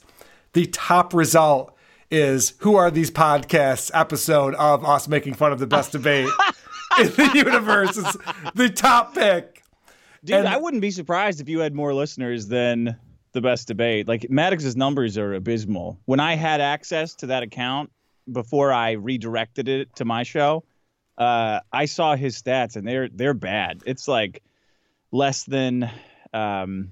[0.53, 1.77] the top result
[2.09, 6.29] is Who Are These Podcasts episode of us making fun of the best debate
[6.99, 7.97] in the universe.
[7.97, 8.17] It's
[8.55, 9.63] the top pick.
[10.23, 12.95] Dude, And- I wouldn't be surprised if you had more listeners than
[13.31, 14.07] the best debate.
[14.07, 15.99] Like Maddox's numbers are abysmal.
[16.05, 17.91] When I had access to that account
[18.31, 20.63] before I redirected it to my show,
[21.17, 23.83] uh, I saw his stats and they're they're bad.
[23.85, 24.41] It's like
[25.11, 25.89] less than
[26.33, 26.91] um,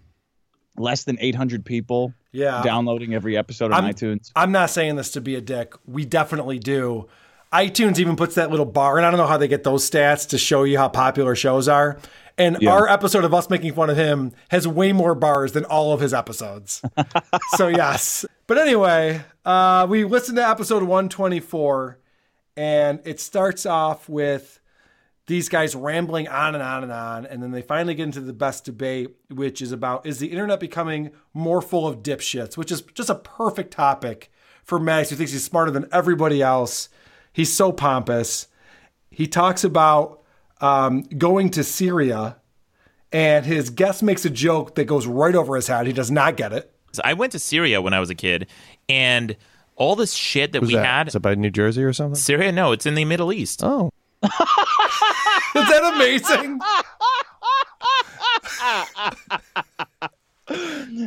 [0.77, 2.61] less than 800 people Yeah.
[2.63, 4.31] downloading every episode on I'm- iTunes.
[4.35, 5.73] I'm not saying this to be a dick.
[5.85, 7.07] We definitely do.
[7.53, 10.27] iTunes even puts that little bar, and I don't know how they get those stats
[10.29, 11.97] to show you how popular shows are.
[12.37, 12.71] And Yeah.
[12.73, 15.99] our episode of us making fun of him has way more bars than all of
[16.01, 16.81] his episodes.
[17.55, 18.25] so yes.
[18.45, 21.97] But anyway, uh, we listened to episode 124,
[22.55, 24.59] and it starts off with
[25.25, 28.33] these guys rambling on and on and on, and then they finally get into the
[28.33, 32.81] best debate, which is about is the internet becoming more full of dipshits, which is
[32.93, 34.31] just a perfect topic
[34.63, 36.87] for Max, who thinks he's smarter than everybody else.
[37.37, 38.47] He's so pompous.
[39.11, 40.23] He talks about
[40.59, 42.37] um, going to Syria,
[43.11, 45.85] and his guest makes a joke that goes right over his head.
[45.85, 46.73] He does not get it.
[46.93, 48.47] So I went to Syria when I was a kid,
[48.89, 49.37] and
[49.75, 51.07] all this shit that Was we that, had.
[51.09, 52.15] Is that by New Jersey or something?
[52.15, 52.51] Syria?
[52.51, 53.61] No, it's in the Middle East.
[53.63, 53.91] Oh.
[54.23, 54.31] Is
[55.53, 56.59] that amazing?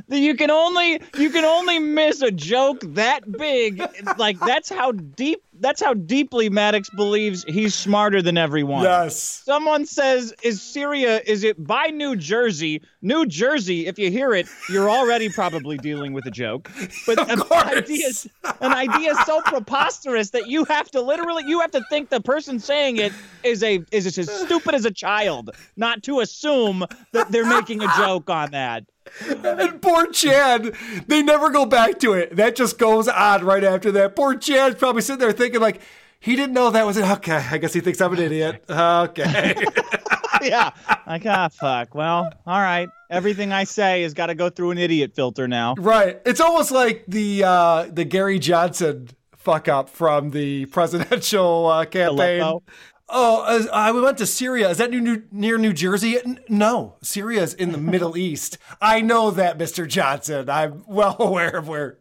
[0.08, 3.82] You can only you can only miss a joke that big.
[4.18, 8.82] Like that's how deep that's how deeply Maddox believes he's smarter than everyone.
[8.82, 9.42] Yes.
[9.44, 11.20] Someone says, "Is Syria?
[11.26, 12.82] Is it by New Jersey?
[13.02, 13.86] New Jersey?
[13.86, 16.70] If you hear it, you're already probably dealing with a joke."
[17.06, 18.08] But an idea,
[18.60, 22.58] an idea so preposterous that you have to literally you have to think the person
[22.58, 23.12] saying it
[23.42, 27.88] is a is as stupid as a child, not to assume that they're making a
[27.96, 28.84] joke on that.
[29.42, 30.74] And poor Chad,
[31.06, 32.36] they never go back to it.
[32.36, 34.16] That just goes on right after that.
[34.16, 35.80] Poor Chad's probably sitting there thinking like,
[36.20, 37.08] he didn't know that was it.
[37.08, 38.62] Okay, I guess he thinks I'm an idiot.
[38.68, 39.54] Okay.
[40.42, 40.70] yeah.
[41.06, 41.94] Like, ah, fuck.
[41.94, 42.88] Well, all right.
[43.08, 45.74] Everything I say has got to go through an idiot filter now.
[45.78, 46.20] right.
[46.26, 52.60] It's almost like the uh, the Gary Johnson fuck up from the presidential uh, campaign.
[53.12, 54.68] Oh, uh, I we went to Syria.
[54.70, 56.18] Is that new, near New Jersey?
[56.48, 58.58] No, Syria is in the Middle East.
[58.80, 59.86] I know that, Mr.
[59.88, 60.48] Johnson.
[60.48, 61.98] I'm well aware of where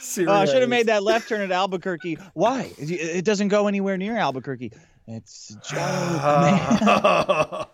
[0.00, 2.18] Syria Oh, I should have made that left turn at Albuquerque.
[2.34, 2.72] Why?
[2.78, 4.72] It it doesn't go anywhere near Albuquerque.
[5.06, 5.80] It's a joke,
[6.22, 7.66] man.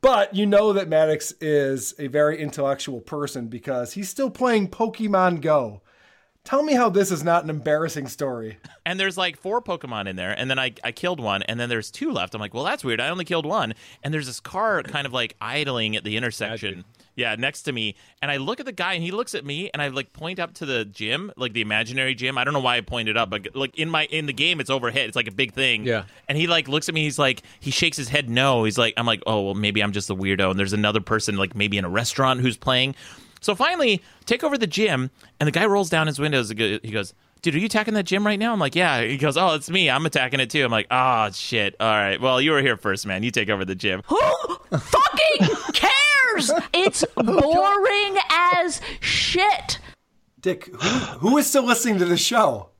[0.00, 5.40] but you know that Maddox is a very intellectual person because he's still playing Pokemon
[5.40, 5.80] Go.
[6.48, 8.56] Tell me how this is not an embarrassing story.
[8.86, 11.68] And there's like four Pokemon in there, and then I, I killed one, and then
[11.68, 12.34] there's two left.
[12.34, 13.02] I'm like, well, that's weird.
[13.02, 13.74] I only killed one.
[14.02, 16.86] And there's this car kind of like idling at the intersection.
[17.16, 17.96] Yeah, next to me.
[18.22, 20.38] And I look at the guy, and he looks at me, and I like point
[20.38, 22.38] up to the gym, like the imaginary gym.
[22.38, 24.70] I don't know why I pointed up, but like in my in the game, it's
[24.70, 25.06] overhead.
[25.06, 25.84] It's like a big thing.
[25.84, 26.04] Yeah.
[26.30, 27.02] And he like looks at me.
[27.02, 28.64] He's like, he shakes his head no.
[28.64, 30.50] He's like, I'm like, oh well, maybe I'm just a weirdo.
[30.50, 32.94] And there's another person like maybe in a restaurant who's playing.
[33.40, 35.10] So finally, take over the gym,
[35.40, 36.50] and the guy rolls down his windows.
[36.50, 39.36] He goes, "Dude, are you attacking that gym right now?" I'm like, "Yeah." He goes,
[39.36, 39.90] "Oh, it's me.
[39.90, 41.76] I'm attacking it too." I'm like, "Oh shit.
[41.80, 42.20] All right.
[42.20, 43.22] Well, you were here first, man.
[43.22, 44.20] You take over the gym." Who
[44.70, 46.50] fucking cares?
[46.72, 49.78] It's oh, boring as shit.
[50.40, 50.88] Dick, who,
[51.18, 52.70] who is still listening to the show?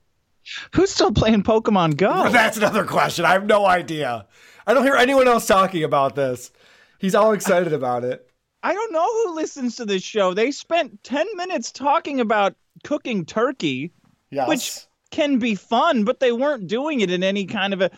[0.74, 2.28] Who's still playing Pokemon Go?
[2.30, 3.24] That's another question.
[3.24, 4.26] I have no idea.
[4.66, 6.51] I don't hear anyone else talking about this.
[6.98, 8.28] He's all excited about it.
[8.62, 10.35] I don't know who listens to this show.
[10.35, 12.55] They spent 10 minutes talking about
[12.85, 13.93] cooking turkey,
[14.30, 14.48] Yes.
[14.48, 14.78] which
[15.10, 17.90] can be fun, but they weren't doing it in any kind of a.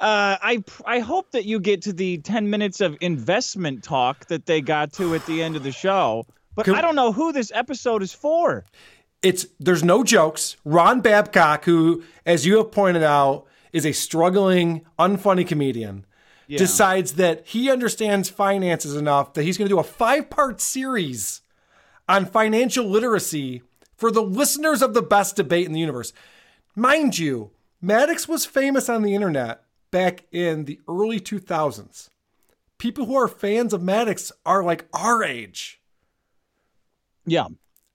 [0.00, 4.46] Uh, I I hope that you get to the 10 minutes of investment talk that
[4.46, 6.26] they got to at the end of the show.
[6.54, 8.64] But I don't know who this episode is for.
[9.22, 10.56] It's there's no jokes.
[10.64, 16.04] Ron Babcock, who, as you have pointed out, is a struggling, unfunny comedian,
[16.46, 16.58] Yeah.
[16.58, 21.40] decides that he understands finances enough that he's going to do a five part series
[22.08, 23.62] on financial literacy
[23.96, 26.12] for the listeners of the best debate in the universe.
[26.74, 27.50] Mind you,
[27.80, 32.08] Maddox was famous on the internet back in the early 2000s.
[32.78, 35.80] People who are fans of Maddox are like our age.
[37.24, 37.46] Yeah.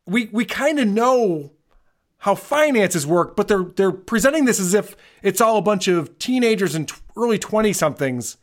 [0.06, 1.52] We we kind of know
[2.19, 6.18] how finances work, but they're they're presenting this as if it's all a bunch of
[6.18, 8.38] teenagers and t- early 20 somethings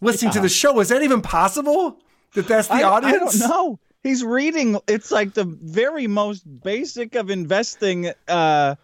[0.00, 0.78] listening to the show.
[0.80, 1.98] Is that even possible?
[2.34, 3.14] That that's the I, audience?
[3.14, 3.80] I don't know.
[4.02, 4.78] He's reading.
[4.86, 8.76] It's like the very most basic of investing uh,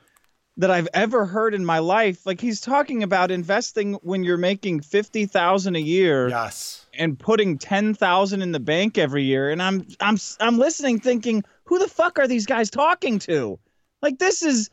[0.57, 2.27] that I've ever heard in my life.
[2.27, 6.29] Like he's talking about investing when you're making fifty thousand a year.
[6.29, 6.87] Yes.
[6.99, 9.51] And putting ten thousand in the bank every year.
[9.51, 13.59] And I'm I'm I'm listening, thinking, who the fuck are these guys talking to?
[14.01, 14.71] Like this is.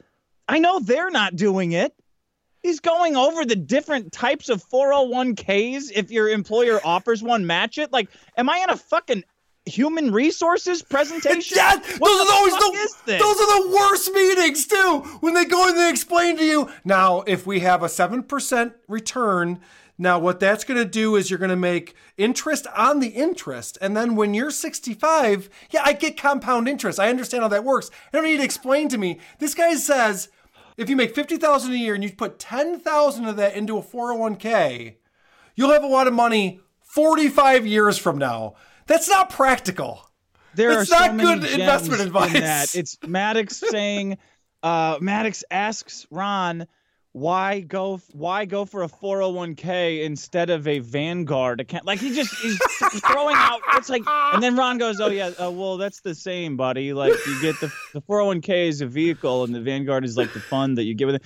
[0.47, 1.93] I know they're not doing it.
[2.61, 5.91] He's going over the different types of 401ks.
[5.93, 7.91] If your employer offers one, match it.
[7.91, 9.23] Like, am I in a fucking
[9.65, 11.57] human resources presentation?
[11.57, 14.99] Yeah, those the are always the those are the worst meetings too.
[15.21, 18.73] When they go and they explain to you now, if we have a seven percent
[18.87, 19.59] return,
[19.97, 23.77] now what that's going to do is you're going to make interest on the interest,
[23.81, 26.99] and then when you're 65, yeah, I get compound interest.
[26.99, 27.89] I understand how that works.
[28.11, 29.19] I don't need to explain to me.
[29.39, 30.29] This guy says
[30.79, 33.77] if you make fifty thousand a year and you put ten thousand of that into
[33.77, 34.95] a 401k,
[35.55, 38.55] you'll have a lot of money 45 years from now.
[38.87, 40.09] That's not practical.
[40.55, 42.33] there it's are not many good investment in advice.
[42.33, 42.75] that.
[42.75, 44.17] It's Maddox saying,
[44.63, 46.65] uh, Maddox asks Ron,
[47.13, 51.85] why go why go for a 401k instead of a Vanguard account?
[51.85, 52.59] Like he just is
[53.01, 56.55] throwing out it's like and then Ron goes, "Oh yeah, uh, well that's the same,
[56.55, 56.93] buddy.
[56.93, 60.39] Like you get the the 401k is a vehicle and the Vanguard is like the
[60.39, 61.23] fund that you give with it."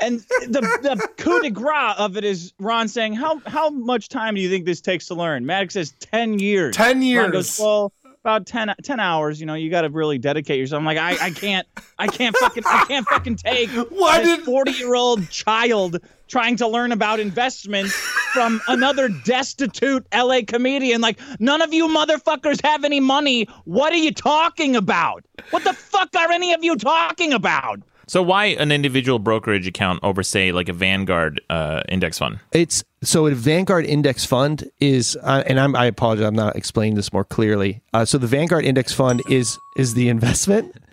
[0.00, 4.34] And the the coup de grace of it is Ron saying, "How how much time
[4.34, 6.76] do you think this takes to learn?" Maddox says 10 years.
[6.76, 7.32] 10 Ron years.
[7.32, 7.92] goes, "Well,
[8.24, 10.78] about 10, 10 hours you know you got to really dedicate yourself.
[10.78, 11.66] I'm like i, I can't
[11.98, 16.56] i can't fucking i can't fucking take Why this did- 40 year old child trying
[16.56, 17.92] to learn about investments
[18.32, 21.02] from another destitute la comedian.
[21.02, 23.46] Like none of you motherfuckers have any money.
[23.64, 25.24] What are you talking about?
[25.50, 27.82] What the fuck are any of you talking about
[28.12, 32.40] So why an individual brokerage account over, say, like a Vanguard uh, index fund?
[32.52, 36.96] It's so a Vanguard index fund is, uh, and I'm, I apologize, I'm not explaining
[36.96, 37.80] this more clearly.
[37.94, 40.76] Uh, so the Vanguard index fund is is the investment.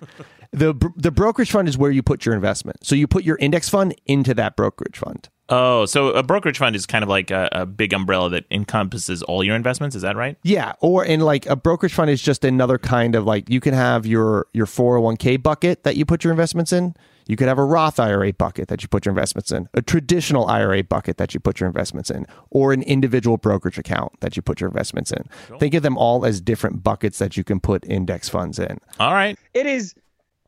[0.52, 2.84] The the brokerage fund is where you put your investment.
[2.84, 5.30] So you put your index fund into that brokerage fund.
[5.49, 9.23] Oh, so a brokerage fund is kind of like a, a big umbrella that encompasses
[9.23, 9.95] all your investments.
[9.95, 10.38] Is that right?
[10.43, 13.73] Yeah, or and like a brokerage fund is just another kind of like you can
[13.73, 16.95] have your your 401k bucket that you put your investments in.
[17.27, 20.47] You could have a Roth IRA bucket that you put your investments in, a traditional
[20.47, 24.41] IRA bucket that you put your investments in, or an individual brokerage account that you
[24.41, 25.23] put your investments in.
[25.59, 28.80] Think of them all as different buckets that you can put index funds in.
[28.99, 29.38] All right.
[29.53, 29.93] it is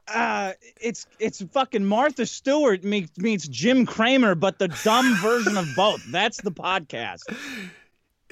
[0.08, 5.68] uh it's it's fucking martha stewart meets, meets jim cramer but the dumb version of
[5.76, 7.24] both that's the podcast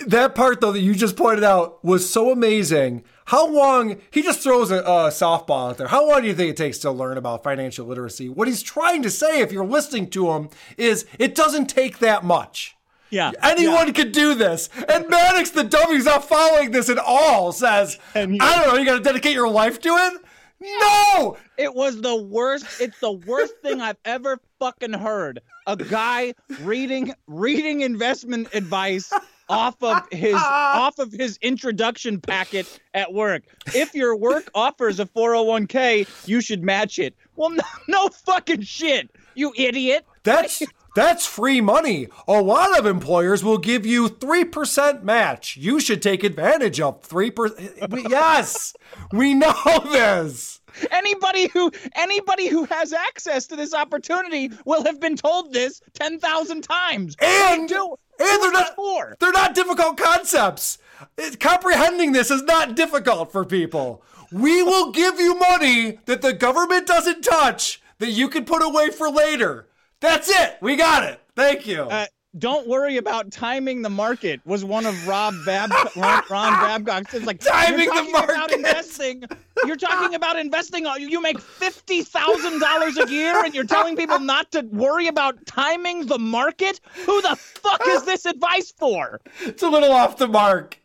[0.08, 3.04] that part though that you just pointed out was so amazing.
[3.26, 5.88] How long he just throws a, a softball out there?
[5.88, 8.30] How long do you think it takes to learn about financial literacy?
[8.30, 12.24] What he's trying to say, if you're listening to him, is it doesn't take that
[12.24, 12.76] much.
[13.12, 14.70] Yeah, anyone could do this.
[14.88, 17.52] And Maddox, the dummy's not following this at all.
[17.52, 20.22] Says, I don't know, you got to dedicate your life to it.
[20.62, 25.42] No, it was the worst it's the worst thing i've ever fucking heard.
[25.68, 29.12] A guy reading reading investment advice
[29.48, 33.44] off of his off of his introduction packet at work.
[33.68, 37.16] If your work offers a 401k you should match it.
[37.36, 40.06] Well no, no fucking shit you idiot.
[40.24, 40.62] That's
[40.96, 42.08] that's free money.
[42.28, 45.58] A lot of employers will give you 3% match.
[45.58, 48.10] You should take advantage of 3%.
[48.10, 48.74] Yes.
[49.12, 49.54] We know
[49.92, 50.62] this.
[50.92, 56.20] Anybody who anybody who has access to this opportunity will have been told this ten
[56.20, 57.16] thousand times.
[57.20, 58.76] And do, and they're not
[59.20, 60.78] they're not difficult concepts.
[61.18, 64.04] It- comprehending this is not difficult for people.
[64.32, 68.90] We will give you money that the government doesn't touch that you can put away
[68.92, 69.68] for later.
[70.02, 70.58] That's it.
[70.62, 71.20] We got it.
[71.36, 71.84] Thank you.
[71.84, 72.06] Uh,
[72.38, 77.14] don't worry about timing the market was one of Rob Bab Ron, Ron Babcock's.
[77.16, 78.56] It's like Timing you're the talking about market.
[78.56, 79.24] investing.
[79.66, 80.86] You're talking about investing.
[81.00, 85.44] You make fifty thousand dollars a year, and you're telling people not to worry about
[85.48, 86.80] timing the market.
[87.06, 89.22] Who the fuck is this advice for?
[89.42, 90.78] It's a little off the mark.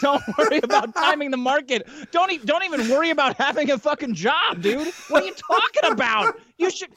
[0.00, 1.86] Don't worry about timing the market.
[2.12, 4.88] Don't e- don't even worry about having a fucking job, dude.
[5.08, 6.34] What are you talking about?
[6.56, 6.88] You should.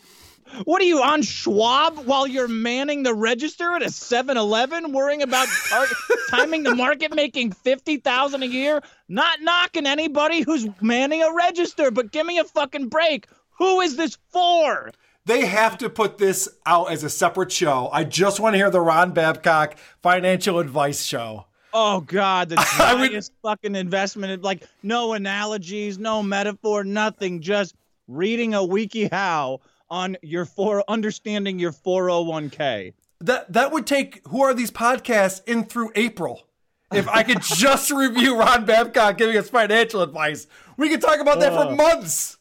[0.65, 5.48] What are you on Schwab while you're manning the register at a 7-Eleven, worrying about
[5.69, 5.86] tar-
[6.30, 8.82] timing the market, making fifty thousand a year?
[9.07, 13.28] Not knocking anybody who's manning a register, but give me a fucking break.
[13.57, 14.91] Who is this for?
[15.26, 17.90] They have to put this out as a separate show.
[17.94, 21.45] I just want to hear the Ron Babcock financial advice show.
[21.73, 22.56] Oh God, the
[22.98, 24.41] driest fucking investment.
[24.41, 27.41] Like no analogies, no metaphor, nothing.
[27.41, 27.76] Just
[28.07, 29.61] reading a wiki how
[29.91, 32.93] on your for understanding your 401k.
[33.19, 36.47] That that would take who are these podcasts in through April.
[36.91, 40.47] If I could just review Ron Babcock giving us financial advice,
[40.77, 41.76] we could talk about that for oh.
[41.76, 42.38] months.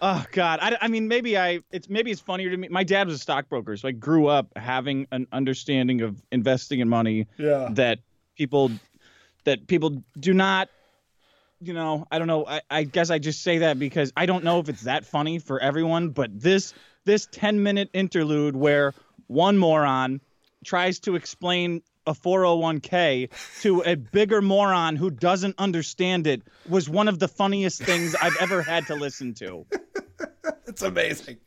[0.00, 2.68] Oh God, I, I mean maybe I it's maybe it's funnier to me.
[2.68, 6.88] My dad was a stockbroker, so I grew up having an understanding of investing in
[6.88, 7.68] money Yeah.
[7.72, 8.00] that
[8.36, 8.70] people
[9.44, 10.68] that people do not
[11.60, 14.44] you know i don't know I, I guess i just say that because i don't
[14.44, 16.74] know if it's that funny for everyone but this
[17.04, 18.94] this 10 minute interlude where
[19.26, 20.20] one moron
[20.64, 23.28] tries to explain a 401k
[23.60, 28.36] to a bigger moron who doesn't understand it was one of the funniest things I've
[28.40, 29.66] ever had to listen to.
[30.66, 31.38] It's amazing.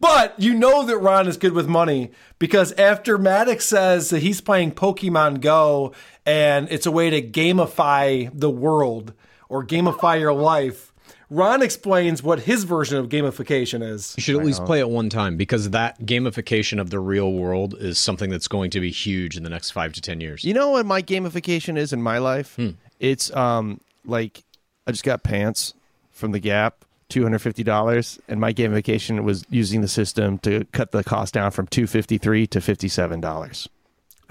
[0.00, 4.40] But you know that Ron is good with money because after Maddox says that he's
[4.40, 5.92] playing Pokemon Go
[6.24, 9.12] and it's a way to gamify the world
[9.52, 10.94] or gamify your life,
[11.28, 14.14] Ron explains what his version of gamification is.
[14.16, 17.74] You should at least play it one time because that gamification of the real world
[17.78, 20.42] is something that's going to be huge in the next five to ten years.
[20.42, 22.58] You know what my gamification is in my life?
[22.98, 24.42] It's um like
[24.86, 25.74] I just got pants
[26.10, 30.64] from the Gap, two hundred fifty dollars, and my gamification was using the system to
[30.72, 33.68] cut the cost down from two fifty three to fifty seven dollars.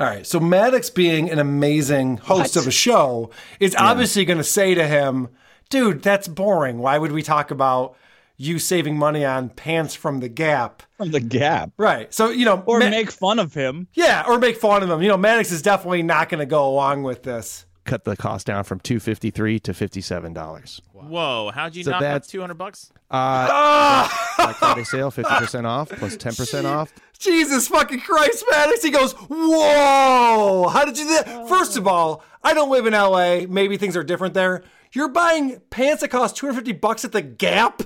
[0.02, 0.26] All right.
[0.26, 3.30] So Maddox, being an amazing host of a show,
[3.60, 5.30] is obviously going to say to him,
[5.70, 6.80] dude, that's boring.
[6.80, 7.96] Why would we talk about
[8.38, 10.82] you saving money on pants from the Gap?
[10.98, 11.72] From the Gap.
[11.78, 12.12] Right.
[12.14, 13.88] So, you know, Or Ma- make fun of him.
[13.94, 15.02] yeah, or make fun of him.
[15.04, 17.66] You know, Maddox is definitely not going to go along with this.
[17.84, 20.82] Cut the cost down from two fifty three to fifty seven dollars.
[20.94, 22.92] Whoa, how'd you So knock that's- out 200 bucks?
[23.10, 26.94] Uh, Black Friday sale, fifty percent off plus ten percent off.
[27.18, 28.84] Jesus fucking Christ, Maddox.
[28.84, 31.50] He goes, Whoa, how did you do that?
[31.50, 33.42] First of all, I don't live in LA.
[33.50, 34.64] Maybe things are different there.
[34.94, 37.82] You're buying pants that cost 250 bucks at the Gap?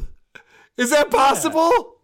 [0.78, 1.95] Is that possible?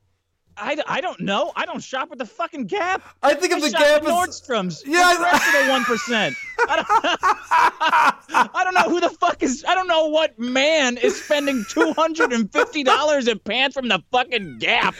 [0.61, 1.51] I, I don't know.
[1.55, 3.01] I don't shop at the fucking Gap.
[3.23, 4.83] I think of I the Gap at as- Nordstrom's.
[4.85, 6.35] Yeah, Yeah, the rest of the one percent.
[6.69, 6.88] I don't,
[8.55, 9.65] I don't know who the fuck is.
[9.67, 13.88] I don't know what man is spending two hundred and fifty dollars in pants from
[13.88, 14.93] the fucking Gap.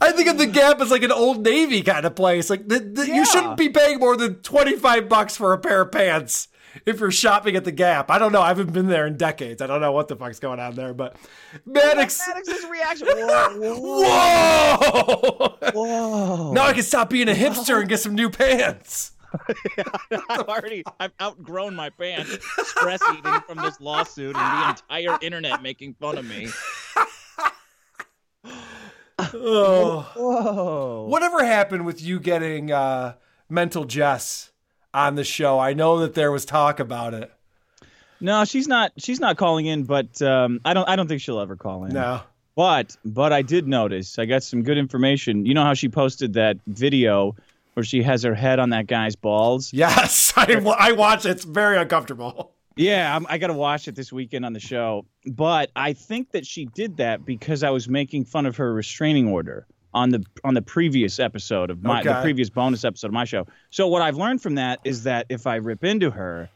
[0.00, 2.48] I think of the Gap as like an old Navy kind of place.
[2.48, 5.92] Like the, the, you shouldn't be paying more than 25 bucks for a pair of
[5.92, 6.48] pants
[6.86, 8.10] if you're shopping at the Gap.
[8.10, 8.40] I don't know.
[8.40, 9.62] I haven't been there in decades.
[9.62, 11.16] I don't know what the fuck's going on there, but
[11.64, 12.20] Maddox.
[12.26, 13.08] Maddox's reaction.
[13.08, 15.58] Whoa, Whoa!
[15.72, 16.52] whoa.
[16.52, 19.12] Now I can stop being a hipster and get some new pants.
[20.30, 22.38] I've already I've outgrown my pants,
[22.68, 26.48] stress eating from this lawsuit and the entire internet making fun of me.
[29.34, 30.12] Oh.
[30.16, 31.06] Whoa.
[31.08, 33.14] Whatever happened with you getting uh,
[33.48, 34.50] Mental Jess
[34.94, 35.58] on the show?
[35.58, 37.32] I know that there was talk about it.
[38.20, 38.92] No, she's not.
[38.98, 40.88] She's not calling in, but um, I don't.
[40.88, 41.94] I don't think she'll ever call in.
[41.94, 42.22] No.
[42.56, 44.18] But but I did notice.
[44.18, 45.46] I got some good information.
[45.46, 47.36] You know how she posted that video
[47.74, 49.72] where she has her head on that guy's balls.
[49.72, 51.30] Yes, I, I watch it.
[51.30, 52.52] It's very uncomfortable.
[52.74, 55.04] Yeah, I'm, I got to watch it this weekend on the show.
[55.26, 59.28] But I think that she did that because I was making fun of her restraining
[59.28, 63.24] order on the on the previous episode of my the previous bonus episode of my
[63.24, 63.46] show.
[63.70, 66.48] So what I've learned from that is that if I rip into her,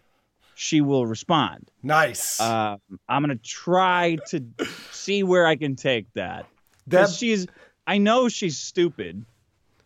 [0.55, 1.71] she will respond.
[1.83, 2.41] Nice.
[2.41, 2.77] Uh,
[3.09, 4.45] I'm gonna try to
[4.91, 6.47] see where I can take that.
[6.87, 7.47] That- she's,
[7.87, 9.25] I know she's stupid.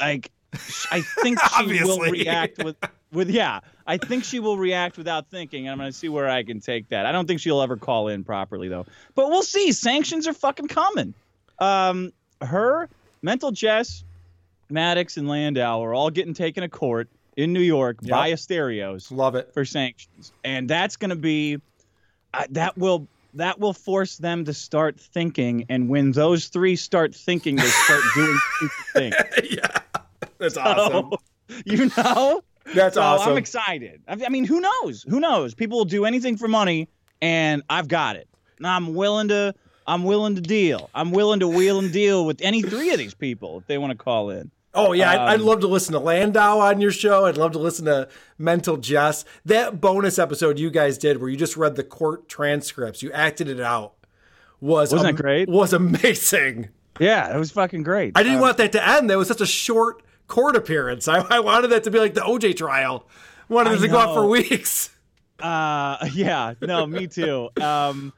[0.01, 0.31] Like,
[0.91, 2.77] I think she will react with,
[3.13, 3.61] with yeah.
[3.87, 5.67] I think she will react without thinking.
[5.67, 7.07] and I'm gonna see where I can take that.
[7.07, 8.87] I don't think she'll ever call in properly though.
[9.15, 9.73] But we'll see.
[9.73, 11.15] Sanctions are fucking coming.
[11.59, 12.13] Um,
[12.43, 12.89] her,
[13.27, 14.05] mental Jess,
[14.71, 18.11] Maddox, and Landau are all getting taken to court in New York Yep.
[18.11, 19.53] by Asterios Love it.
[19.53, 21.61] for sanctions, and that's going to be
[22.33, 27.15] uh, that will that will force them to start thinking, and when those three start
[27.15, 28.39] thinking, they start doing
[28.95, 29.15] things.
[29.51, 29.69] Yeah.
[30.39, 31.11] That's awesome.
[31.65, 32.43] You know,
[32.75, 33.31] That's so awesome.
[33.33, 34.03] I'm excited.
[34.09, 35.05] I, I mean, who knows?
[35.09, 35.55] Who knows?
[35.55, 36.89] People will do anything for money,
[37.23, 38.29] and I've got it.
[38.59, 39.55] And I'm willing to.
[39.87, 40.91] I'm willing to deal.
[40.95, 43.93] I'm willing to wheel and deal with any three of these people if they want
[43.93, 44.51] to call in.
[44.75, 47.25] Oh yeah, I'd, I'd Um, love to listen to Landau on your show.
[47.25, 49.25] I'd love to listen to Mental Jess.
[49.47, 53.49] That bonus episode you guys did, where you just read the court transcripts, you acted
[53.49, 53.95] it out,
[54.61, 55.49] was Wasn't am- great?
[55.49, 56.69] Was amazing.
[57.01, 58.13] Yeah, it was fucking great.
[58.17, 59.09] I didn't Um, want that to end.
[59.11, 61.09] That was such a short court appearance.
[61.09, 63.07] I, I wanted that to be like the OJ trial.
[63.49, 64.91] I wanted it to go on for weeks.
[65.41, 67.49] Uh, yeah, no, me too.
[67.61, 68.13] Um,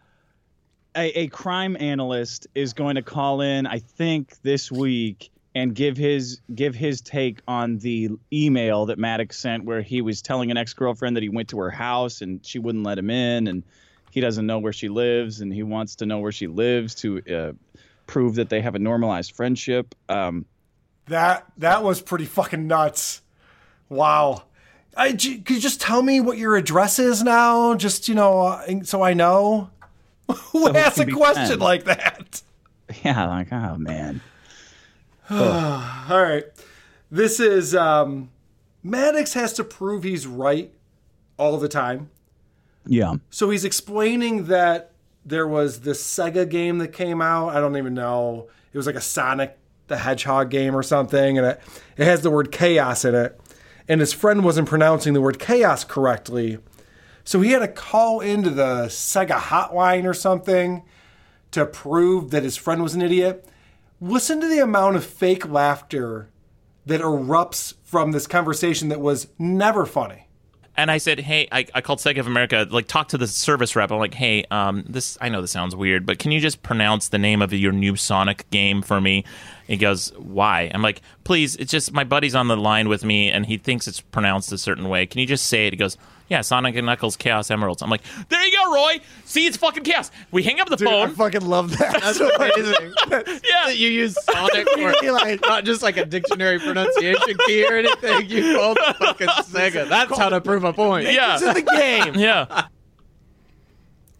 [0.98, 5.96] a, a crime analyst is going to call in, I think, this week and give
[5.96, 10.56] his give his take on the email that Maddox sent, where he was telling an
[10.56, 13.62] ex girlfriend that he went to her house and she wouldn't let him in, and
[14.10, 17.22] he doesn't know where she lives, and he wants to know where she lives to
[17.32, 17.52] uh,
[18.06, 19.94] prove that they have a normalized friendship.
[20.08, 20.44] Um,
[21.06, 23.22] That that was pretty fucking nuts.
[23.88, 24.42] Wow.
[24.96, 27.74] I, could you just tell me what your address is now?
[27.76, 29.70] Just you know, uh, so I know.
[30.52, 31.60] Who So asks a question friends.
[31.60, 32.42] like that?
[33.04, 34.20] yeah, like oh man.
[35.30, 36.44] All right.
[37.10, 38.30] This is um
[38.82, 40.72] Maddox has to prove he's right
[41.36, 42.10] all the time.
[42.86, 43.14] Yeah.
[43.30, 44.92] So he's explaining that
[45.24, 47.50] there was this Sega game that came out.
[47.50, 48.48] I don't even know.
[48.72, 49.56] It was like a Sonic
[49.88, 51.60] the Hedgehog game or something, and it,
[51.96, 53.40] it has the word chaos in it.
[53.88, 56.58] And his friend wasn't pronouncing the word chaos correctly.
[57.28, 60.82] So he had to call into the Sega hotline or something
[61.50, 63.46] to prove that his friend was an idiot.
[64.00, 66.30] Listen to the amount of fake laughter
[66.86, 70.26] that erupts from this conversation that was never funny.
[70.74, 73.76] And I said, hey, I, I called Sega of America, like talk to the service
[73.76, 73.92] rep.
[73.92, 77.08] I'm like, hey, um, this I know this sounds weird, but can you just pronounce
[77.08, 79.24] the name of your new Sonic game for me?
[79.66, 80.70] He goes, why?
[80.72, 83.86] I'm like, please, it's just my buddy's on the line with me and he thinks
[83.86, 85.04] it's pronounced a certain way.
[85.04, 85.74] Can you just say it?
[85.74, 85.98] He goes,
[86.28, 87.82] yeah, Sonic and Knuckles Chaos Emeralds.
[87.82, 89.00] I'm like, there you go, Roy.
[89.24, 90.10] See, it's fucking chaos.
[90.30, 91.10] We hang up the phone.
[91.10, 92.00] I fucking love that.
[92.00, 92.20] That's
[93.10, 93.40] amazing.
[93.50, 98.28] yeah, you use Sonic for like, not just like a dictionary pronunciation key or anything.
[98.28, 99.88] You called fucking Sega.
[99.88, 101.10] That's how to prove a point.
[101.10, 101.34] Yeah.
[101.34, 102.14] It's in the game.
[102.14, 102.66] Yeah.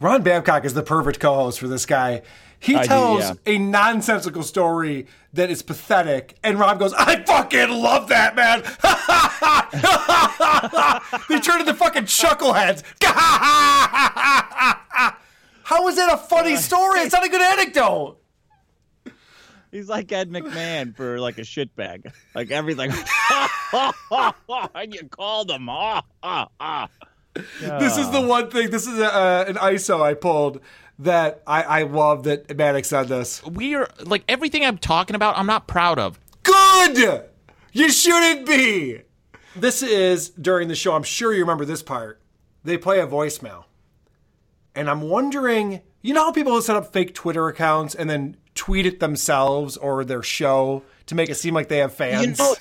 [0.00, 2.22] Ron Babcock is the perfect co-host for this guy.
[2.60, 3.34] He I do, tells yeah.
[3.46, 8.62] a nonsensical story that is pathetic, and Rob goes, "I fucking love that, man."
[11.28, 12.82] they turn into fucking chuckleheads.
[15.62, 17.00] How is that a funny story?
[17.00, 18.18] It's not a good anecdote.
[19.70, 22.10] He's like Ed McMahon for like a shitbag.
[22.34, 22.90] Like everything.
[24.74, 25.68] and you called him.
[25.68, 26.88] Ah, ah, ah.
[27.60, 28.70] This is the one thing.
[28.70, 30.60] This is a, uh, an ISO I pulled
[31.00, 33.44] that I, I love that Maddox said this.
[33.44, 35.38] We are like everything I'm talking about.
[35.38, 36.18] I'm not proud of.
[36.42, 37.24] Good.
[37.72, 39.02] You shouldn't be.
[39.54, 40.94] This is during the show.
[40.94, 42.20] I'm sure you remember this part.
[42.64, 43.64] They play a voicemail,
[44.74, 45.82] and I'm wondering.
[46.00, 50.04] You know how people set up fake Twitter accounts and then tweet it themselves or
[50.04, 52.38] their show to make it seem like they have fans.
[52.38, 52.56] You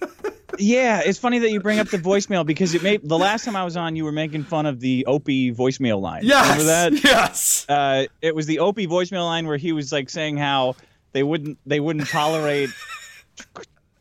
[0.00, 0.10] know,
[0.58, 3.56] yeah, it's funny that you bring up the voicemail because it made the last time
[3.56, 6.22] I was on, you were making fun of the Opie voicemail line.
[6.24, 7.04] Yes, remember that?
[7.04, 7.66] Yes.
[7.68, 10.76] Uh, it was the Opie voicemail line where he was like saying how
[11.12, 12.70] they wouldn't they wouldn't tolerate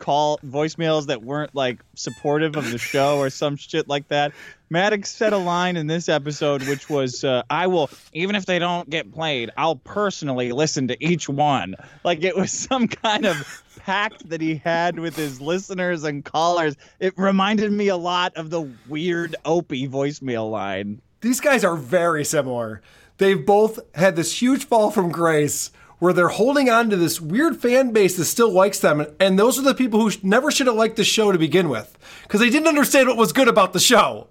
[0.01, 4.33] call voicemails that weren't like supportive of the show or some shit like that.
[4.69, 8.59] Maddox said a line in this episode which was uh, I will even if they
[8.59, 11.75] don't get played, I'll personally listen to each one.
[12.03, 16.75] Like it was some kind of pact that he had with his listeners and callers.
[16.99, 21.01] It reminded me a lot of the weird Opie voicemail line.
[21.21, 22.81] These guys are very similar.
[23.17, 27.57] They've both had this huge fall from grace where they're holding on to this weird
[27.57, 29.05] fan base that still likes them.
[29.19, 31.97] And those are the people who never should have liked the show to begin with
[32.23, 34.27] because they didn't understand what was good about the show.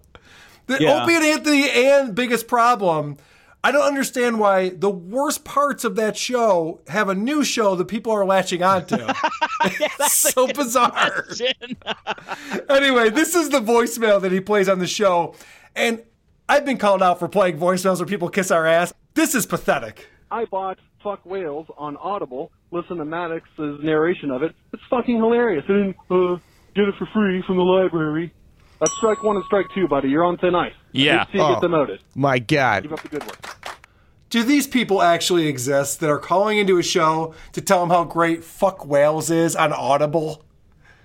[0.66, 1.02] The Yeah.
[1.04, 3.18] Opie and Anthony and biggest problem.
[3.62, 7.86] I don't understand why the worst parts of that show have a new show that
[7.86, 8.96] people are latching onto.
[9.64, 11.26] it's so bizarre.
[12.70, 15.34] anyway, this is the voicemail that he plays on the show.
[15.76, 16.02] And
[16.48, 18.94] I've been called out for playing voicemails where people kiss our ass.
[19.14, 20.08] This is pathetic.
[20.30, 22.50] I bought Fuck Whales on Audible.
[22.70, 24.54] Listen to Maddox's narration of it.
[24.72, 25.64] It's fucking hilarious.
[25.68, 26.36] I didn't uh,
[26.74, 28.32] get it for free from the library.
[28.80, 30.08] That's strike one and strike two, buddy.
[30.08, 30.72] You're on thin ice.
[30.92, 31.26] Yeah.
[31.28, 31.52] I see you Oh.
[31.54, 32.00] get demoted.
[32.14, 32.82] My God.
[32.84, 33.76] Keep up the good work.
[34.30, 38.04] Do these people actually exist that are calling into a show to tell them how
[38.04, 40.42] great Fuck Whales is on Audible?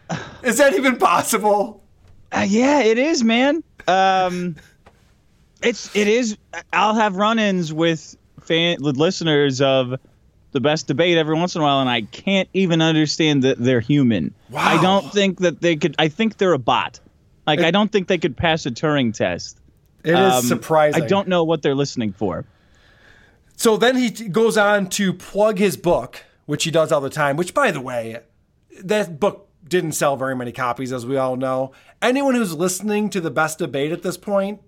[0.44, 1.82] Is that even possible?
[2.32, 3.64] Uh, yeah, it is, man.
[3.88, 4.56] Um,
[5.64, 6.38] it's it is.
[6.74, 10.00] I'll have run-ins with fan with listeners of
[10.52, 13.80] the best debate every once in a while, and I can't even understand that they're
[13.80, 14.34] human.
[14.52, 14.62] Wow.
[14.64, 15.96] I don't think that they could.
[15.98, 17.00] I think they're a bot.
[17.48, 19.60] Like I don't think they could pass a Turing test.
[20.04, 21.04] It is um, surprising.
[21.04, 22.46] I don't know what they're listening for.
[23.56, 27.10] So then he t- goes on to plug his book, which he does all the
[27.10, 28.20] time, which, by the way,
[28.84, 31.72] that book didn't sell very many copies, as we all know.
[32.02, 34.62] Anyone who's listening to the best debate at this point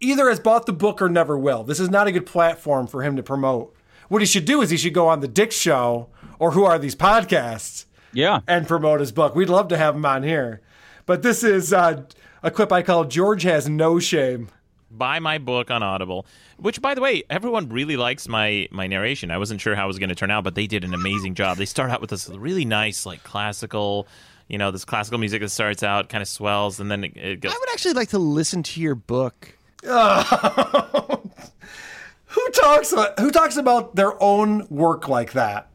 [0.00, 1.62] either has bought the book or never will.
[1.62, 3.74] This is not a good platform for him to promote.
[4.08, 6.08] What he should do is he should go on the Dick Show
[6.38, 7.86] or Who Are These Podcasts?
[8.12, 8.40] Yeah.
[8.46, 9.34] And promote his book.
[9.34, 10.60] We'd love to have him on here.
[11.06, 12.04] But this is uh,
[12.42, 14.48] a clip I call George Has No Shame.
[14.90, 16.26] buy my book on Audible.
[16.56, 19.30] Which, by the way, everyone really likes my my narration.
[19.30, 21.34] I wasn't sure how it was going to turn out, but they did an amazing
[21.34, 21.58] job.
[21.58, 24.06] They start out with this really nice, like classical,
[24.48, 27.40] you know, this classical music that starts out, kind of swells, and then it, it
[27.40, 27.52] goes.
[27.52, 29.58] I would actually like to listen to your book.
[29.84, 29.90] Who
[32.50, 35.68] talks who talks about their own work like that?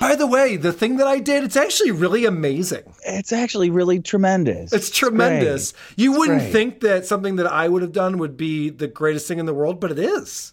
[0.00, 2.82] By the way, the thing that I did, it's actually really amazing.
[3.06, 4.72] It's actually really tremendous.
[4.72, 5.72] It's tremendous.
[5.96, 6.52] You It's wouldn't great.
[6.52, 9.54] think that something that I would have done would be the greatest thing in the
[9.54, 10.52] world, but it is.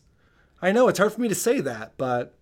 [0.61, 2.33] I know it's hard for me to say that, but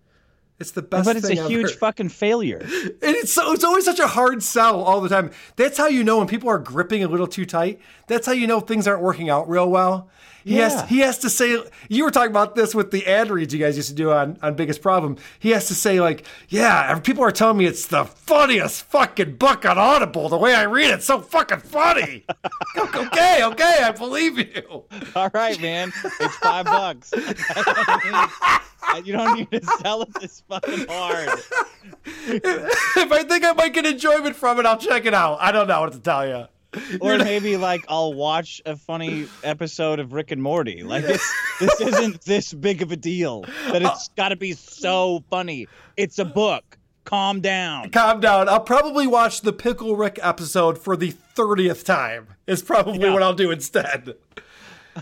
[0.58, 2.60] It's the best but it's a huge fucking failure.
[3.02, 5.30] And it's so it's always such a hard sell all the time.
[5.56, 7.80] That's how you know when people are gripping a little too tight.
[8.08, 10.10] That's how you know things aren't working out real well.
[10.44, 10.68] He Yeah.
[10.68, 13.60] has he has to say you were talking about this with the ad reads you
[13.60, 15.16] guys used to do on, on Biggest Problem.
[15.38, 19.64] He has to say like, yeah, people are telling me it's the funniest fucking book
[19.64, 20.28] on Audible.
[20.28, 22.24] The way I read it's so fucking funny.
[22.76, 24.84] okay, okay, I believe you.
[25.14, 25.92] All right, man.
[26.20, 27.12] It's five bucks.
[29.04, 31.28] you don't need to sell it this fucking hard.
[32.26, 35.38] if I think I might get enjoyment from it, I'll check it out.
[35.40, 36.46] I don't know what to tell you.
[37.00, 40.82] Or maybe like I'll watch a funny episode of Rick and Morty.
[40.82, 43.42] Like this, this isn't this big of a deal
[43.72, 45.66] that it's got to be so funny.
[45.96, 46.78] It's a book.
[47.04, 47.90] Calm down.
[47.90, 48.48] Calm down.
[48.48, 53.34] I'll probably watch the Pickle Rick episode for the 30th time, is probably what I'll
[53.34, 54.14] do instead.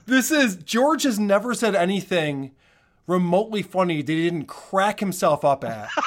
[0.06, 2.52] This is George has never said anything
[3.06, 5.90] remotely funny that he didn't crack himself up at.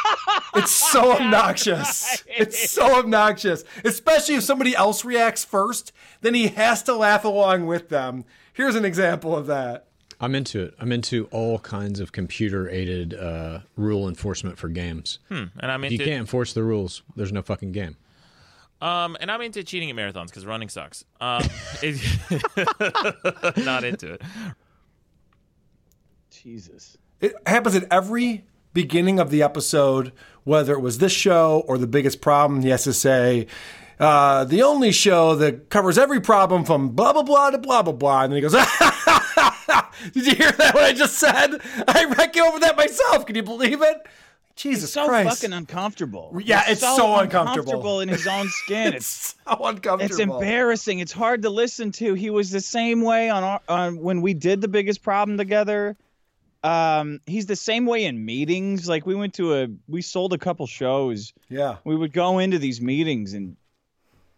[0.56, 2.24] It's so obnoxious.
[2.28, 3.64] It's so obnoxious.
[3.84, 5.92] Especially if somebody else reacts first,
[6.22, 8.26] then he has to laugh along with them.
[8.54, 9.88] Here's an example of that.
[10.20, 10.76] I'm into it.
[10.80, 15.18] I'm into all kinds of computer aided uh, rule enforcement for games.
[15.30, 17.98] Hmm, and I'm If you can't enforce the rules, there's no fucking game.
[18.82, 21.06] Um, and I'm into cheating at marathons because running sucks.
[21.20, 21.44] Um,
[21.82, 24.22] it- not into it.
[26.30, 26.98] Jesus.
[27.20, 30.12] It happens at every beginning of the episode,
[30.44, 32.62] whether it was this show or the biggest problem.
[32.62, 33.48] the SSA.
[34.00, 37.94] uh, the only show that covers every problem from blah, blah, blah to blah, blah,
[37.94, 38.24] blah.
[38.24, 38.54] And then he goes,
[40.14, 40.74] Did you hear that?
[40.74, 41.60] What I just said?
[41.88, 43.26] I, came over that myself.
[43.26, 43.98] Can you believe it?
[44.56, 45.42] Jesus It's so Christ.
[45.42, 46.38] fucking uncomfortable.
[46.44, 48.02] Yeah, He's it's so uncomfortable.
[48.02, 48.94] in his own skin.
[48.94, 50.02] It's so uncomfortable.
[50.02, 51.00] It's embarrassing.
[51.00, 52.14] It's hard to listen to.
[52.16, 55.96] He was the same way on our on when we did the biggest problem together.
[56.64, 58.88] Um, he's the same way in meetings.
[58.88, 61.34] Like we went to a we sold a couple shows.
[61.50, 61.78] Yeah.
[61.84, 63.58] We would go into these meetings and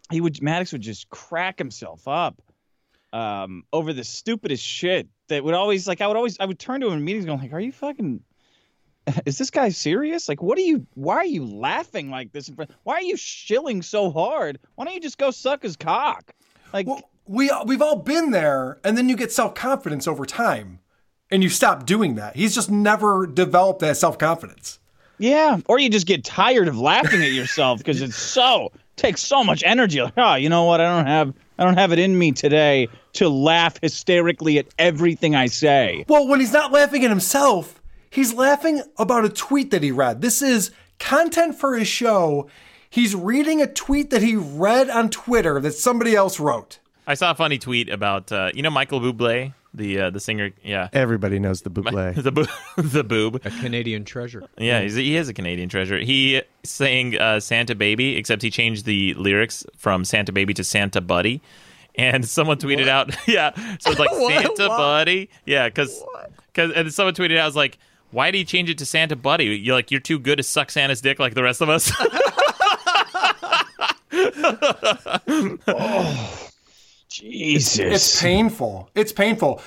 [0.09, 2.41] he would Maddox would just crack himself up
[3.11, 6.81] um over the stupidest shit that would always like I would always I would turn
[6.81, 8.21] to him in meetings going like, Are you fucking
[9.25, 10.29] is this guy serious?
[10.29, 10.87] Like, what are you?
[10.93, 12.47] Why are you laughing like this?
[12.47, 14.59] in front- Why are you shilling so hard?
[14.75, 16.33] Why don't you just go suck his cock?
[16.71, 16.87] Like,
[17.27, 20.79] we we've all been there, and then you get self confidence over time,
[21.34, 22.35] and you stop doing that.
[22.35, 24.80] He's just never developed that self confidence.
[25.18, 29.43] yeah, or you just get tired of laughing at yourself because it's so takes so
[29.43, 30.01] much energy.
[30.01, 30.80] Like, oh, you know what?
[30.80, 35.35] I don't have I don't have it in me today to laugh hysterically at everything
[35.35, 36.05] I say.
[36.07, 40.22] Well, when he's not laughing at himself, he's laughing about a tweet that he read.
[40.22, 42.47] This is content for his show.
[42.89, 46.77] He's reading a tweet that he read on Twitter that somebody else wrote.
[47.07, 50.51] I saw a funny tweet about uh, you know Michael Bublé, the uh, the singer.
[50.63, 52.15] Yeah, Everybody knows the bootleg.
[52.17, 52.47] the boo-
[52.77, 53.41] the boob.
[53.45, 54.43] A Canadian treasure.
[54.57, 55.99] Yeah, he's, he is a Canadian treasure.
[55.99, 61.01] He sang uh, Santa Baby, except he changed the lyrics from Santa Baby to Santa
[61.01, 61.41] Buddy.
[61.95, 64.77] And someone tweeted out, yeah, so it's like Santa Why?
[64.77, 65.29] Buddy.
[65.45, 66.03] Yeah, because
[66.55, 67.77] and someone tweeted out, I was like,
[68.09, 69.45] why did he change it to Santa Buddy?
[69.45, 71.91] You're like, you're too good to suck Santa's dick like the rest of us.
[77.14, 77.80] Jesus.
[77.80, 78.90] It's painful.
[78.95, 79.61] It's painful.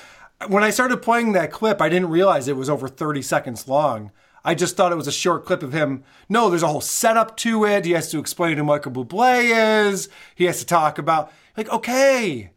[0.47, 4.11] When I started playing that clip, I didn't realize it was over 30 seconds long.
[4.45, 6.03] I just thought it was a short clip of him.
[6.29, 7.85] No, there's a whole setup to it.
[7.85, 10.09] He has to explain who Michael Bublé is.
[10.35, 12.51] He has to talk about, like, okay,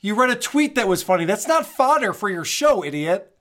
[0.00, 1.24] you read a tweet that was funny.
[1.24, 3.36] That's not fodder for your show, idiot.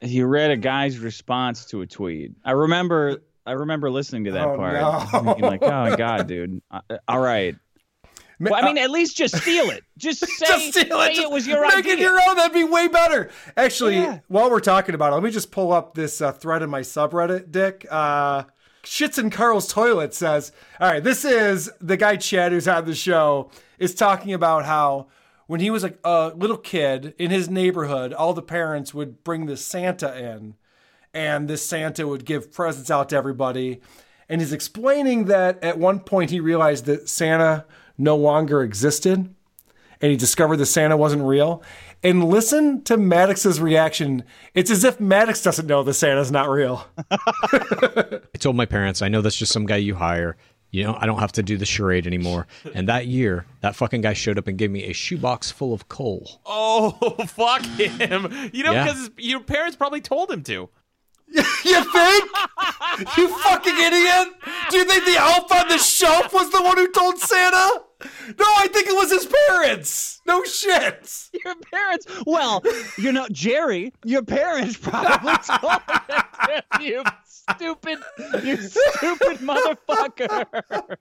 [0.00, 2.32] You read a guy's response to a tweet.
[2.44, 3.22] I remember.
[3.46, 4.74] I remember listening to that Oh, part.
[4.74, 5.00] no.
[5.22, 6.62] thinking like, oh my god, dude.
[7.08, 7.54] All right.
[8.40, 9.84] Well, I mean, at least just steal it.
[9.96, 11.14] Just say, Just steal say it.
[11.14, 11.92] Just it was your make idea.
[11.94, 12.36] it your own.
[12.36, 13.30] That'd be way better.
[13.56, 16.70] Actually, while we're talking about it, let me just pull up this uh, thread in
[16.70, 17.86] my subreddit, Dick.
[17.90, 18.44] Uh,
[18.82, 22.94] Shits in Carl's toilet says, "All right, this is the guy Chad who's on the
[22.94, 25.06] show is talking about how."
[25.46, 29.44] When he was like a little kid in his neighborhood, all the parents would bring
[29.44, 30.54] this Santa in,
[31.12, 33.82] and this Santa would give presents out to everybody.
[34.26, 37.66] And he's explaining that at one point he realized that Santa
[37.98, 39.34] no longer existed
[40.00, 41.62] and he discovered that Santa wasn't real.
[42.02, 44.24] And listen to Maddox's reaction.
[44.52, 46.86] It's as if Maddox doesn't know that Santa's not real.
[47.10, 50.36] I told my parents, I know that's just some guy you hire.
[50.70, 52.46] You know, I don't have to do the charade anymore.
[52.74, 55.88] And that year, that fucking guy showed up and gave me a shoebox full of
[55.88, 56.42] coal.
[56.44, 56.90] oh,
[57.28, 58.50] fuck him.
[58.52, 58.84] You know, Yeah.
[58.84, 60.68] because your parents probably told him to.
[61.28, 62.24] you think?
[63.16, 64.28] you fucking idiot!
[64.70, 67.83] Do you think the elf on the shelf was the one who told Santa?
[68.38, 70.20] No, I think it was his parents.
[70.26, 71.30] No shit.
[71.44, 72.06] Your parents.
[72.26, 72.62] Well,
[72.98, 75.80] you know, Jerry, your parents probably told
[76.80, 77.02] you.
[77.24, 77.98] stupid,
[78.42, 80.96] you stupid motherfucker.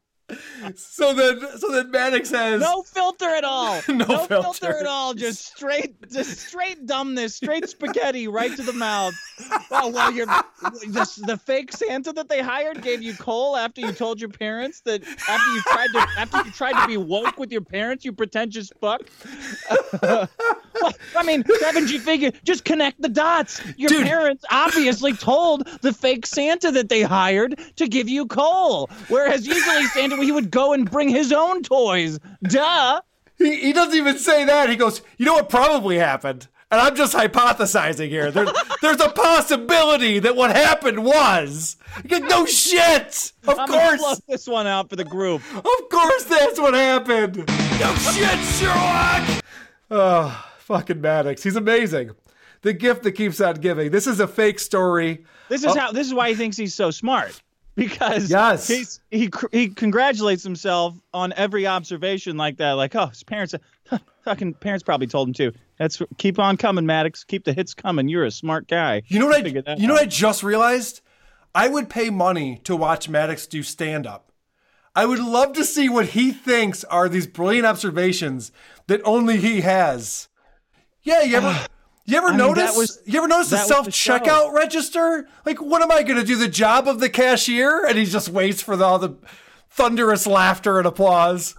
[0.76, 3.82] So then, so then Maddox says, No filter at all.
[3.94, 4.42] No filter.
[4.42, 4.78] filter.
[4.80, 5.14] at all.
[5.14, 9.14] Just straight, just straight dumbness, straight spaghetti right to the mouth.
[9.70, 13.92] Well, well, you're the, the fake Santa that they hired gave you coal after you
[13.92, 17.52] told your parents that after you tried to after you tried to be woke with
[17.52, 19.02] your parents, you pretentious fuck.
[20.02, 20.30] well,
[21.16, 22.40] I mean, haven't you figured?
[22.44, 23.62] Just connect the dots.
[23.78, 29.46] Your parents obviously told the fake Santa that they hired to give you coal, whereas
[29.48, 32.20] usually Santa he would go and bring his own toys.
[32.44, 33.02] Duh.
[33.38, 34.70] He, he doesn't even say that.
[34.70, 36.48] He goes, you know what probably happened?
[36.72, 38.32] And I'm just hypothesizing here.
[38.32, 38.48] There,
[38.82, 41.76] there's a possibility that what happened was.
[42.10, 43.32] No shit!
[43.48, 44.00] Of I'm course!
[44.02, 45.42] float this one out for the group.
[45.56, 47.38] Of course that's what happened!
[47.80, 49.44] No shit, Sherlock!
[49.92, 51.44] Oh, fucking Maddox.
[51.44, 52.12] He's amazing.
[52.64, 53.92] The gift that keeps on giving.
[53.92, 55.26] This is a fake story.
[55.50, 55.92] This is Oh, how.
[55.92, 57.43] This is why he thinks he's so smart
[57.76, 58.68] because Yes.
[58.68, 62.74] he's, he he congratulates himself on every observation like that.
[62.74, 63.56] Like, oh, his parents,
[63.88, 65.52] huh, fucking parents probably told him to.
[65.78, 67.24] That's keep on coming, Maddox.
[67.24, 68.08] Keep the hits coming.
[68.08, 69.02] You're a smart guy.
[69.08, 71.02] You know what I, you know what I just realized?
[71.56, 74.32] I would pay money to watch Maddox do stand up.
[74.96, 78.52] I would love to see what he thinks are these brilliant observations
[78.88, 80.30] that only he has.
[81.02, 81.66] Yeah, you ever
[82.06, 85.28] you ever I notice that was- you ever notice the self checkout register?
[85.46, 88.30] Like what am I going to do the job of the cashier and he just
[88.30, 89.16] waits for the, all the
[89.70, 91.56] thunderous laughter and applause.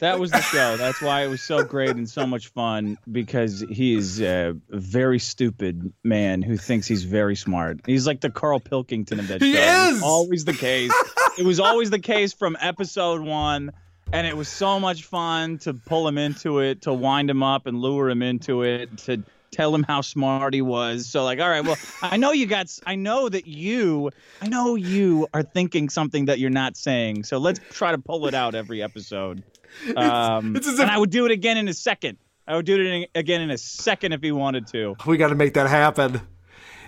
[0.00, 0.76] That was the show.
[0.76, 5.18] That's why it was so great and so much fun because he is a very
[5.18, 7.80] stupid man who thinks he's very smart.
[7.84, 9.58] He's like the Carl Pilkington of that He show.
[9.60, 10.02] Was is!
[10.04, 10.92] always the case.
[11.36, 13.72] it was always the case from episode one,
[14.12, 17.66] and it was so much fun to pull him into it, to wind him up
[17.66, 21.06] and lure him into it, to tell him how smart he was.
[21.06, 24.10] So like, all right, well, I know you got, I know that you,
[24.42, 27.24] I know you are thinking something that you're not saying.
[27.24, 29.42] So let's try to pull it out every episode.
[29.96, 32.16] Um, it's as and I would do it again in a second.
[32.48, 34.96] I would do it in, again in a second if he wanted to.
[35.06, 36.22] We got to make that happen.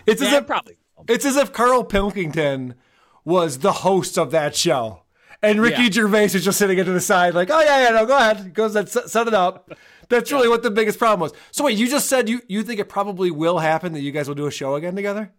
[0.07, 0.78] It's as if probably.
[1.07, 2.74] It's as if Carl Pilkington
[3.23, 5.03] was the host of that show,
[5.43, 5.91] and Ricky Yeah.
[5.91, 8.74] Gervais is just sitting to the side, like, "Oh yeah, yeah, no, go ahead." Goes
[8.74, 9.70] and set, set it up.
[10.11, 11.32] That's really what the biggest problem was.
[11.53, 14.28] So wait, you just said you you think it probably will happen that you guys
[14.28, 15.32] will do a show again together?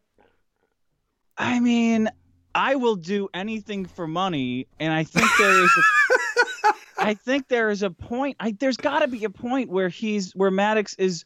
[1.37, 2.09] I mean,
[2.55, 5.71] I will do anything for money, and I think there is.
[5.77, 8.37] A, I think there is a point.
[8.39, 11.25] I, there's got to be a point where he's where Maddox is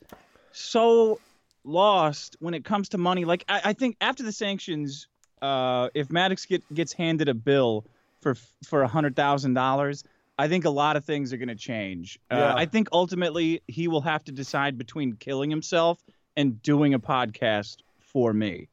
[0.51, 1.19] so
[1.63, 3.25] lost when it comes to money.
[3.25, 5.07] Like I, I think after the sanctions,
[5.43, 7.85] uh, if Maddox get, gets handed a bill
[8.21, 10.03] for for a hundred thousand dollars,
[10.37, 12.19] I think a lot of things are going to change.
[12.29, 12.51] Yeah.
[12.51, 16.03] Uh, I think ultimately he will have to decide between killing himself
[16.35, 18.67] and doing a podcast for me,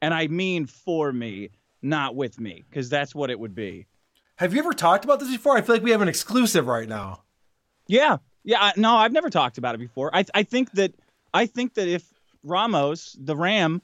[0.00, 1.50] and I mean for me,
[1.82, 3.86] not with me, because that's what it would be.
[4.36, 5.56] Have you ever talked about this before?
[5.56, 7.22] I feel like we have an exclusive right now.
[7.88, 8.58] Yeah, yeah.
[8.62, 10.14] I- No, I've never talked about it before.
[10.14, 10.94] I I think that
[11.34, 12.04] I think that if
[12.44, 13.82] Ramos, the Ram,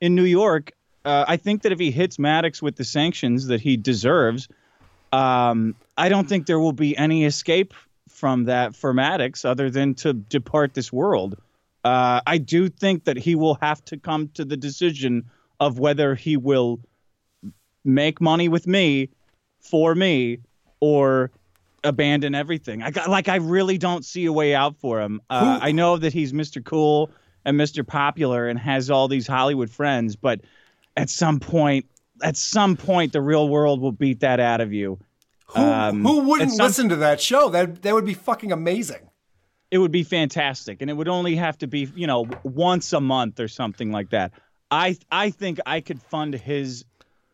[0.00, 0.72] in New York,
[1.04, 4.48] uh, I think that if he hits Maddox with the sanctions that he deserves,
[5.12, 7.74] um, I don't think there will be any escape
[8.08, 11.36] from that for Maddox other than to depart this world.
[11.84, 15.24] Uh, I do think that he will have to come to the decision
[15.58, 16.80] of whether he will
[17.84, 19.10] make money with me
[19.60, 20.38] for me
[20.80, 21.30] or
[21.84, 22.82] abandon everything.
[22.82, 25.20] I got like I really don't see a way out for him.
[25.28, 26.64] Uh, I know that he's Mr.
[26.64, 27.10] Cool
[27.44, 27.86] and Mr.
[27.86, 30.40] Popular and has all these Hollywood friends, but
[30.96, 31.86] at some point,
[32.22, 34.98] at some point, the real world will beat that out of you.
[35.48, 37.48] Who, Um, who wouldn't some- listen to that show?
[37.50, 39.08] That that would be fucking amazing.
[39.70, 43.00] It would be fantastic, and it would only have to be you know once a
[43.00, 44.32] month or something like that.
[44.70, 46.84] I I think I could fund his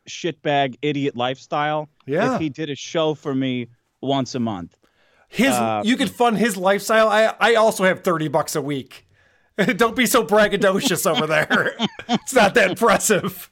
[0.09, 2.35] shitbag idiot lifestyle Yeah.
[2.35, 3.67] if he did a show for me
[4.01, 4.77] once a month.
[5.29, 7.09] His Uh, you could fund his lifestyle.
[7.09, 9.07] I I also have thirty bucks a week.
[9.77, 11.77] Don't be so braggadocious over there.
[12.09, 13.51] it's not that impressive.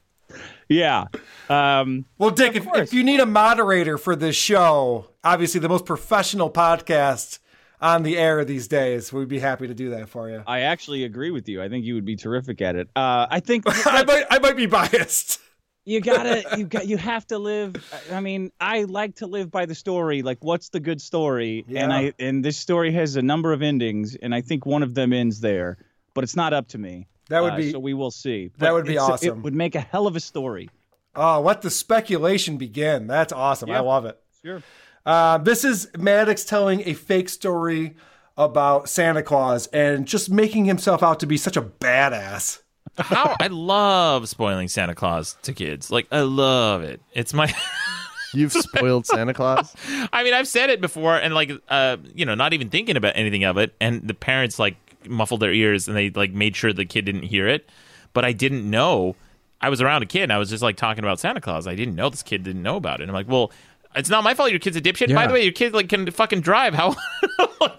[0.69, 1.05] Yeah.
[1.49, 5.85] Um, well, Dick, if, if you need a moderator for this show, obviously the most
[5.85, 7.39] professional podcast
[7.81, 10.43] on the air these days, we'd be happy to do that for you.
[10.47, 11.63] I actually agree with you.
[11.63, 12.89] I think you would be terrific at it.
[12.97, 15.41] Uh, I think I might I might be biased.
[15.85, 17.77] you gotta you got you have to live.
[18.11, 20.23] I mean, I like to live by the story.
[20.23, 21.65] Like, what's the good story?
[21.69, 21.85] Yeah.
[21.85, 24.95] And I and this story has a number of endings, and I think one of
[24.95, 25.79] them ends there.
[26.15, 27.07] But it's not up to me.
[27.28, 27.78] That would Uh, be- so.
[27.78, 28.51] We will see.
[28.59, 29.28] that would be awesome.
[29.39, 30.69] It would make a hell of a story.
[31.15, 33.07] Oh, let the speculation begin.
[33.07, 33.70] That's awesome.
[33.70, 34.19] I love it.
[34.44, 34.62] Sure.
[35.05, 37.97] Uh, this is Maddox telling a fake story
[38.36, 42.61] about Santa Claus and just making himself out to be such a badass.
[42.98, 45.90] how I love spoiling Santa Claus to kids.
[45.90, 47.01] Like I love it.
[47.12, 47.53] It's my
[48.35, 49.74] You've spoiled Santa Claus.
[50.12, 53.12] I mean, I've said it before, and like, uh, you know, not even thinking about
[53.16, 56.73] anything of it, and the parents like muffled their ears and they like made sure
[56.73, 57.68] the kid didn't hear it.
[58.12, 59.16] But I didn't know.
[59.60, 61.66] I was around a kid, and I was just like talking about Santa Claus.
[61.66, 63.05] I didn't know this kid didn't know about it.
[63.05, 63.51] And I'm like, well,
[63.94, 64.51] it's not my fault.
[64.51, 65.14] Your kid's a dipshit.
[65.14, 66.74] By the way, your kid like can fucking drive.
[66.74, 66.94] How?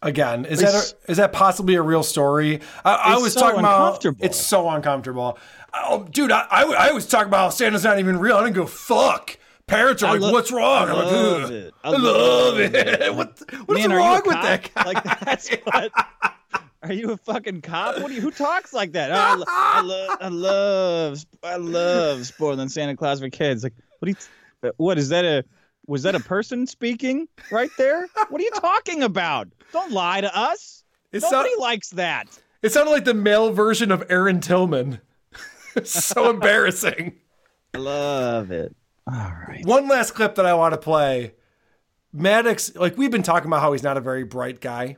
[0.00, 2.60] Again, is that a, is that possibly a real story?
[2.84, 5.36] I, I was so talking about it's so uncomfortable.
[5.74, 8.36] Oh, dude, I, I I always talk about how Santa's not even real.
[8.36, 9.38] I didn't go fuck.
[9.68, 11.74] Parents are I like, lo- "What's wrong?" I I'm like, love it.
[11.84, 13.14] I, love it.
[13.14, 14.42] What what's Man, are you a wrong with cop?
[14.44, 14.82] that guy?
[14.84, 15.92] Like that's what.
[16.82, 18.00] Are you a fucking cop?
[18.00, 18.20] What you?
[18.20, 19.10] Who talks like that?
[19.10, 23.62] Oh, I, lo- I love, I love, I love spoiling Santa Claus for kids.
[23.62, 24.70] Like, what you?
[24.76, 25.24] What is that?
[25.24, 25.44] A
[25.86, 28.08] was that a person speaking right there?
[28.28, 29.48] What are you talking about?
[29.72, 30.84] Don't lie to us.
[31.12, 32.26] Nobody likes that.
[32.62, 35.00] It sounded like the male version of Erin Tillman.
[35.84, 37.14] so embarrassing.
[37.74, 38.74] I love it.
[39.64, 41.34] One last clip that I want to play.
[42.12, 44.96] Maddox, like we've been talking about how he's not a very bright guy,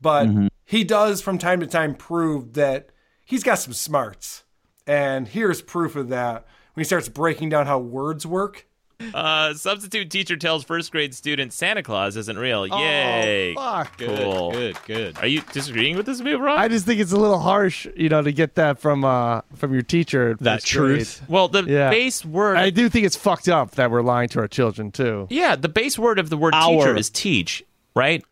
[0.00, 0.46] but Mm-hmm.
[0.64, 2.90] he does from time to time prove that
[3.24, 4.44] he's got some smarts.
[4.86, 8.66] And here's proof of that when he starts breaking down how words work.
[9.14, 12.66] Uh, substitute teacher tells first grade student Santa Claus isn't real.
[12.66, 13.54] Yay!
[13.54, 13.96] fuck.
[13.98, 14.52] Cool.
[14.52, 15.18] Good, good.
[15.18, 16.58] Are you disagreeing with this move, Ron?
[16.58, 19.72] I just think it's a little harsh, you know, to get that from uh from
[19.72, 20.30] your teacher.
[20.32, 20.96] at That first grade.
[20.96, 21.22] truth.
[21.28, 21.90] Well, the Yeah.
[21.90, 22.56] base word.
[22.58, 25.26] I do think it's fucked up that we're lying to our children too.
[25.30, 26.68] yeah, the base word of the word Our.
[26.84, 27.64] teacher is teach,
[27.94, 28.22] right?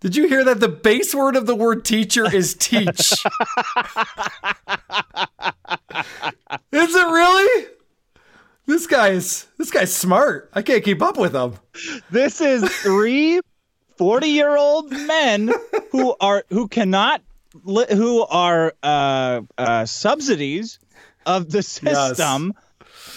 [0.00, 2.86] Did you hear that the base word of the word teacher is teach?
[6.72, 7.66] is it really?
[8.66, 10.50] This guy is this guy's smart.
[10.52, 11.54] I can't keep up with him.
[12.10, 13.40] This is three
[13.96, 15.52] 40 year old men
[15.92, 17.22] who are who cannot
[17.64, 20.78] li- who are uh, uh, subsidies
[21.24, 22.54] of the system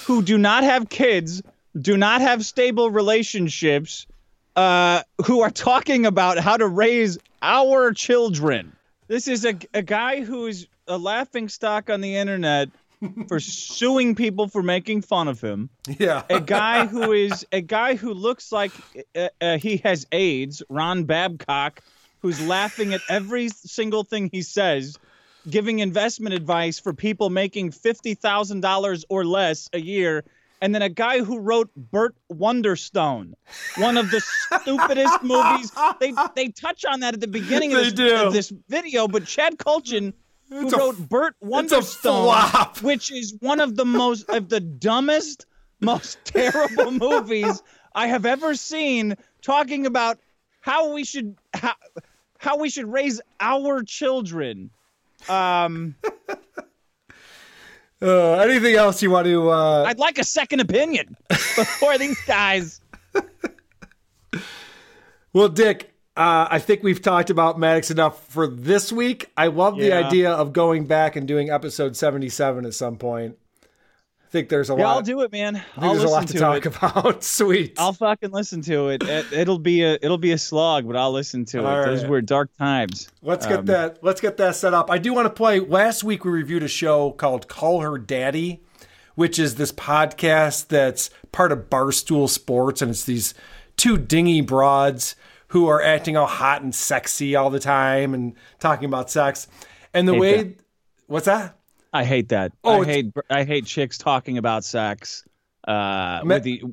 [0.05, 1.41] who do not have kids
[1.79, 4.07] do not have stable relationships
[4.55, 8.75] uh, who are talking about how to raise our children
[9.07, 12.69] this is a, a guy who is a laughing stock on the internet
[13.27, 16.23] for suing people for making fun of him Yeah.
[16.29, 18.71] a guy who is a guy who looks like
[19.15, 21.81] uh, uh, he has AIDS, Ron Babcock,
[22.21, 24.97] who's laughing at every single thing he says,
[25.49, 30.25] giving investment advice for people making fifty thousand dollars or less a year.
[30.61, 33.31] And then a guy who wrote Burt Wonderstone,
[33.77, 35.71] one of the stupidest movies.
[36.01, 39.57] They they touch on that at the beginning of this, of this video, but Chad
[39.57, 40.11] Kultgen,
[40.49, 42.77] who It's wrote a Wonderstone, flop.
[42.81, 45.45] which is one of the most of the dumbest,
[45.79, 47.61] most terrible movies
[47.93, 50.19] I have ever seen, talking about
[50.61, 51.73] how we should how,
[52.37, 54.69] how we should raise our children.
[55.27, 55.95] Um,
[58.01, 59.51] Uh, anything else you want to?
[59.51, 59.83] Uh...
[59.83, 62.79] I'd like a second opinion before these guys.
[65.33, 69.31] Well, Dick, uh, I think we've talked about Maddox enough for this week.
[69.37, 73.37] I love the idea of going back and doing episode seventy-seven at some point.
[73.63, 74.95] I think there's a Yeah, lot.
[74.97, 75.55] I'll do it, man.
[75.55, 76.75] I think I'll there's a lot to to, talk it.
[76.75, 77.23] about.
[77.39, 77.73] Sweet.
[77.79, 79.01] I'll fucking listen to it.
[79.03, 79.33] it.
[79.33, 81.65] It'll be a it'll be a slog, but I'll listen to it.
[81.65, 82.09] All Those right.
[82.11, 83.09] were dark times.
[83.23, 84.03] Let's Um, get that.
[84.03, 84.91] Let's get that set up.
[84.91, 85.59] I do want to play.
[85.61, 88.61] Last week we reviewed a show called "Call Her Daddy,"
[89.15, 93.33] which is this podcast that's part of Barstool Sports, and it's these
[93.77, 95.15] two dingy broads
[95.49, 99.47] who are acting all hot and sexy all the time and talking about sex.
[99.93, 100.59] And the Hate way, that.
[101.07, 101.57] what's that?
[101.91, 102.53] I hate that.
[102.63, 105.25] Oh, I hate I hate chicks talking about sex.
[105.67, 106.63] Uh, with the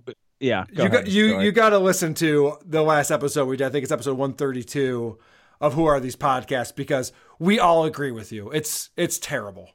[0.41, 0.65] yeah.
[0.75, 3.57] Go you ahead, got you go you got to listen to the last episode we
[3.57, 3.67] did.
[3.67, 5.19] I think it's episode 132
[5.61, 8.51] of Who Are These Podcasts because we all agree with you.
[8.51, 9.71] It's it's terrible.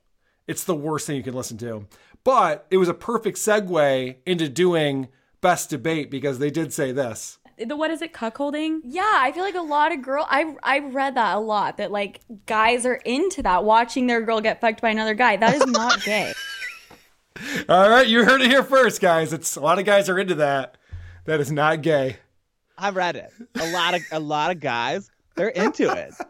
[0.47, 1.87] It's the worst thing you can listen to.
[2.23, 5.07] But it was a perfect segue into doing
[5.41, 7.39] best debate because they did say this.
[7.67, 10.79] The what is it cuckolding yeah i feel like a lot of girl i i
[10.79, 14.81] read that a lot that like guys are into that watching their girl get fucked
[14.81, 16.33] by another guy that is not gay
[17.69, 19.31] All right, you heard it here first, guys.
[19.33, 20.77] It's a lot of guys are into that.
[21.25, 22.17] That is not gay.
[22.77, 23.31] I read it.
[23.55, 26.13] A lot of a lot of guys they're into it.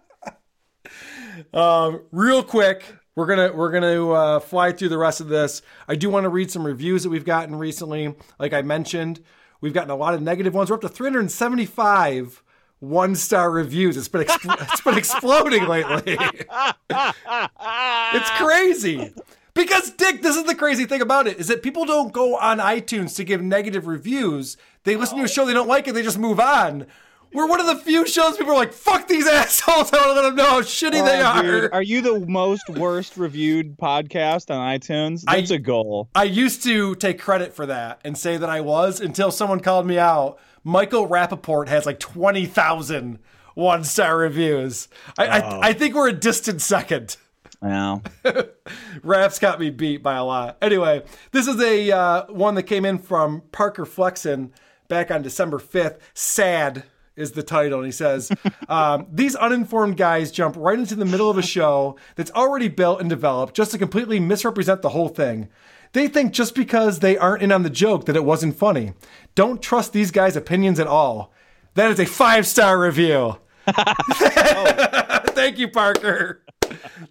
[1.53, 2.83] Um, real quick,
[3.15, 5.61] we're gonna we're gonna uh, fly through the rest of this.
[5.87, 8.15] I do want to read some reviews that we've gotten recently.
[8.37, 9.21] Like I mentioned,
[9.61, 10.69] we've gotten a lot of negative ones.
[10.69, 12.43] We're up to 375
[12.81, 13.95] one star reviews.
[13.95, 16.17] It's been it's been exploding lately.
[16.89, 19.13] it's crazy.
[19.53, 22.57] Because Dick, this is the crazy thing about it is that people don't go on
[22.59, 24.57] iTunes to give negative reviews.
[24.83, 26.87] They listen to a show they don't like and they just move on.
[27.33, 29.91] We're one of the few shows people are like, fuck these assholes.
[29.93, 31.41] I want to let them know how shitty they Oh, are.
[31.41, 35.23] dude, are you the most worst reviewed podcast on iTunes?
[35.27, 36.09] I- That's a goal.
[36.13, 39.85] I used to take credit for that and say that I was until someone called
[39.87, 40.39] me out.
[40.63, 43.19] Michael Rapaport has like 20,000
[43.53, 44.87] one star reviews.
[45.17, 45.59] I, Oh.
[45.59, 47.17] I, I think we're a distant second.
[47.61, 48.01] Wow.
[49.03, 50.57] Raps got me beat by a lot.
[50.61, 54.51] Anyway, this is a uh, one that came in from Parker Flexen
[54.87, 55.99] back on December 5th.
[56.13, 56.83] Sad
[57.15, 57.79] is the title.
[57.79, 58.31] And he says,
[58.69, 63.01] um, These uninformed guys jump right into the middle of a show that's already built
[63.01, 65.49] and developed just to completely misrepresent the whole thing.
[65.93, 68.93] They think just because they aren't in on the joke that it wasn't funny.
[69.35, 71.33] Don't trust these guys' opinions at all.
[71.73, 73.37] That is a five star review.
[73.67, 76.43] Thank you, Parker.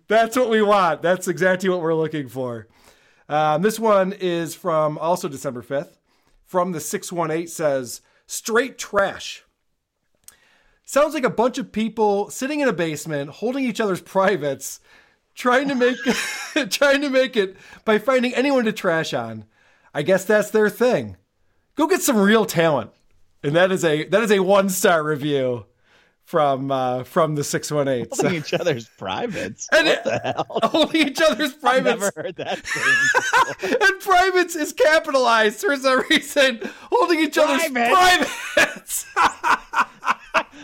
[0.09, 1.03] That's what we want.
[1.03, 2.69] That's exactly what we're looking for.
[3.29, 5.97] Um, this one is from also December 5th.
[6.45, 9.45] From the 618 says, straight trash.
[10.91, 14.81] Sounds like a bunch of people sitting in a basement holding each other's privates,
[15.37, 15.97] trying to make
[16.71, 19.45] trying to make it by finding anyone to trash on.
[19.95, 21.17] I guess that's their thing.
[21.77, 22.91] Go get some real talent.
[23.45, 25.65] And that is a that is a one star review
[26.25, 28.13] from uh, from the 618.
[28.13, 29.69] So- Holding each other's privates.
[29.71, 30.47] And what it- the hell?
[30.71, 32.01] holding each other's I've privates.
[32.01, 32.59] never heard that
[33.63, 36.61] and privates is capitalized for some reason.
[36.91, 39.07] Holding each other's Privates.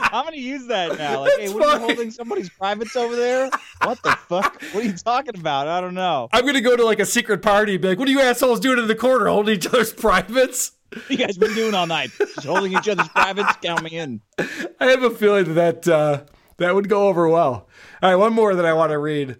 [0.01, 1.21] I'm gonna use that now.
[1.21, 3.51] Like, hey, what are you holding somebody's privates over there?
[3.83, 4.63] What the fuck?
[4.73, 5.69] What are you talking about?
[5.69, 6.29] I don't know.
[6.33, 7.75] I'm gonna go to like a secret party.
[7.75, 10.73] and Be like, what are you assholes doing in the corner, holding each other's privates?
[10.93, 12.11] What you guys been doing all night?
[12.19, 13.53] Just holding each other's privates?
[13.63, 14.21] Count me in.
[14.39, 16.23] I have a feeling that uh,
[16.59, 17.69] that would go over well.
[18.03, 19.37] All right, one more that I want to read,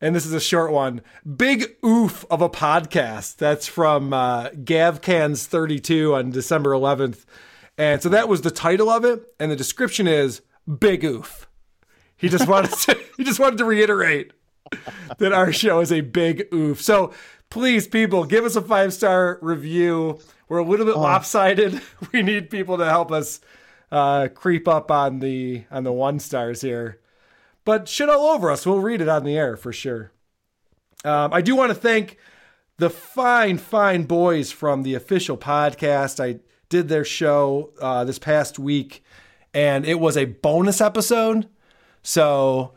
[0.00, 1.00] and this is a short one.
[1.36, 3.36] Big oof of a podcast.
[3.36, 7.24] That's from uh, Gavcans32 on December 11th,
[7.82, 10.40] and so that was the title of it, and the description is
[10.78, 11.48] big oof.
[12.16, 14.32] He just wanted to, he just wanted to reiterate
[15.18, 16.80] that our show is a big oof.
[16.80, 17.12] So
[17.50, 20.20] please, people, give us a five star review.
[20.48, 21.82] We're a little bit lopsided.
[22.12, 23.40] We need people to help us
[23.90, 27.00] uh, creep up on the on the one stars here.
[27.64, 28.64] But shit all over us.
[28.64, 30.12] We'll read it on the air for sure.
[31.04, 32.16] Um, I do want to thank
[32.78, 36.22] the fine, fine boys from the official podcast.
[36.22, 36.38] I
[36.72, 39.04] did their show uh, this past week,
[39.54, 41.46] and it was a bonus episode.
[42.02, 42.72] So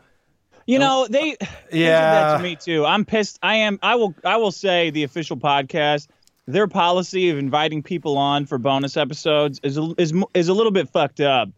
[0.66, 1.36] You know, they,
[1.72, 1.98] Yeah.
[2.30, 2.84] that to me too.
[2.84, 3.38] I'm pissed.
[3.42, 6.08] I am I will I will say the official podcast,
[6.46, 10.72] their policy of inviting people on for bonus episodes is a, is is a little
[10.72, 11.48] bit fucked up.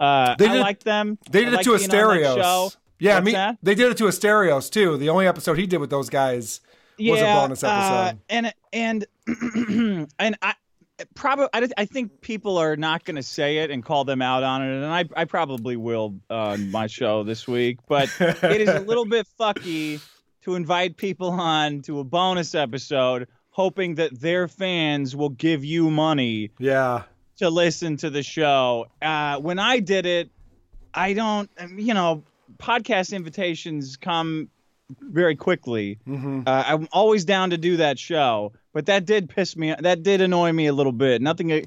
[0.00, 1.18] Uh, They I did- like them.
[1.30, 2.42] They I did it like to being on that Asterios.
[2.42, 2.70] show.
[2.98, 3.56] Yeah, I What's that?
[3.62, 4.96] they did it to a Asterios too.
[4.98, 6.60] The only episode he did with those guys
[6.98, 8.20] was a bonus uh, episode.
[8.28, 9.06] and and
[10.18, 10.54] and I
[11.14, 14.42] probably I, I think people are not going to say it and call them out
[14.42, 17.78] on it, and I I probably will on my show this week.
[17.88, 20.00] But it is a little bit fucky
[20.42, 25.90] to invite people on to a bonus episode, hoping that their fans will give you
[25.90, 26.50] money.
[26.58, 27.02] Yeah.
[27.38, 28.86] To listen to the show.
[29.00, 30.30] Uh, when I did it,
[30.92, 32.22] I don't, you know,
[32.58, 34.50] podcast invitations come
[35.00, 35.98] very quickly.
[36.06, 36.42] Mm-hmm.
[36.46, 39.74] Uh, I'm always down to do that show, but that did piss me.
[39.78, 41.20] That did annoy me a little bit.
[41.22, 41.52] Nothing.
[41.52, 41.62] Uh,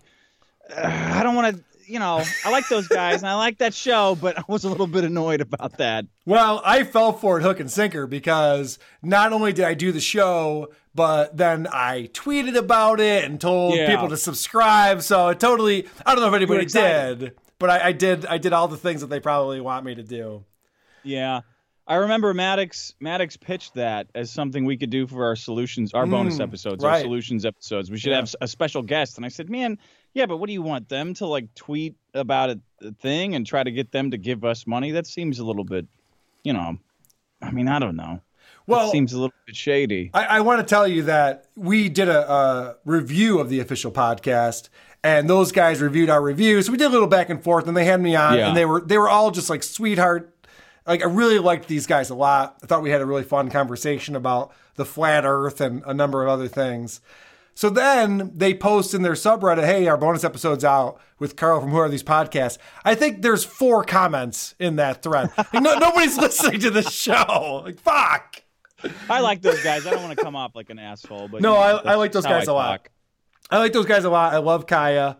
[0.76, 1.64] I don't want to.
[1.86, 4.70] You know, I like those guys and I like that show, but I was a
[4.70, 6.06] little bit annoyed about that.
[6.26, 10.00] Well, I fell for it hook and sinker because not only did I do the
[10.00, 13.90] show, but then I tweeted about it and told Yeah.
[13.90, 15.02] people to subscribe.
[15.02, 18.26] So it totally, I don't know if anybody did, but I, I did.
[18.28, 20.46] I did all the things that they probably want me to do.
[21.04, 21.42] Yeah.
[21.86, 26.06] I remember Maddox Maddox pitched that as something we could do for our solutions, our
[26.08, 27.92] bonus Mm, episodes, our solutions episodes.
[27.92, 28.18] We should Yeah.
[28.18, 29.18] have a special guest.
[29.18, 29.78] And I said, man,
[30.14, 33.46] yeah, but what do you want them to like tweet about a, a thing and
[33.46, 34.92] try to get them to give us money?
[34.92, 35.86] That seems a little bit,
[36.44, 36.78] you know,
[37.42, 38.22] I mean, I don't know.
[38.66, 40.10] Well- it seems a little bit shady.
[40.14, 43.92] I, I want to tell you that we did a, a review of the official
[43.92, 44.70] podcast,
[45.04, 46.68] and those guys reviewed our reviews.
[46.68, 48.48] So we did a little back and forth, and they had me on, Yeah.
[48.48, 50.33] and they were they were all just like sweetheart.
[50.86, 52.58] Like I really liked these guys a lot.
[52.64, 56.24] I thought we had a really fun conversation about the flat Earth and a number
[56.24, 57.00] of other things.
[57.56, 61.70] So then they post in their subreddit, "Hey, our bonus episode's out with Carl from
[61.70, 65.30] Who Are These Podcasts." I think there's four comments in that thread.
[65.38, 67.62] Like, no, nobody's listening to this show.
[67.64, 68.42] Like fuck.
[69.10, 69.86] I like those guys.
[69.88, 71.96] I don't want to come off like an asshole, but No, you know, I, I
[71.96, 72.70] like those guys I a lot.
[72.72, 72.90] talk.
[73.52, 74.34] I like those guys a lot.
[74.34, 75.18] I love Kaya.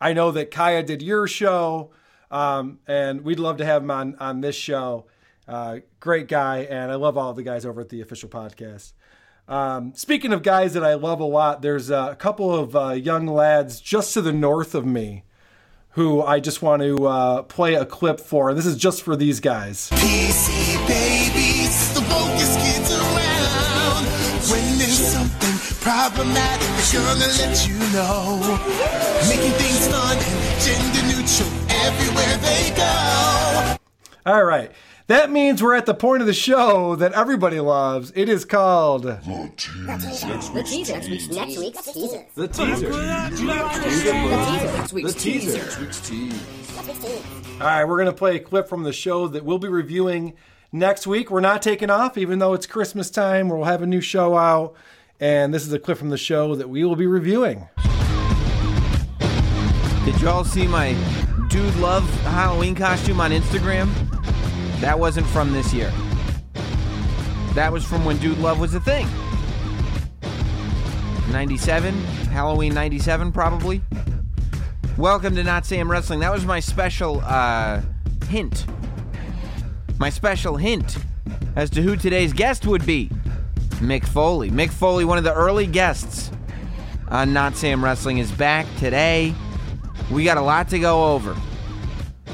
[0.00, 1.90] I know that Kaya did your show,
[2.32, 5.06] um, and we'd love to have him on on this show.
[5.46, 8.92] Uh, great guy, and I love all the guys over at the official podcast.
[9.48, 13.26] Um, speaking of guys that I love a lot, there's a couple of uh, young
[13.26, 15.24] lads just to the north of me
[15.90, 18.54] who I just want to uh, play a clip for.
[18.54, 19.90] This is just for these guys.
[19.90, 24.06] PC babies, the bogus kids around.
[24.48, 28.40] When there's something problematic, they're gonna let you know.
[29.28, 33.76] Making things fun and gender neutral everywhere they go.
[34.24, 34.70] All right.
[35.08, 38.12] That means we're at the point of the show that everybody loves.
[38.14, 40.54] It is called The teaser.
[40.94, 42.24] Next week's, next week's teaser.
[42.34, 42.88] The teaser.
[42.88, 45.62] The teaser.
[47.60, 50.34] All right, we're going to play a clip from the show that we'll be reviewing
[50.70, 51.30] next week.
[51.30, 53.48] We're not taking off, even though it's Christmas time.
[53.48, 54.74] We'll have a new show out.
[55.20, 57.68] And this is a clip from the show that we will be reviewing.
[60.04, 60.96] Did you all see my
[61.52, 63.92] Dude Love Halloween costume on Instagram?
[64.80, 65.92] That wasn't from this year.
[67.52, 69.06] That was from when Dude Love was a thing.
[71.30, 71.92] 97,
[72.30, 73.82] Halloween 97, probably.
[74.96, 76.20] Welcome to Not Sam Wrestling.
[76.20, 77.82] That was my special uh,
[78.28, 78.64] hint.
[79.98, 80.96] My special hint
[81.54, 83.10] as to who today's guest would be
[83.72, 84.50] Mick Foley.
[84.50, 86.30] Mick Foley, one of the early guests
[87.08, 89.34] on Not Sam Wrestling, is back today.
[90.12, 91.34] We got a lot to go over.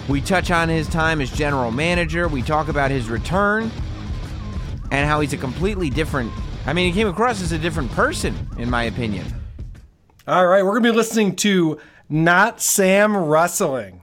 [0.09, 2.27] We touch on his time as general manager.
[2.27, 3.71] We talk about his return
[4.91, 6.33] and how he's a completely different.
[6.67, 9.27] I mean, he came across as a different person, in my opinion.
[10.27, 11.79] All right, we're going to be listening to
[12.09, 14.03] Not Sam Wrestling,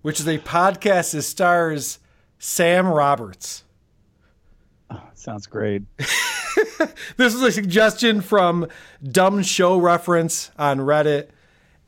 [0.00, 1.98] which is a podcast that stars
[2.38, 3.64] Sam Roberts.
[4.90, 5.82] Oh, sounds great.
[7.18, 8.66] this is a suggestion from
[9.02, 11.28] Dumb Show Reference on Reddit,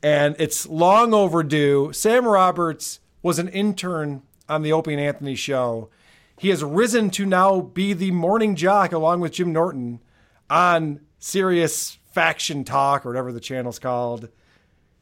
[0.03, 1.91] and it's long overdue.
[1.93, 5.89] Sam Roberts was an intern on the Opie and Anthony show.
[6.37, 10.01] He has risen to now be the morning jock along with Jim Norton
[10.49, 14.27] on Sirius Faction Talk or whatever the channel's called.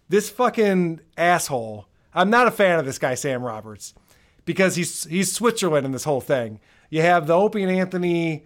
[0.07, 1.87] This fucking asshole.
[2.13, 3.93] I'm not a fan of this guy, Sam Roberts,
[4.45, 6.59] because he's he's Switzerland in this whole thing.
[6.89, 8.43] You have the Opie and Anthony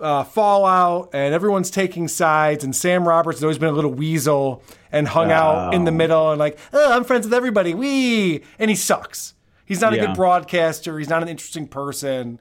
[0.00, 2.64] uh, fallout, and everyone's taking sides.
[2.64, 6.30] And Sam Roberts has always been a little weasel and hung out in the middle
[6.30, 7.74] and like, oh, I'm friends with everybody.
[7.74, 9.34] Wee, and he sucks.
[9.64, 10.98] He's not a good broadcaster.
[10.98, 12.40] He's not an interesting person.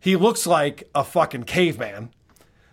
[0.00, 2.10] He looks like a fucking caveman.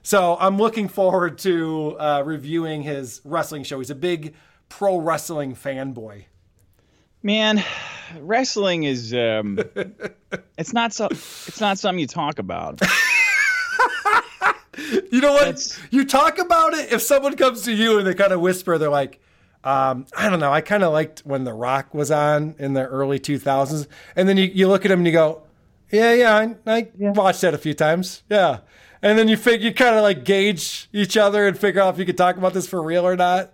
[0.02, 3.80] So I'm looking forward to uh, reviewing his wrestling show.
[3.80, 4.36] He's a big
[4.70, 6.26] pro wrestling fanboy.
[7.24, 7.64] Man,
[8.20, 9.60] wrestling is um
[10.58, 12.80] it's not so it's not something you talk about.
[15.12, 15.80] You know what?
[15.90, 18.90] you talk about it if someone comes to you and they kind of whisper, they're
[18.90, 19.22] like,
[19.64, 20.52] um, I don't know.
[20.52, 23.88] I kind of liked when The Rock was on in the early 2000s.
[24.16, 25.44] And then you, you look at him and you go,
[25.92, 28.24] Yeah, yeah, I, I watched that a few times.
[28.30, 28.60] Yeah.
[29.02, 32.00] And then you fig- you kind of like gauge each other and figure out if
[32.00, 33.54] you could talk about this for real or not.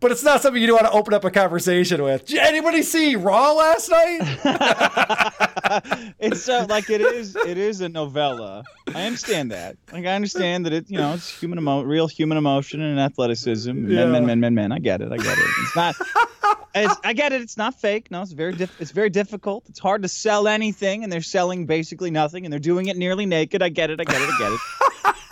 [0.00, 2.24] But it's not something you want to open up a conversation with.
[2.24, 4.20] Did anybody see Raw last night?
[6.18, 8.64] it's uh, like it is it is a novella.
[8.94, 9.76] I understand that.
[9.92, 13.72] Like I understand that it you know it's human emo- real human emotion and athleticism.
[13.72, 14.06] Men, Yeah.
[14.06, 14.72] men, men, men, men.
[14.72, 15.12] I get it.
[15.12, 15.44] I get it.
[15.62, 15.94] It's not.
[16.74, 17.40] It's, I get it.
[17.42, 18.10] It's not fake.
[18.10, 19.64] No, it's very diff- it's very difficult.
[19.68, 23.26] It's hard to sell anything, and they're selling basically nothing, and they're doing it nearly
[23.26, 23.60] naked.
[23.62, 24.00] I get it.
[24.00, 24.30] I get it.
[24.30, 25.16] I get it.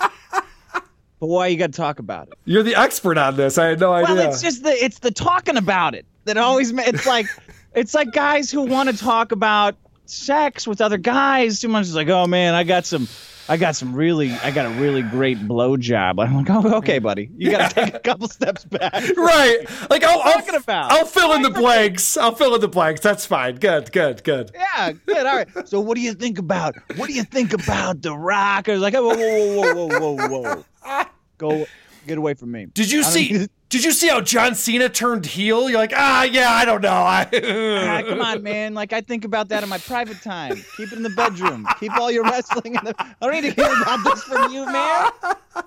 [1.21, 2.35] but why you got to talk about it?
[2.45, 3.59] You're the expert on this.
[3.59, 4.15] I had no idea.
[4.15, 7.27] Well, it's just the it's the talking about it that always ma- it's like
[7.75, 9.77] it's like guys who want to talk about
[10.07, 11.87] sex with other guys too much.
[11.87, 13.09] It's like, oh man, I got some,
[13.51, 16.23] I got some really, I got a really great blowjob.
[16.23, 17.03] I'm like, oh okay, mm.
[17.03, 18.93] buddy, you got to take a couple steps back.
[19.17, 19.65] right.
[19.89, 20.93] Like I'll, I'll, talking about?
[20.93, 22.17] I'll fill in the blanks.
[22.17, 23.01] I'll fill in the blanks.
[23.01, 23.57] That's fine.
[23.57, 24.51] Good, good, good.
[24.55, 25.27] Yeah, good.
[25.27, 25.49] All right.
[25.67, 26.75] So, what do you think about?
[26.97, 28.81] What do you think about the Rockers?
[28.81, 31.05] Like, whoa, whoa, whoa, whoa, whoa, whoa, whoa.
[31.39, 31.67] Go,
[32.07, 32.67] get away from me.
[32.67, 33.49] Did you see?
[33.69, 35.69] Did you see how John Cena turned heel?
[35.69, 36.89] You're like, ah, yeah, I don't know.
[36.91, 38.73] I, Ah, come on, man.
[38.73, 40.57] Like I think about that in my private time.
[40.79, 41.67] Keep it in the bedroom.
[41.79, 42.95] Keep all your wrestling in the.
[42.99, 45.11] I don't need to hear about this from you, man.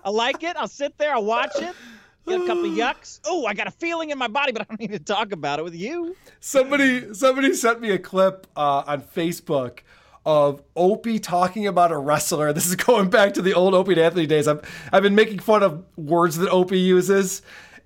[0.04, 0.56] I like it.
[0.58, 1.14] I'll sit there.
[1.14, 1.76] I'll watch it.
[2.28, 3.20] Get a couple of yucks.
[3.26, 5.60] Oh, I got a feeling in my body, but I don't need to talk about
[5.60, 6.16] it with you.
[6.40, 9.80] Somebody, somebody sent me a clip uh, on Facebook
[10.26, 12.54] of Opie talking about a wrestler.
[12.54, 14.48] This is going back to the old Opie and Anthony days.
[14.48, 14.62] I've
[14.92, 17.42] I've been making fun of words that Opie uses.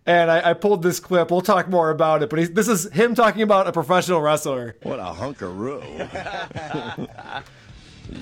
[0.08, 1.32] And I, I pulled this clip.
[1.32, 4.76] We'll talk more about it, but he's, this is him talking about a professional wrestler.
[4.84, 5.82] What a hunkaroo.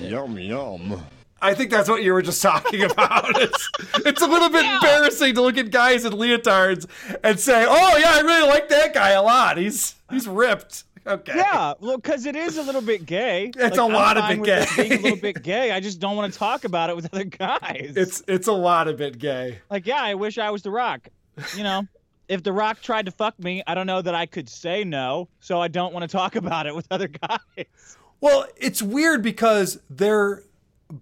[0.00, 1.02] yum, yum.
[1.42, 3.26] I think that's what you were just talking about.
[3.42, 3.70] It's,
[4.06, 6.86] it's a little bit embarrassing to look at guys in leotards
[7.22, 9.58] and say, "Oh yeah, I really like that guy a lot.
[9.58, 11.34] He's he's ripped." Okay.
[11.36, 13.52] Yeah, well, because it is a little bit gay.
[13.56, 15.70] It's Like, a lot of bit it Being a little bit gay.
[15.70, 17.92] I just don't want to talk about it with other guys.
[17.94, 19.58] It's it's a lot of bit gay.
[19.70, 21.08] like, yeah, I wish I was The Rock.
[21.56, 21.86] You know,
[22.28, 25.28] if The Rock tried to fuck me, I don't know that I could say no,
[25.40, 27.98] so I don't want to talk about it with other guys.
[28.22, 30.42] Well, it's weird because their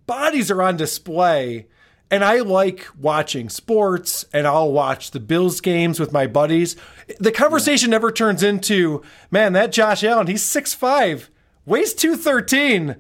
[0.07, 1.69] bodies are on display,
[2.13, 6.77] and I like watching sports, and I'll watch the Bills games with my buddies.
[7.19, 11.29] The conversation never turns into, man, that Josh Allen, he's 6'5,
[11.65, 12.97] weighs 213.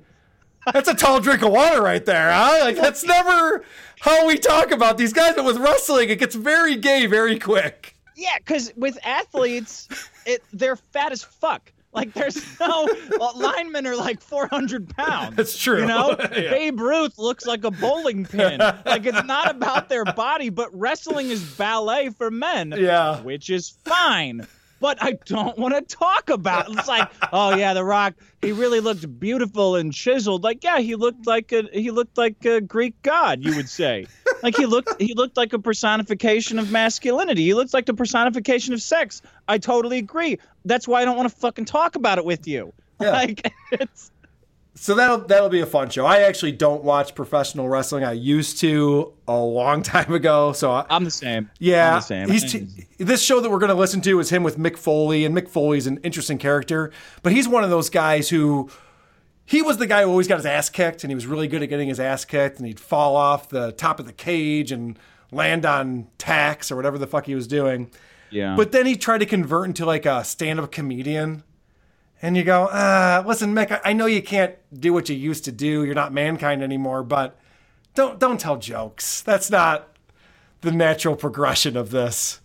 [0.72, 2.60] That's a tall drink of water right there, huh?
[2.62, 3.62] Like, that's never
[4.00, 7.94] how we talk about these guys, but with wrestling, it gets very gay very quick.
[8.16, 9.88] Yeah, because with athletes,
[10.24, 11.70] it they're fat as fuck.
[11.92, 12.88] Like there's no
[13.18, 15.36] well, linemen are like 400 pounds.
[15.36, 15.80] That's true.
[15.80, 16.50] You know, Yeah.
[16.50, 18.58] Babe Ruth looks like a bowling pin.
[18.58, 22.74] like it's not about their body, but wrestling is ballet for men.
[22.76, 23.20] Yeah.
[23.20, 24.46] which is fine.
[24.82, 26.68] But I don't want to talk about.
[26.68, 26.76] It.
[26.76, 28.14] It's like, oh yeah, The Rock.
[28.42, 30.42] He really looked beautiful and chiseled.
[30.42, 33.44] Like, yeah, he looked like a he looked like a Greek god.
[33.44, 34.06] You would say.
[34.42, 37.44] Like he looked he looked like a personification of masculinity.
[37.44, 39.22] He looked like the personification of sex.
[39.46, 40.38] I totally agree.
[40.64, 42.72] That's why I don't want to fucking talk about it with you.
[42.98, 44.10] Like it's
[44.74, 46.06] So that'll that'll be a fun show.
[46.06, 48.04] I actually don't watch professional wrestling.
[48.04, 50.52] I used to a long time ago.
[50.52, 51.50] So I, I'm the same.
[51.58, 52.30] Yeah, the same.
[52.30, 55.24] He's t- this show that we're going to listen to is him with Mick Foley,
[55.24, 56.90] and Mick Foley's an interesting character,
[57.22, 58.70] but he's one of those guys who
[59.44, 61.62] he was the guy who always got his ass kicked, and he was really good
[61.62, 64.98] at getting his ass kicked, and he'd fall off the top of the cage and
[65.30, 67.90] land on tacks or whatever the fuck he was doing.
[68.30, 68.56] Yeah.
[68.56, 71.42] But then he tried to convert into like a stand-up comedian.
[72.24, 75.52] And you go, ah, listen, Mick, I- know you can't do what you used to
[75.52, 75.84] do.
[75.84, 77.36] You're not Mankind anymore, but
[77.94, 79.20] don't don't tell jokes.
[79.22, 79.88] That's not
[80.60, 82.40] the natural progression of this.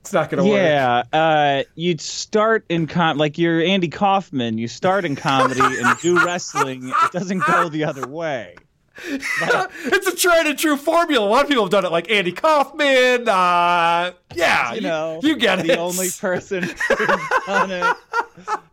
[0.00, 0.58] It's not going to work.
[0.58, 4.58] Yeah, uh, you'd start in com like you're Andy Kaufman.
[4.58, 6.88] You start in comedy and do wrestling.
[6.88, 8.56] It doesn't go the other way.
[9.06, 11.26] it's a tried and true formula.
[11.26, 13.28] A lot of people have done it, like Andy Kaufman.
[13.28, 15.78] Uh, yeah, You know, you get the it.
[15.78, 17.96] only person who's done it.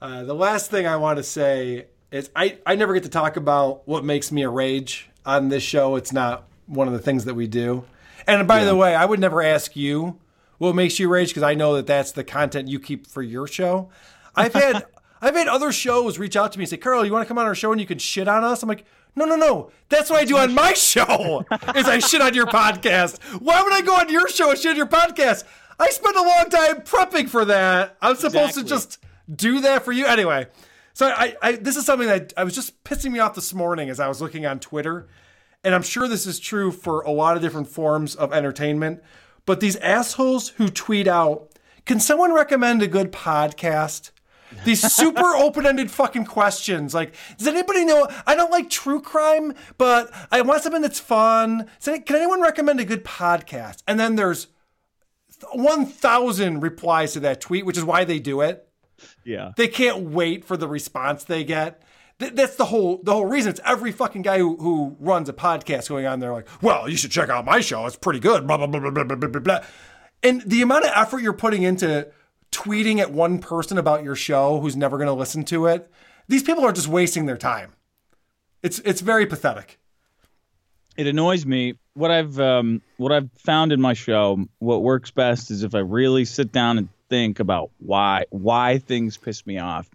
[0.00, 3.36] Uh, the last thing I want to say is I, I never get to talk
[3.36, 5.96] about what makes me a rage on this show.
[5.96, 7.84] It's not one of the things that we do.
[8.26, 10.18] And by the way, I would never ask you
[10.58, 13.46] what makes you rage because I know that that's the content you keep for your
[13.46, 13.90] show.
[14.36, 14.86] I've had
[15.22, 17.38] I've had other shows reach out to me and say, Carl, you want to come
[17.38, 18.62] on our show and you can shit on us?
[18.62, 19.70] I'm like, no, no, no.
[19.90, 21.44] That's what I do on my show.
[21.74, 23.18] is I shit on your podcast.
[23.40, 25.44] Why would I go on your show and shit on your podcast?
[25.78, 27.96] I spent a long time prepping for that.
[28.00, 28.98] I'm supposed to just
[29.34, 30.46] do that for you anyway.
[30.92, 33.88] So I, I this is something that I was just pissing me off this morning
[33.88, 35.08] as I was looking on Twitter,
[35.64, 39.02] and I'm sure this is true for a lot of different forms of entertainment.
[39.46, 41.48] But these assholes who tweet out,
[41.86, 44.10] "Can someone recommend a good podcast?"
[44.64, 46.92] These super open-ended fucking questions.
[46.92, 48.08] Like, does anybody know?
[48.26, 51.70] I don't like true crime, but I want something that's fun.
[51.78, 53.84] So can anyone recommend a good podcast?
[53.86, 54.48] And then there's
[55.52, 58.69] 1,000 replies to that tweet, which is why they do it.
[59.24, 59.52] Yeah.
[59.56, 61.82] They can't wait for the response they get.
[62.18, 63.50] Th- that's the whole the whole reason.
[63.50, 66.96] It's every fucking guy who, who runs a podcast going on there like, well, you
[66.96, 67.86] should check out my show.
[67.86, 68.46] It's pretty good.
[68.46, 69.40] Blah blah blah blah blah blah blah.
[69.40, 69.60] blah.
[70.22, 72.08] And the amount of effort you're putting into
[72.52, 75.90] tweeting at one person about your show who's never going to listen to it,
[76.28, 77.72] these people are just wasting their time.
[78.62, 79.78] It's it's very pathetic.
[80.96, 81.74] it annoys me.
[81.94, 85.78] What I've um, what I've found in my show, what works best is if I
[85.78, 89.90] really sit down and think about why why things piss me off.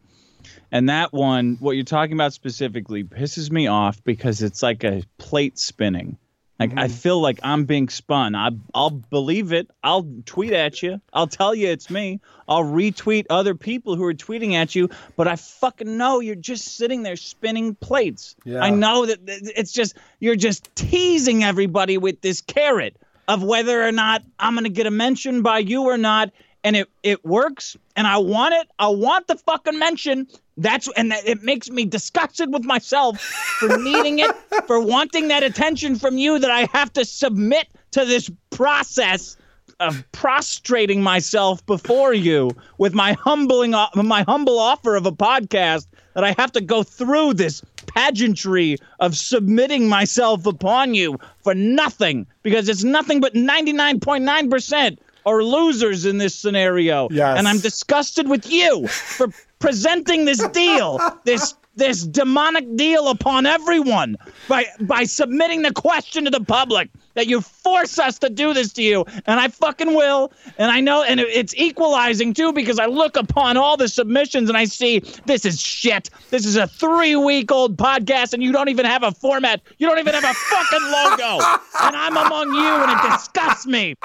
[0.71, 5.01] And that one, what you're talking about specifically, pisses me off because it's like a
[5.17, 6.17] plate spinning.
[6.59, 6.93] Like I mm-hmm.
[6.93, 8.33] feel like I'm being spun.
[8.33, 9.69] I, I'll believe it.
[9.83, 11.01] I'll tweet at you.
[11.11, 12.21] I'll tell you it's me.
[12.47, 14.89] I'll retweet other people who are tweeting at you.
[15.17, 18.35] But I fucking know you're just sitting there spinning plates.
[18.45, 18.63] Yeah.
[18.63, 22.95] I know that it's just you're just teasing everybody with this carrot
[23.27, 26.31] of whether or not I'm gonna get a mention by you or not.
[26.65, 28.67] And it it works, and I want it.
[28.79, 30.27] I want the fucking mention.
[30.57, 33.21] That's and that, it makes me disgusted with myself
[33.59, 34.35] for needing it,
[34.65, 36.39] for wanting that attention from you.
[36.39, 39.37] That I have to submit to this process
[39.79, 45.87] of prostrating myself before you with my humbling uh, my humble offer of a podcast
[46.13, 52.25] that I have to go through this pageantry of submitting myself upon you for nothing
[52.41, 57.07] because it's nothing but 99.9% are losers in this scenario.
[57.11, 57.38] Yes.
[57.38, 59.27] and I'm disgusted with you for
[59.60, 66.31] presenting this deal this this demonic deal upon everyone by by submitting the question to
[66.31, 69.06] the public that you force us to do this to you.
[69.26, 70.31] And I fucking will.
[70.57, 74.57] And I know and it's equalizing too because I look upon all the submissions and
[74.57, 76.10] I see this is shit.
[76.30, 79.61] This is a 3 week old podcast and you don't even have a format.
[79.77, 81.45] You don't even have a fucking logo.
[81.81, 83.95] And I'm among you and it disgusts me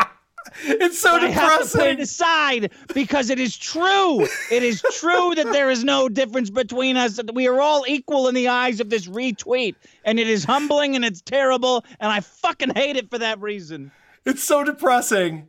[0.64, 1.90] It's so But I have to put depressing.
[1.90, 4.26] it aside because it is true.
[4.50, 7.16] It is true that there is no difference between us.
[7.16, 9.74] That we are all equal in the eyes of this retweet,
[10.04, 13.90] and it is humbling and it's terrible, and I fucking hate it for that reason.
[14.24, 15.48] It's so depressing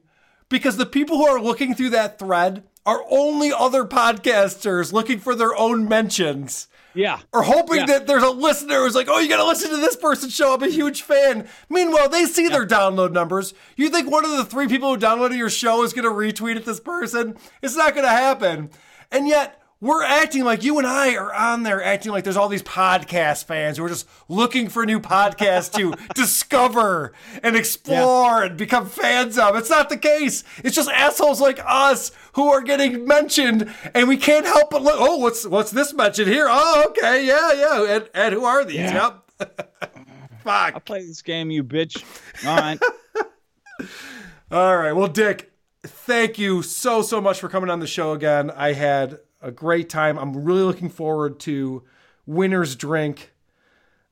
[0.50, 5.36] because the people who are looking through that thread are only other podcasters looking for
[5.36, 6.68] their own mentions.
[6.94, 7.20] Yeah.
[7.32, 7.86] Or hoping Yeah.
[7.88, 10.54] that there's a listener who's like, oh, you gotta listen to this person show.
[10.54, 11.48] I'm a huge fan.
[11.70, 13.54] Meanwhile, they see their download numbers.
[13.78, 16.66] You think one of the three people who downloaded your show is gonna retweet at
[16.66, 17.38] this person?
[17.62, 18.70] It's not gonna happen.
[19.12, 22.48] And yet, we're acting like you and I are on there acting like there's all
[22.48, 28.58] these podcast fans who are just looking for new podcasts to discover and explore and
[28.58, 29.56] become fans of.
[29.56, 30.44] It's not the case.
[30.64, 34.98] It's just assholes like us who are getting mentioned and we can't help but look,
[34.98, 36.46] oh, what's what's this mentioned here?
[36.48, 37.96] Oh, okay, yeah, yeah.
[37.96, 38.76] And, and who are these?
[38.76, 39.14] Yeah.
[39.40, 39.50] Yep.
[40.44, 40.74] Fuck.
[40.76, 42.04] I'll play this game, you bitch.
[42.46, 42.80] All right.
[44.52, 44.92] All right.
[44.92, 45.52] Well, Dick,
[45.82, 48.52] thank you so, so much for coming on the show again.
[48.52, 50.18] I had a great time.
[50.20, 51.84] I'm really looking forward to
[52.26, 53.32] Winner's Drink.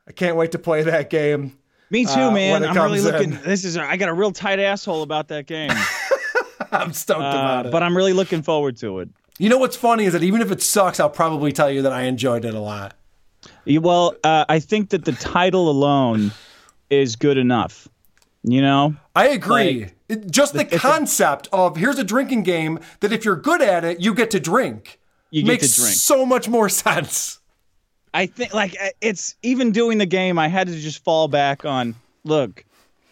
[0.08, 1.58] I can't wait to play that game.
[1.92, 2.64] Me too, uh, man.
[2.64, 3.12] I'm really comes in.
[3.32, 3.44] looking.
[3.44, 3.78] This is.
[3.78, 5.72] I got a real tight asshole about that game.
[6.72, 7.72] I'm stoked Uh, about it.
[7.72, 9.10] But I'm really looking forward to it.
[9.40, 11.94] You know what's funny is that even if it sucks, I'll probably tell you that
[11.94, 12.96] I enjoyed it a lot.
[13.66, 16.32] Well, uh, I think that the title alone
[16.90, 17.88] is good enough.
[18.44, 19.82] You know, I agree.
[19.84, 23.62] Like, It- just the a- concept of here's a drinking game that if you're good
[23.62, 25.00] at it, you get to drink.
[25.32, 25.96] You get makes to drink.
[25.96, 27.40] so much more sense.
[28.14, 30.40] I think like it's even doing the game.
[30.40, 31.96] I had to just fall back on.
[32.24, 32.66] Look,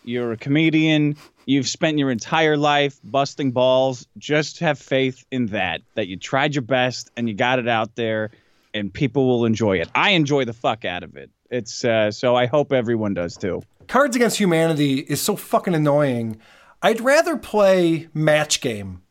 [0.04, 1.16] you're a comedian.
[1.46, 4.06] You've spent your entire life busting balls.
[4.18, 5.82] Just have faith in that.
[5.96, 8.32] That you tried your best and you got it out there,
[8.74, 9.90] and people will enjoy it.
[9.96, 11.30] I enjoy the fuck out of it.
[11.50, 13.62] It's uh, so I hope everyone does too.
[13.88, 16.38] Cards Against Humanity is so fucking annoying.
[16.82, 19.02] I'd rather play Match Game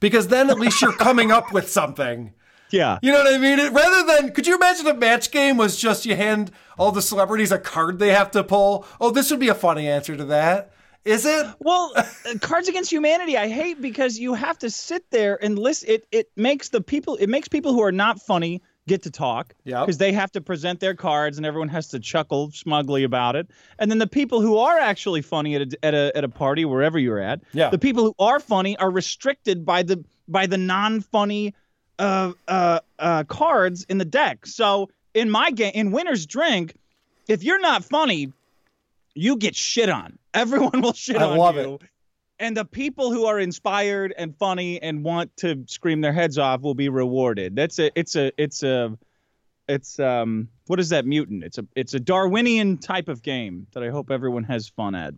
[0.00, 2.32] because then at least you're coming up with something.
[2.74, 2.98] Yeah.
[3.02, 3.58] You know what I mean?
[3.58, 7.02] It, rather than, could you imagine a match game was just you hand all the
[7.02, 8.84] celebrities a card they have to pull?
[9.00, 10.72] Oh, this would be a funny answer to that.
[11.04, 11.46] Is it?
[11.60, 12.04] Well, uh,
[12.40, 15.90] Cards Against Humanity, I hate because you have to sit there and listen.
[15.90, 19.54] It it makes the people it makes people who are not funny get to talk
[19.64, 19.80] Yep.
[19.86, 23.48] because they have to present their cards and everyone has to chuckle smugly about it.
[23.78, 26.64] And then the people who are actually funny at a at a at a party
[26.64, 27.68] wherever you're at, Yeah.
[27.70, 31.54] the people who are funny are restricted by the by the non-funny
[31.98, 34.46] uh uh uh cards in the deck.
[34.46, 36.74] So in my game in Winner's Drink,
[37.28, 38.32] if you're not funny,
[39.14, 40.18] you get shit on.
[40.34, 41.74] Everyone will shit I on love you.
[41.74, 41.82] it.
[42.40, 46.62] And the people who are inspired and funny and want to scream their heads off
[46.62, 47.54] will be rewarded.
[47.54, 48.98] That's a it's a it's a
[49.68, 51.44] it's um what is that mutant?
[51.44, 55.14] It's a it's a Darwinian type of game that I hope everyone has fun at.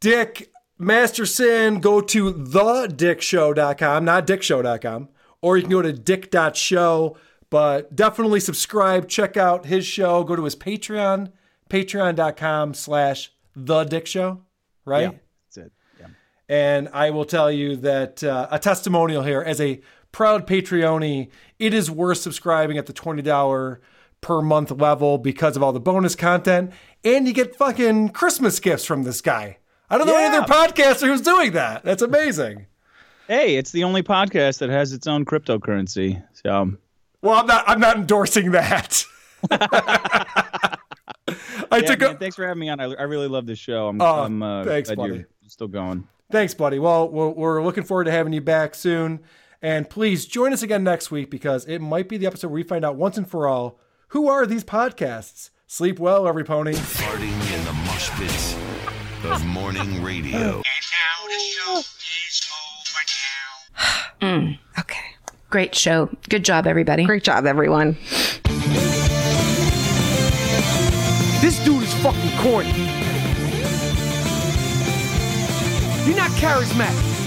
[0.00, 5.08] Dick Masterson, go to thedickshow.com, not dickshow.com,
[5.46, 7.16] or you can go to dick.show.
[7.50, 11.30] But definitely subscribe, check out his show, go to his Patreon,
[11.70, 14.40] patreon.com slash the dick show,
[14.84, 15.12] right?
[15.12, 15.72] Yeah, that's it.
[16.00, 16.06] Yeah.
[16.48, 21.72] And I will tell you that uh, a testimonial here as a proud Patreon, it
[21.72, 23.78] is worth subscribing at the $20
[24.20, 26.72] per month level because of all the bonus content.
[27.04, 29.58] And you get fucking Christmas gifts from this guy.
[29.88, 31.84] I don't know any other podcaster who's doing that.
[31.84, 32.66] That's amazing.
[33.26, 36.22] Hey, it's the only podcast that has its own cryptocurrency.
[36.32, 36.72] So
[37.22, 37.64] Well, I'm not.
[37.66, 39.04] I'm not endorsing that.
[39.50, 40.76] I
[41.72, 42.78] yeah, took man, a, thanks for having me on.
[42.78, 43.88] I, I really love this show.
[43.88, 45.14] I'm, Oh, I'm uh, thanks, glad buddy.
[45.18, 46.06] you're still going.
[46.30, 46.78] Thanks, buddy.
[46.78, 49.20] Well, we're, we're looking forward to having you back soon.
[49.60, 52.62] And please join us again next week because it might be the episode where we
[52.62, 55.50] find out once and for all who are these podcasts.
[55.66, 56.74] Sleep well, every pony.
[56.74, 58.54] Farting in the mosh pits
[59.24, 60.62] of morning radio.
[64.22, 65.04] Mm, okay.
[65.50, 66.08] Great show.
[66.30, 67.04] Good job, everybody.
[67.04, 67.98] Great job, everyone.
[71.42, 72.70] This dude is fucking corny.
[76.06, 77.25] You're not charismatic.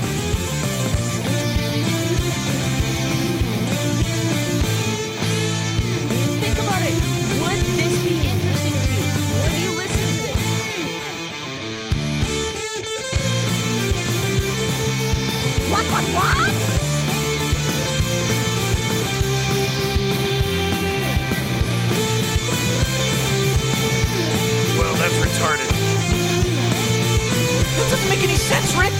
[27.89, 28.93] That doesn't make any sense, Rick.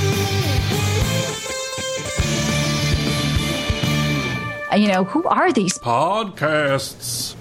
[4.72, 5.78] Uh, You know, who are these?
[5.78, 7.36] Podcasts.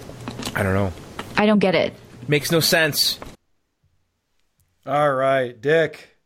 [0.55, 0.93] I don't know.
[1.39, 1.95] I don't get it.
[2.27, 3.19] Makes no sense.
[4.87, 6.19] All right, Dick.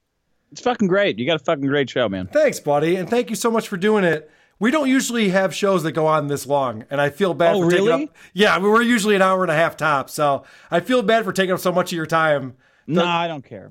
[0.50, 1.20] It's fucking great.
[1.20, 2.26] You got a fucking great show, man.
[2.26, 4.28] Thanks, buddy, and thank you so much for doing it.
[4.58, 7.62] We don't usually have shows that go on this long, and I feel bad Oh,
[7.62, 8.04] for taking really?
[8.04, 8.10] up.
[8.32, 11.32] Yeah, we we're usually an hour and a half tops, so I feel bad for
[11.32, 12.54] taking up so much of your time.
[12.88, 13.70] No, I don't care.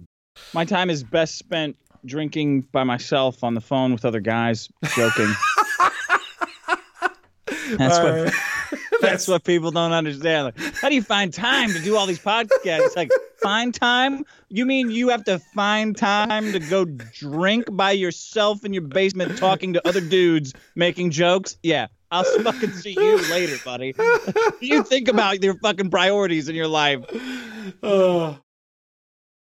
[0.53, 5.29] My time is best spent drinking by myself on the phone with other guys, joking.
[7.77, 8.23] that's All what.
[8.25, 8.33] right.
[9.01, 10.45] That's what people don't understand.
[10.45, 12.95] Like, how do you find time to do all these podcasts?
[12.95, 13.09] Like
[13.41, 14.23] find time.
[14.47, 19.39] You mean you have to find time to go drink by yourself in your basement,
[19.39, 21.57] talking to other dudes, making jokes?
[21.63, 23.95] Yeah, I'll fucking see you later, buddy.
[24.59, 27.03] you think about your fucking priorities in your life.
[27.81, 28.37] Oh.